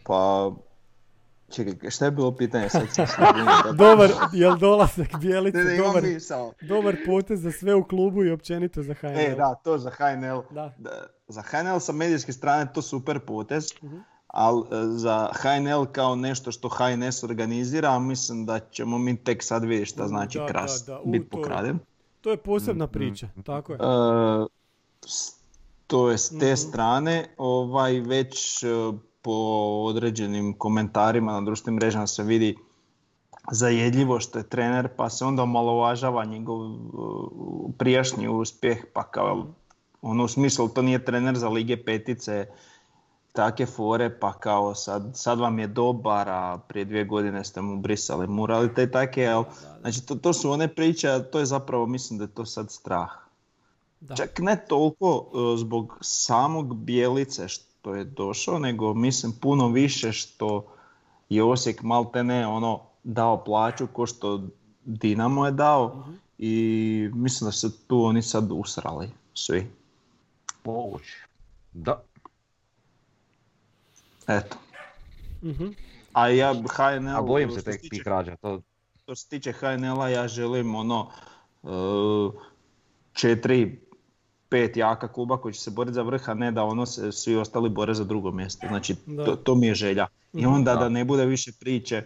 [0.04, 0.52] pa,
[1.50, 2.84] čekaj, šta je bilo pitanje sad?
[2.90, 3.06] sam.
[3.78, 6.04] Dobar, jel dolazak Bijelice, Ne, ne, dobar,
[6.62, 9.10] dobar potez za sve u klubu i općenito za HNL.
[9.12, 10.42] E, da, to za HNL.
[10.52, 10.74] Da.
[10.78, 10.90] Da,
[11.28, 13.98] za HNL sa medijske strane to super potez, Mhm.
[14.28, 19.86] ali za HNL kao nešto što HNS organizira, mislim da ćemo mi tek sad vidjeti
[19.86, 21.80] šta znači Da, kras da, da, u, je- pokraden.
[22.22, 23.78] To je posebna priča, tako je.
[23.78, 24.46] E,
[25.02, 25.40] s-
[25.88, 26.56] to je s te Mhm.
[26.56, 28.68] strane, ovaj već e,
[29.22, 29.32] po
[29.86, 32.58] određenim komentarima na društvenim mrežama se vidi
[33.52, 36.76] zajedljivo što je trener, pa se onda omalovažava njegov e,
[37.78, 39.46] prijašnji uspjeh, pa kao
[40.02, 42.48] ono u smislu to nije trener za lige petice,
[43.32, 47.82] take fore, pa kao sad, sad vam je dobar, a prije dvije godine ste mu
[47.82, 49.44] brisali murali, te take, jel?
[49.82, 52.72] Znači to, to su one priče, a to je zapravo, mislim da je to sad
[52.72, 53.10] strah.
[54.00, 54.16] Da.
[54.16, 60.66] Čak ne toliko e, zbog samog Bijelice što je došao, nego mislim puno više što
[61.30, 64.42] je Osijek maltene ono dao plaću ko što
[64.86, 66.06] Dinamo je dao
[66.38, 69.68] i mislim da se tu oni sad usrali svi.
[70.66, 71.26] Moguće.
[71.74, 72.02] Da.
[74.28, 74.58] Eto.
[75.44, 75.68] Mhm.
[76.14, 77.18] A ja HNL...
[77.18, 78.62] A bojim se što tek tih rađa, to
[79.04, 81.12] Što se tiče HNL-a ja želim ono
[81.64, 81.68] e,
[83.14, 83.80] četiri,
[84.50, 87.36] pet jaka kluba koji će se boriti za vrh, a ne da ono se svi
[87.36, 88.68] ostali bore za drugo mjesto.
[88.68, 88.96] Znači
[89.26, 90.08] to, to mi je želja.
[90.34, 90.80] I onda da.
[90.80, 90.90] Da.
[90.90, 92.04] ne bude više priče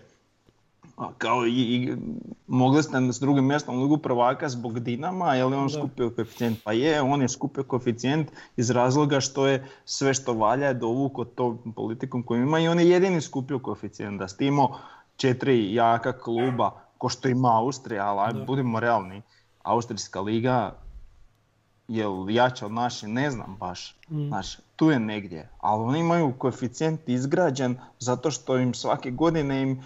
[0.98, 1.95] a, kao i, i
[2.48, 5.74] mogli ste s drugim mjestom Ligu prvaka zbog Dinama, je li on Da.
[5.74, 6.64] skupio koeficijent?
[6.64, 11.26] Pa je, on je skupio koeficijent iz razloga što je sve što valja je dovuko
[11.26, 14.20] to politikom koju ima i on je jedini skupio koeficijent.
[14.20, 14.78] Da ste imao
[15.18, 19.22] četiri jaka kluba, ko što ima Austrija, ali budimo realni,
[19.64, 20.76] Austrijska liga
[21.88, 23.95] je jača od naše, ne znam baš.
[24.10, 24.27] Mm.
[24.27, 29.84] Znaš, tu je negdje, ali oni imaju koeficijent izgrađen zato što im svake godine im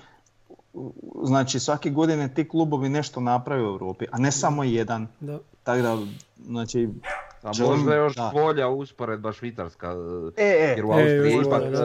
[1.24, 5.08] znači svake godine ti klubovi nešto naprave u Europi, a ne samo jedan.
[5.20, 5.40] Da.
[5.64, 5.98] Tako da,
[6.38, 6.90] znači,
[7.44, 8.32] A Želim- možda je još da.
[8.34, 9.96] bolja usporedba Švicarska,
[10.38, 11.76] e, e, jer u E, Austriji još ipak e,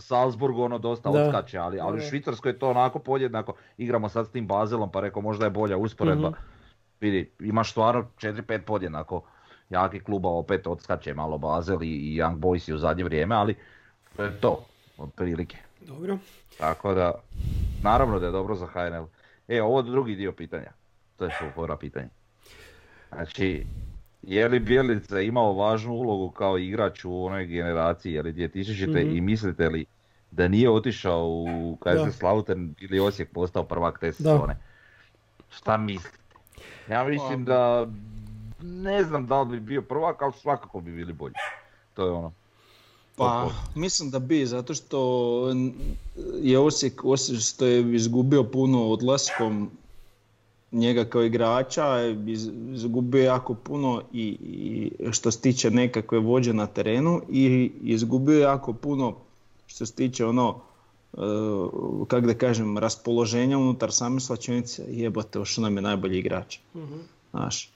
[0.00, 1.22] Salzburg ono dosta Da.
[1.22, 5.00] odskače, ali, ali u Švicarskoj je to onako podjednako, igramo sad s tim Bazelom pa
[5.00, 6.30] rekao možda je bolja usporedba.
[6.30, 6.38] Mhm.
[7.00, 9.22] Vidi, imaš stvarno 4-5 podjednako
[9.72, 13.54] jaki kluba, opet odskače malo Bazel i, i Young Boys u zadnje vrijeme, ali
[14.16, 14.64] to je to,
[14.98, 15.56] otprilike.
[15.80, 16.18] Dobro.
[16.58, 17.12] Tako da,
[17.82, 19.04] naravno da je dobro za HNL.
[19.48, 20.72] E, ovo je drugi dio pitanja.
[21.16, 22.08] To je fora pitanje.
[23.08, 23.66] Znači,
[24.22, 29.16] je li Bjelica imao važnu ulogu kao igrač u onoj generaciji, je li 2000 Mhm.
[29.16, 29.84] i mislite li
[30.30, 32.06] da nije otišao u Da.
[32.06, 34.12] KSS Slautern ili Osijek postao prvak te Da.
[34.12, 34.56] sezone?
[35.50, 36.18] Šta mislite?
[36.88, 37.86] Ja mislim da
[38.62, 41.34] ne znam da li bi bio prvak, ali svakako bi bili bolji.
[41.94, 42.32] To je ono.
[43.16, 44.98] Pa, mislim da bi, zato što
[46.42, 49.70] je Osijek, osim što je izgubio puno odlaskom
[50.72, 56.52] njega kao igrača, iz- izgubio je jako puno i, i što se tiče nekakve vođe
[56.52, 59.14] na terenu i izgubio je jako puno
[59.66, 60.60] što se tiče ono,
[61.12, 66.58] uh, kako da kažem, raspoloženja unutar same slačionice, jebote, što nam je najbolji igrač.
[67.30, 67.71] Znaš, e,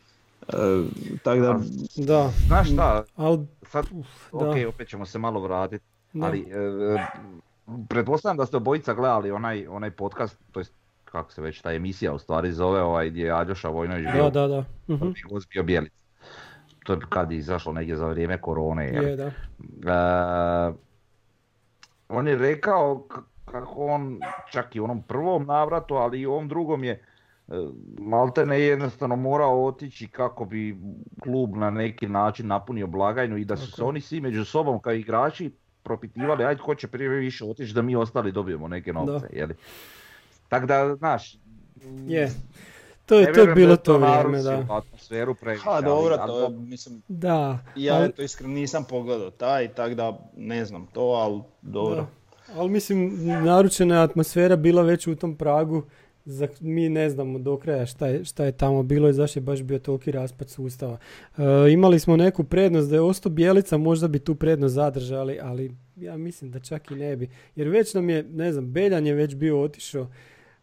[1.23, 1.59] tako da,
[1.97, 3.87] Da, Znaš šta, ali sad,
[4.33, 4.51] da.
[4.51, 6.27] ok, opet ćemo se malo vratiti, Da.
[6.27, 7.07] ali e,
[7.89, 10.73] pretpostavljam da ste obojica gledali onaj, onaj podcast, to jest
[11.05, 14.47] kako se već ta emisija u stvari zove, ovaj gdje je Aljoša Vojnović bio da,
[14.47, 14.95] da, da.
[14.95, 15.09] Mhm.
[15.31, 15.83] gost bio.
[16.85, 18.87] To je kad je izašlo negdje za vrijeme korone.
[18.87, 19.31] Je, da.
[20.67, 20.73] E,
[22.09, 23.07] on je rekao
[23.45, 24.21] kako on
[24.51, 27.06] čak i u onom prvom navratu, ali i u ovom drugom je
[27.99, 30.77] maltene jednostavno morao otići kako bi
[31.21, 33.89] klub na neki način napunio blagajnu i da su se Tako.
[33.89, 35.51] oni svi među sobom kao igrači
[35.83, 39.27] propitivali ajde ko će prije više otići da mi ostali dobijemo neke novce.
[39.33, 39.55] jeli.
[40.49, 41.37] Tako da, znaš,
[42.07, 42.31] Je.
[43.07, 44.67] To je, to je bilo da to vrijeme, da.
[44.71, 45.65] atmosferu previše.
[45.65, 49.95] ha dobro, ali to je, mislim, Da, ja ali- to iskreno nisam pogledao taj, tako
[49.95, 51.97] da ne znam to, ali dobro.
[51.97, 52.07] Da.
[52.57, 53.13] Ali mislim,
[53.45, 55.83] naručena je atmosfera bila već u tom pragu.
[56.27, 59.43] Za, mi ne znamo do kraja šta je, šta je tamo bilo i zašto je
[59.43, 60.99] baš bio toliki raspad sustava.
[61.39, 61.43] E,
[61.73, 66.17] imali smo neku prednost da je ostao Bjelica, možda bi tu prednost zadržali, ali ja
[66.17, 67.29] mislim da čak i ne bi.
[67.57, 70.09] Jer već nam je, ne znam, Beljan je već bio otišao.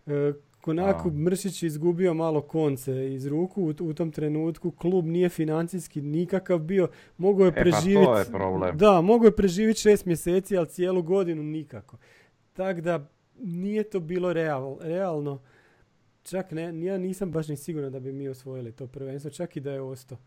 [0.08, 0.34] E,
[0.64, 1.12] Konako A.
[1.12, 4.72] Mršić je izgubio malo konce iz ruku u, u tom trenutku.
[4.72, 6.88] Klub nije financijski nikakav bio.
[7.18, 8.20] Mogao je E, pa to preživjeti...
[8.20, 8.78] je problem.
[8.78, 11.98] Da, mogao je preživjeti šest mjeseci, ali cijelu godinu nikako.
[12.54, 13.10] Tako da
[13.40, 15.42] nije to bilo real, realno.
[16.24, 19.60] Čak ne, ja nisam baš ni siguran da bi mi osvojili to prvenstvo, čak i
[19.60, 20.18] da je ostao.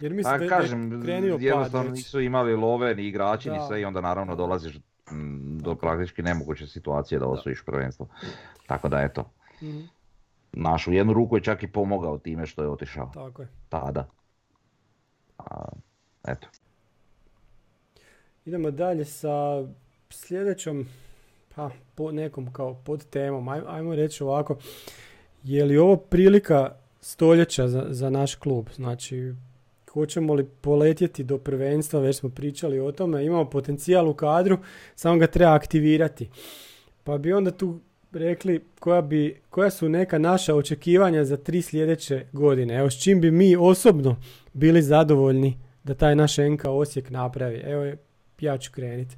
[0.00, 1.98] Jer mislim da, kažem, da je krenuo pad jednostavno već.
[1.98, 3.66] nisu imali love ni igrači ni Da.
[3.66, 4.78] sve i onda naravno dolaziš
[5.12, 8.08] mm, do praktički nemoguće situacije da osvojiš prvenstvo.
[8.66, 9.30] Tako da eto,
[9.62, 9.80] Mhm,
[10.52, 13.48] našu jednu ruku je čak i pomogao time što je otišao tako je.
[13.68, 14.08] tada.
[15.38, 15.68] A,
[16.24, 16.48] eto.
[18.44, 19.64] Idemo dalje sa
[20.10, 20.86] sljedećom,
[21.56, 24.56] pa po nekom kao pod temom, Aj- ajmo reći ovako,
[25.44, 28.68] je li ovo prilika stoljeća za, za naš klub?
[28.74, 29.34] Znači,
[29.92, 34.58] hoćemo li poletjeti do prvenstva, već smo pričali o tome, imamo potencijal u kadru,
[34.94, 36.28] samo ga treba aktivirati.
[37.04, 37.80] Pa bi onda tu
[38.12, 42.74] rekli koja, bi, koja su neka naša očekivanja za tri sljedeće godine.
[42.74, 44.16] Evo s čim bi mi osobno
[44.52, 47.56] bili zadovoljni da taj naš NK Osijek napravi.
[47.56, 47.92] Evo
[48.40, 49.16] ja ću krenuti.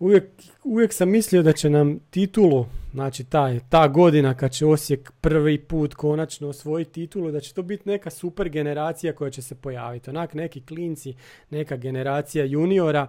[0.00, 0.24] Uvijek,
[0.64, 5.58] uvijek sam mislio da će nam titulu, znači taj, ta godina kad će Osijek prvi
[5.58, 10.10] put konačno osvojiti titulu, da će to biti neka super generacija koja će se pojaviti.
[10.10, 11.14] Onak neki klinci,
[11.50, 13.06] neka generacija juniora,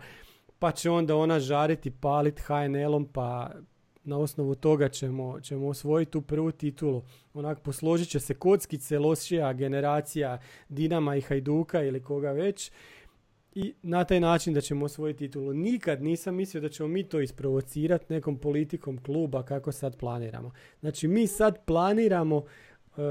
[0.60, 3.52] pa će onda ona žariti, palit HNL-om, pa
[4.04, 7.04] na osnovu toga ćemo, ćemo osvojiti tu prvu titulu.
[7.34, 10.40] Onak posložit će se kockice, lošija generacija
[10.70, 12.72] Dinama i Hajduka ili koga već
[13.56, 15.54] i na taj način da ćemo osvojiti titulu.
[15.54, 20.52] Nikad nisam mislio da ćemo mi to isprovocirati nekom politikom kluba kako sad planiramo.
[20.80, 22.44] Znači mi sad planiramo
[22.98, 23.02] e,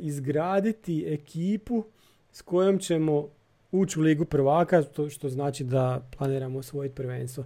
[0.00, 1.84] izgraditi ekipu
[2.32, 3.28] s kojom ćemo
[3.72, 7.44] ući u ligu prvaka, to što znači da planiramo osvojiti prvenstvo.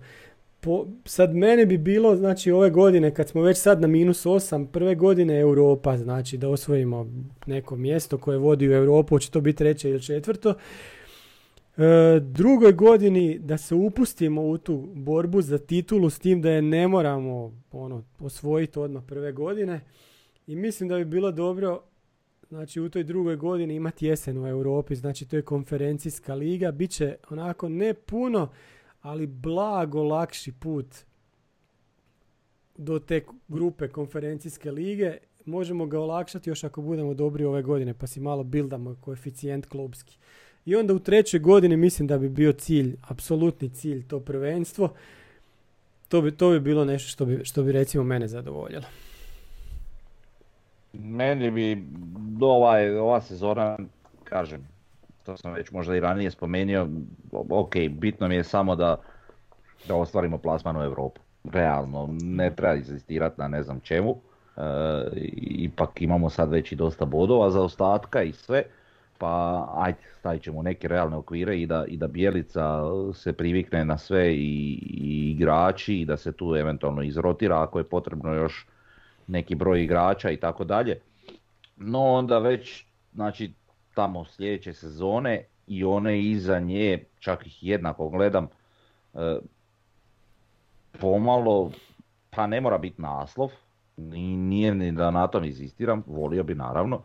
[0.60, 4.66] Po, sad mene bi bilo, znači ove godine kad smo već sad na minus 8,
[4.66, 7.06] prve godine Europa, znači da osvojimo
[7.46, 10.54] neko mjesto koje vodi u Europu, hoće to biti treće ili četvrto.
[11.76, 16.62] E, drugoj godini da se upustimo u tu borbu za titulu s tim da je
[16.62, 19.80] ne moramo ono, osvojiti odmah prve godine.
[20.46, 21.82] I mislim da bi bilo dobro
[22.48, 26.90] znači u toj drugoj godini imati jesen u Europi, znači to je konferencijska liga, bit
[26.90, 28.48] će onako ne puno,
[29.00, 30.86] ali blago lakši put
[32.76, 35.16] do te grupe konferencijske lige.
[35.44, 40.18] Možemo ga olakšati još ako budemo dobri ove godine, pa si malo bildamo koeficijent klubski.
[40.66, 44.88] I onda u trećoj godini mislim da bi bio cilj, apsolutni cilj to prvenstvo.
[46.08, 48.84] To bi, to bi bilo nešto što bi, što bi recimo mene zadovoljilo.
[50.92, 51.84] Meni bi
[52.40, 53.78] ovaj, ova sezona,
[54.24, 54.68] kažem,
[55.24, 56.88] to sam već možda i ranije spomenuo,
[57.32, 58.96] ok, bitno mi je samo da,
[59.88, 61.20] da ostvarimo plasman u Europu.
[61.44, 64.16] Realno, ne treba inzistirati na ne znam čemu.
[64.56, 64.60] E,
[65.40, 68.64] ipak imamo sad već i dosta bodova za ostatka i sve.
[69.18, 72.82] Pa ajde, stavit ćemo neke realne okvire i da, i da Bijelica
[73.14, 77.88] se privikne na sve i, i igrači i da se tu eventualno izrotira ako je
[77.88, 78.66] potrebno još
[79.26, 81.00] neki broj igrača i tako dalje.
[81.76, 83.52] No onda već, znači
[83.94, 88.48] tamo sljedeće sezone i one iza nje, čak ih jednako gledam,
[89.14, 89.38] e,
[91.00, 91.70] pomalo,
[92.30, 93.50] pa ne mora biti naslov,
[93.96, 97.02] ni- nije ni da na tom inzistiram, volio bi naravno,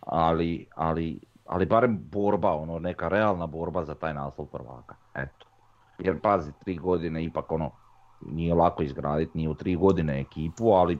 [0.00, 1.20] ali, ali,
[1.52, 5.46] ali barem borba, ono, neka realna borba za taj naslov prvaka, eto.
[5.98, 7.70] Jer pazi, tri godine ipak ono,
[8.20, 10.98] nije lako izgraditi ni u tri godine ekipu, ali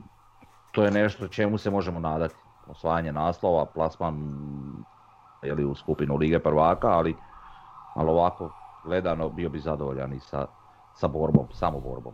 [0.72, 2.34] to je nešto čemu se možemo nadati.
[2.66, 4.14] Osvajanje naslova, plasman
[5.42, 7.16] jeli, u skupinu Lige prvaka, ali,
[7.94, 8.50] ali ovako
[8.84, 10.46] gledano bio bi zadovoljan i sa,
[10.94, 12.12] sa borbom, samo borbom.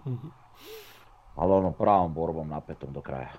[1.36, 3.32] Ali ono pravom borbom napetom do kraja.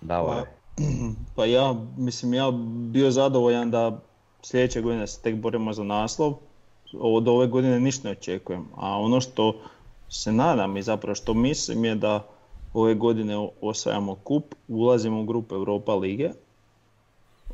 [0.00, 0.59] Davore.
[1.36, 2.50] Pa ja, mislim, ja
[2.92, 4.00] bio zadovoljan da
[4.42, 6.34] sljedeće godine se tek borimo za naslov.
[7.00, 8.66] Od ove godine ništa ne očekujem.
[8.76, 9.54] A ono što
[10.08, 12.26] se nadam i zapravo što mislim je da
[12.74, 16.30] ove godine osvajamo kup, ulazimo u grupu Europa lige.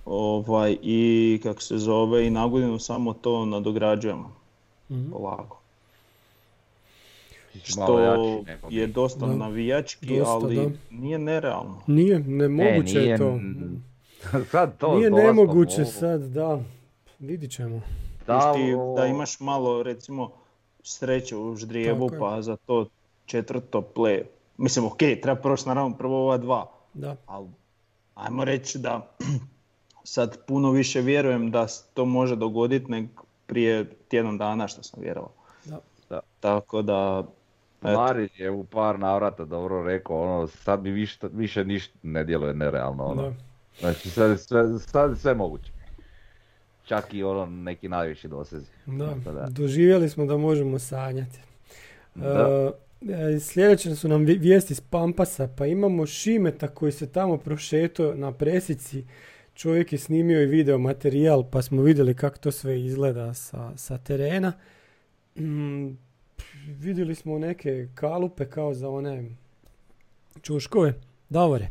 [0.04, 4.32] Ovaj, I kako se zove, i na godinu samo to nadograđujemo.
[4.90, 5.10] Mhm.
[5.10, 5.65] Polako.
[7.64, 7.98] Što
[8.70, 9.34] je dosta Da.
[9.34, 10.70] navijački, Dosta, ali da.
[10.90, 11.82] nije nerealno.
[11.86, 13.38] Nije, nemoguće E, je to.
[14.50, 16.60] sad to Nije nemoguće ovog- sad, da.
[17.18, 17.80] Vidit ćemo.
[18.26, 18.60] Da, ti
[18.96, 20.30] da imaš malo recimo
[20.82, 21.56] sreće u
[22.06, 22.18] je.
[22.20, 22.86] pa za to
[23.26, 24.22] četvrto play.
[24.56, 27.16] Mislim ok, treba proći naravno prvo ova dva, Da.
[27.26, 27.48] ali
[28.14, 29.10] ajmo reći da
[30.04, 33.08] sad puno više vjerujem da se to može dogoditi nego
[33.46, 35.30] prije tjedan dana što sam vjerovao.
[35.64, 35.78] Da.
[36.10, 36.20] Da.
[36.40, 37.24] Tako da,
[37.82, 42.54] Marić je u par navrata dobro rekao, ono, sad mi više, više ništa ne djeluje
[42.54, 43.22] nerealno, ono.
[43.22, 43.34] Da.
[43.80, 45.70] Znači, sad, sve, sad sve moguće.
[46.84, 48.66] Čak i ono, neki najviši dosezi.
[48.86, 49.14] Da,
[49.50, 51.38] doživjeli smo da možemo sanjati.
[52.14, 52.72] Da.
[53.08, 57.36] E, e, sljedeće su nam vi- vijesti iz Pampasa, pa imamo Šimeta koji se tamo
[57.36, 59.04] prošetao na presici.
[59.54, 63.98] Čovjek je snimio i video materijal, pa smo vidjeli kako to sve izgleda sa, sa
[63.98, 64.52] terena.
[65.36, 65.88] Mm,
[66.68, 69.24] vidjeli smo neke kalupe kao za one
[70.42, 70.94] čuškove.
[71.28, 71.68] Davore.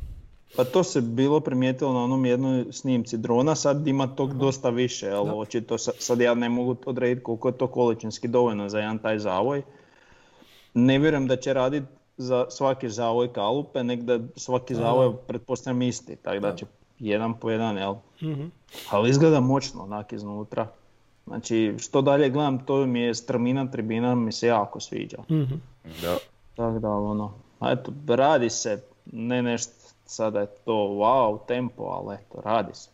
[0.55, 5.09] pa to se bilo primijetilo na onom jednoj snimci drona, sad ima tog dosta više,
[5.09, 5.35] ali Da.
[5.35, 9.19] očito sa- sad ja ne mogu odrediti koliko je to količinski dovoljno za jedan taj
[9.19, 9.61] zavoj.
[10.73, 11.85] Ne vjerujem da će raditi
[12.17, 16.65] za svaki zavoj kalupe, nek da svaki zavoj pretpostavljam isti, tako da će
[16.99, 17.95] jedan po jedan, jel?
[18.23, 18.45] Mhm.
[18.89, 20.67] Ali izgleda moćno onak iznutra.
[21.27, 25.17] Znači, što dalje gledam, to mi je strmina tribina, mi se jako sviđa.
[25.31, 25.53] Mhm.
[26.01, 26.17] Da.
[26.55, 29.73] Tako da, ono, a eto, radi se, ne nešto
[30.05, 32.89] sada je to wow, tempo, ali eto, radi se.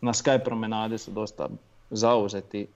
[0.00, 1.48] Na Sky promenade su dosta
[1.90, 2.66] zauzeti,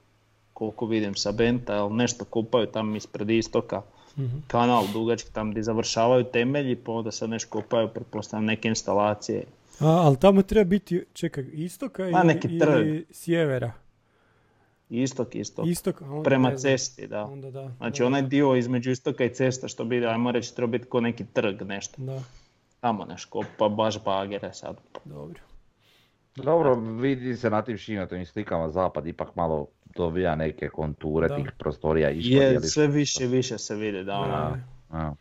[0.52, 3.82] koliko vidim sa Benta, jel nešto kupaju tamo ispred istoka,
[4.16, 4.36] Mhm.
[4.46, 9.44] kanal dugački tam gdje završavaju temelji, pa onda sad nešto kupaju, pretpostavljam neke instalacije.
[9.80, 13.02] A, ali tamo treba biti, čekaj, istoka ili, neki trg.
[13.10, 13.72] sjevera?
[14.92, 17.24] Istok, istok, Istok, a onda prema ne cesti, da.
[17.24, 17.70] Onda da.
[17.76, 20.84] Znači da, onaj da, dio između istoka i cesta što bi, ajmo reći, treba biti
[20.84, 22.02] ko neki trg, nešto.
[22.02, 22.22] Da,
[22.80, 24.76] Tamo nešto, pa baš bagere sad.
[25.04, 25.40] dobro.
[26.36, 29.66] Dobro, vidi se na tim šimetovim slikama zapad ipak malo
[29.96, 31.36] dobija neke konture Da.
[31.36, 32.32] tih prostorija ispod.
[32.32, 34.58] Je, jeli, sve više i više se vidi da ono, Da.
[34.90, 35.14] a.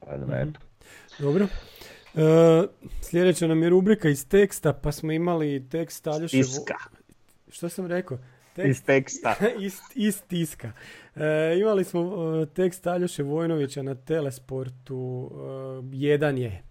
[0.00, 0.60] Pa da, eto.
[1.18, 1.46] Dobro.
[2.14, 2.66] E,
[3.02, 6.36] sljedeća nam je rubrika iz teksta, pa smo imali tekst Aljoše...
[6.36, 6.74] Vo- tiska
[7.48, 8.18] Što sam rekao?
[8.64, 9.34] Iz teksta.
[9.66, 10.72] iz, iz tiska.
[11.16, 12.00] E, imali smo
[12.42, 15.30] e, tekst Aljoše Vojnovića na Telesportu.
[15.32, 16.62] e, jedan je.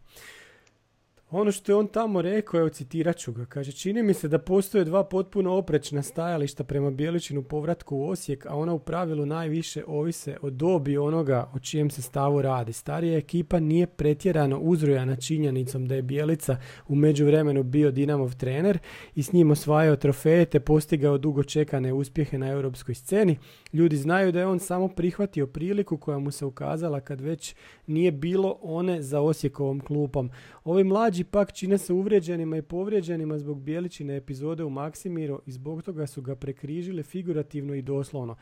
[1.31, 4.39] Ono što je on tamo rekao, evo citirat ću ga, kaže čini mi se da
[4.39, 9.84] postoje dva potpuno oprečna stajališta prema Bijeličinu povratku u Osijek, a ona u pravilu najviše
[9.88, 12.73] ovise o dobi onoga o čijem se stavu radi.
[12.73, 16.57] Starija ekipa nije pretjerano uzrojana činjenicom da je Bijelica
[16.88, 18.80] u međuvremenu bio Dinamov trener
[19.15, 23.38] i s njim osvajao trofeje te postigao dugo čekane uspjehe na europskoj sceni.
[23.73, 27.56] Ljudi znaju da je on samo prihvatio priliku koja mu se ukazala kad već
[27.88, 30.30] nije bilo one za Osijekovom klupom.
[30.64, 35.82] Ovi mlađi pak čine se uvrijeđenima i povrijeđenima zbog bijeličine epizode u Maksimiro i zbog
[35.82, 38.36] toga su ga prekrižile figurativno i doslovno.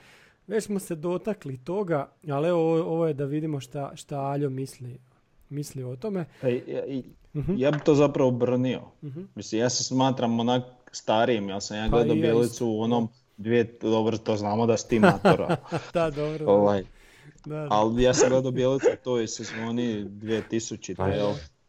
[0.48, 4.50] Već smo se dotakli toga, ali evo ovo, ovo je da vidimo šta, šta Aljo
[4.50, 4.98] misli,
[5.50, 6.26] misli o tome.
[6.42, 6.84] Pa i- ja,
[7.36, 7.54] Mhm.
[7.58, 8.82] ja bi to zapravo obrnio.
[9.04, 9.22] Mhm.
[9.36, 13.08] Mislim, ja se smatram onak starijim, jel sam ja Pa gledao ja Bjelicu u onom
[13.38, 15.00] dvije, dobro to znamo da si.
[15.94, 16.46] Da, dobro.
[16.48, 16.84] ovaj,
[17.46, 17.68] Da, da.
[17.72, 21.10] ali ja sam gledao Bjelicu u toj sezoni 2000, Pa?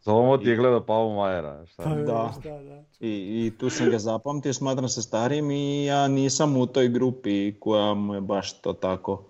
[0.05, 1.65] Samo ti je gledao Pavu Majera.
[1.65, 1.83] Šta?
[1.83, 2.33] Pa, Da.
[2.39, 2.83] šta, da.
[2.99, 3.09] I,
[3.45, 7.93] I tu sam ga zapamtio, smatram se starijim i ja nisam u toj grupi koja
[7.93, 9.23] mu je baš to tako,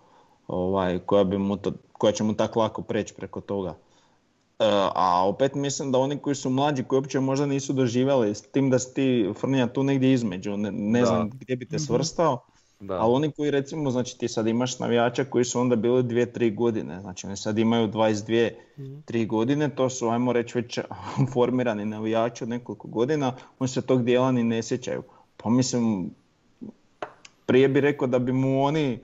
[0.47, 3.69] ovaj, koja, bi mu to, koja će mu tako lako preći preko toga.
[3.69, 4.65] E,
[4.95, 8.69] a opet mislim da oni koji su mlađi, koji uopće možda nisu doživjeli, s tim
[8.69, 12.45] da si ti Frnja tu negdje između, ne, ne znam gdje bi te svrstao,
[12.79, 12.93] Da.
[12.93, 17.01] ali oni koji recimo, znači ti sad imaš navijača koji su onda bili 2-3 godine,
[17.01, 20.79] znači oni sad imaju 22 3 godine, to su ajmo reći već
[21.33, 25.03] formirani navijači od nekoliko godina, oni se tog dijela ni ne sjećaju.
[25.37, 26.09] Pa mislim,
[27.45, 28.99] prije bi rekao da bi mu oni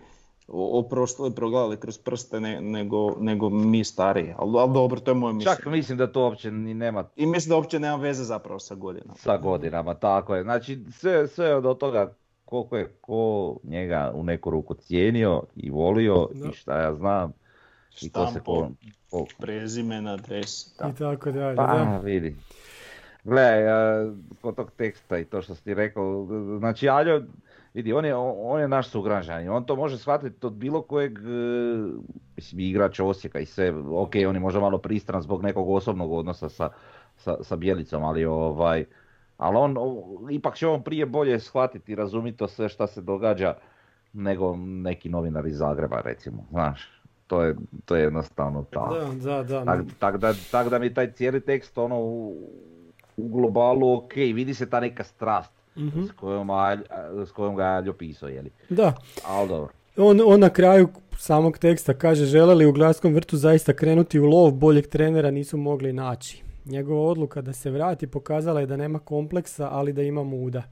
[0.54, 5.34] oprostili, progledali kroz prste ne- nego, nego mi stariji, ali, ali dobro, to je moje
[5.34, 5.56] mišljenje.
[5.58, 8.76] Čak mislim da to uopće ni nema I mislim da uopće nema veze zapravo sa
[8.76, 9.16] godinom.
[9.18, 10.44] sa godinama, tako je.
[10.44, 12.14] Znači sve, sve od toga
[12.52, 16.50] koliko je ko njega u neku ruku cijenio i volio Da.
[16.50, 17.34] i šta ja znam.
[18.02, 18.70] I ko se Štampo, ko,
[19.10, 20.90] ko- prezime, adres, da.
[20.90, 22.00] I tako dalje, Pa da.
[22.04, 22.36] vidi.
[23.24, 24.12] Gledaj, a,
[24.42, 26.28] kod tog teksta i to što si ti rekao,
[26.60, 27.24] znači Aljo,
[27.74, 31.22] vidi, on je, on je naš sugrađanin, on to može shvatiti od bilo kojeg, e,
[32.36, 36.50] mislim, igrač Osijeka i sve, ok, on je možda malo pristran zbog nekog osobnog odnosa
[36.50, 36.70] sa,
[37.18, 38.86] sa, sa Bjelicom, ali ovaj,
[39.42, 39.76] ali on,
[40.32, 43.54] ipak će on prije bolje shvatiti i razumjeti to sve šta se događa
[44.14, 46.82] nego neki novinar iz Zagreba, recimo, znaš,
[47.28, 47.56] to je,
[47.86, 48.96] to je jednostavno tako.
[48.96, 49.66] Da, da, da.
[49.66, 52.36] Tak, tak da, tak da mi taj cijeli tekst ono u,
[53.18, 56.04] u globalu ok, vidi se ta neka strast Mhm.
[56.04, 56.48] s, kojom,
[57.28, 58.50] s kojom ga je Aljo pisao, jeli.
[58.70, 58.94] Da,
[59.28, 59.74] Ali dobro.
[59.98, 60.88] On, on na kraju
[61.18, 65.58] samog teksta kaže žele li u Gladskom vrtu zaista krenuti u lov, boljeg trenera nisu
[65.58, 66.44] mogli naći.
[66.66, 70.64] Njegova odluka da se vrati pokazala je da nema kompleksa, ali da ima muda.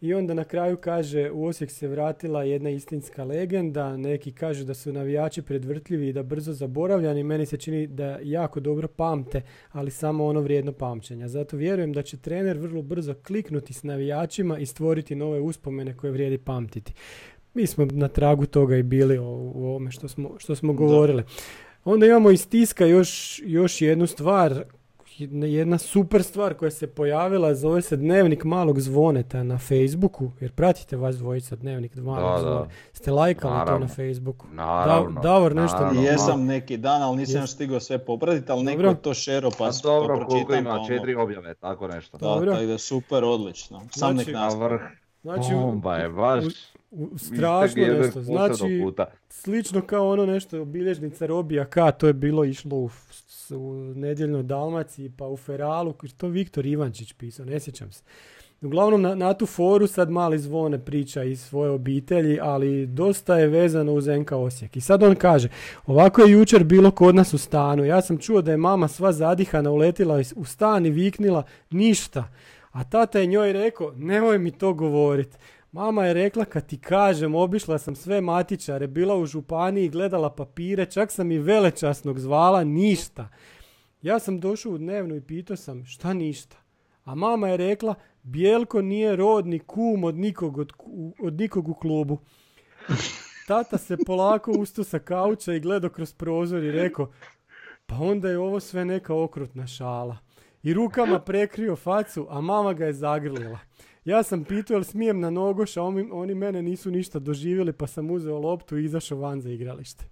[0.00, 4.74] I onda na kraju kaže u Osijek se vratila jedna istinska legenda, neki kažu da
[4.74, 9.90] su navijači predvrtljivi i da brzo zaboravljani, meni se čini da jako dobro pamte, ali
[9.90, 11.28] samo ono vrijedno pamćenja.
[11.28, 16.12] Zato vjerujem da će trener vrlo brzo kliknuti s navijačima i stvoriti nove uspomene koje
[16.12, 16.92] vrijedi pamtiti.
[17.54, 21.22] Mi smo na tragu toga i bili u, u ovome što smo, što smo govorili.
[21.84, 24.64] Onda imamo iz tiska još, još jednu stvar,
[25.20, 30.96] jedna- super stvar koja se pojavila, zove se Dnevnik malog zvoneta na Facebooku, jer pratite
[30.96, 32.68] vas dvojica Dnevnik malog zvoneta.
[32.92, 33.78] Ste lajkali to Naravno.
[33.80, 34.46] na Facebooku?
[34.48, 36.02] Naravno, Da- Davor nešto naravno.
[36.02, 38.90] Jesam neki dan, ali nisam Jes- stigao sve popratiti, ali neko Dobro.
[38.90, 41.88] je to šero pa, Pa s- pa dobro, koliko ima, pa ono, četiri objave, tako
[41.88, 42.18] nešto.
[42.18, 42.52] Da, Dobro.
[42.52, 43.78] tako da super, odlično.
[43.80, 44.64] Sam Znači- nek nastavi.
[44.64, 44.80] vrh,
[45.22, 46.44] Znači, bomba je baš.
[46.44, 46.48] u-
[47.04, 48.22] u- strašno nešto.
[48.22, 48.84] Znači.
[49.30, 52.88] Slično kao ono nešto bilježnica Robija K, to je bilo išlo u,
[53.50, 58.02] u nedjeljnoj Dalmaciji, pa u Feralu, to Viktor Ivančić pisao, ne sjećam se.
[58.62, 63.46] Uglavnom na, na tu foru sad mali zvone priča iz svoje obitelji, ali dosta je
[63.46, 64.76] vezano uz NK Osijek.
[64.76, 65.48] I sad on kaže,
[65.86, 67.84] ovako je jučer bilo kod nas u stanu.
[67.84, 72.28] Ja sam čuo da je mama sva zadihana uletila u stan i viknila ništa.
[72.72, 75.38] A tata je njoj rekao, nemoj mi to govorit.
[75.72, 80.86] Mama je rekla kad ti kažem, obišla sam sve matičare, bila u županiji, gledala papire,
[80.86, 83.28] čak sam i velečasnog zvala, ništa.
[84.02, 86.56] Ja sam došao u dnevnu i pitao sam, šta ništa?
[87.04, 90.72] A mama je rekla, Bijelko nije rodni kum od nikog, od,
[91.22, 92.18] od nikog u klubu.
[93.48, 97.12] Tata se polako ustao sa kauča i gledao kroz prozor i rekao,
[97.86, 100.16] pa onda je ovo sve neka okrutna šala.
[100.62, 103.58] I rukama prekrio facu, a mama ga je zagrlila.
[104.04, 107.86] Ja sam pitao jel smijem na nogoš, a oni, oni mene nisu ništa doživjeli, pa
[107.86, 110.04] sam uzeo loptu i izašao van za igralište.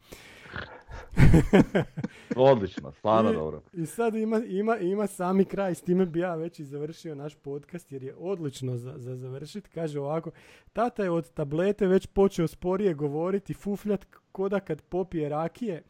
[2.37, 3.63] Odlično, stvarno dobro.
[3.73, 7.35] I sad ima, ima, ima sami kraj, s time bi ja već i završio naš
[7.35, 9.71] podcast jer je odlično za, za završiti.
[9.71, 10.31] Kaže ovako,
[10.73, 15.83] tata je od tablete već počeo sporije govoriti, fufljat koda kad popije rakije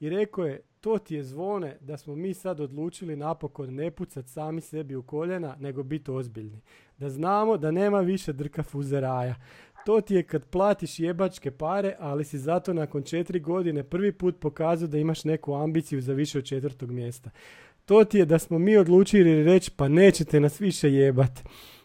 [0.00, 4.26] i rekao je, to ti je zvone da smo mi sad odlučili napokon ne pucat
[4.26, 6.60] sami sebi u koljena, nego biti ozbiljni.
[6.98, 9.34] Da znamo da nema više drka fuzeraja.
[9.86, 14.40] To ti je kad platiš jebačke pare, ali si zato nakon četiri godine prvi put
[14.40, 17.30] pokazao da imaš neku ambiciju za više od četvrtog mjesta.
[17.84, 21.40] To ti je da smo mi odlučili reći pa nećete nas više jebat.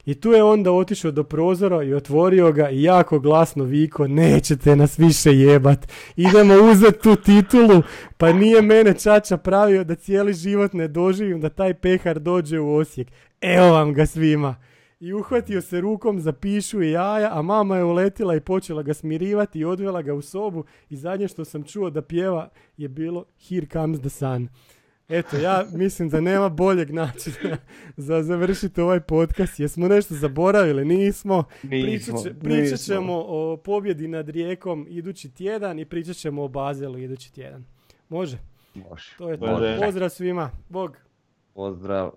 [0.06, 4.76] I tu je onda otišao do prozora i otvorio ga i jako glasno viko nećete
[4.76, 5.88] nas više jebat.
[6.16, 7.84] Idemo uzeti tu titulu,
[8.18, 12.76] pa nije mene čača pravio da cijeli život ne doživim da taj pehar dođe u
[12.76, 13.08] Osijek.
[13.42, 14.56] Evo vam ga svima.
[15.00, 18.94] I uhvatio se rukom za pišu i jaja, a mama je uletila i počela ga
[18.94, 23.26] smirivati i odvela ga u sobu i zadnje što sam čuo da pjeva je bilo
[23.50, 24.50] Here comes the sun.
[25.14, 27.58] Eto, ja mislim da nema boljeg načina
[27.98, 29.60] za završiti ovaj podcast.
[29.60, 30.86] Jesmo nešto zaboravili?
[30.88, 31.44] Nismo.
[31.62, 32.96] Pričat, Nismo, će- pričat nismo.
[32.96, 37.66] ćemo o pobjedi nad Rijekom idući tjedan i pričat ćemo o Bazelu idući tjedan.
[38.10, 38.38] Može?
[38.76, 39.12] Može.
[39.18, 39.48] To je to.
[39.48, 39.78] Može.
[39.80, 40.52] Pozdrav svima.
[40.70, 40.98] Bog.
[41.54, 42.12] Pozdrav.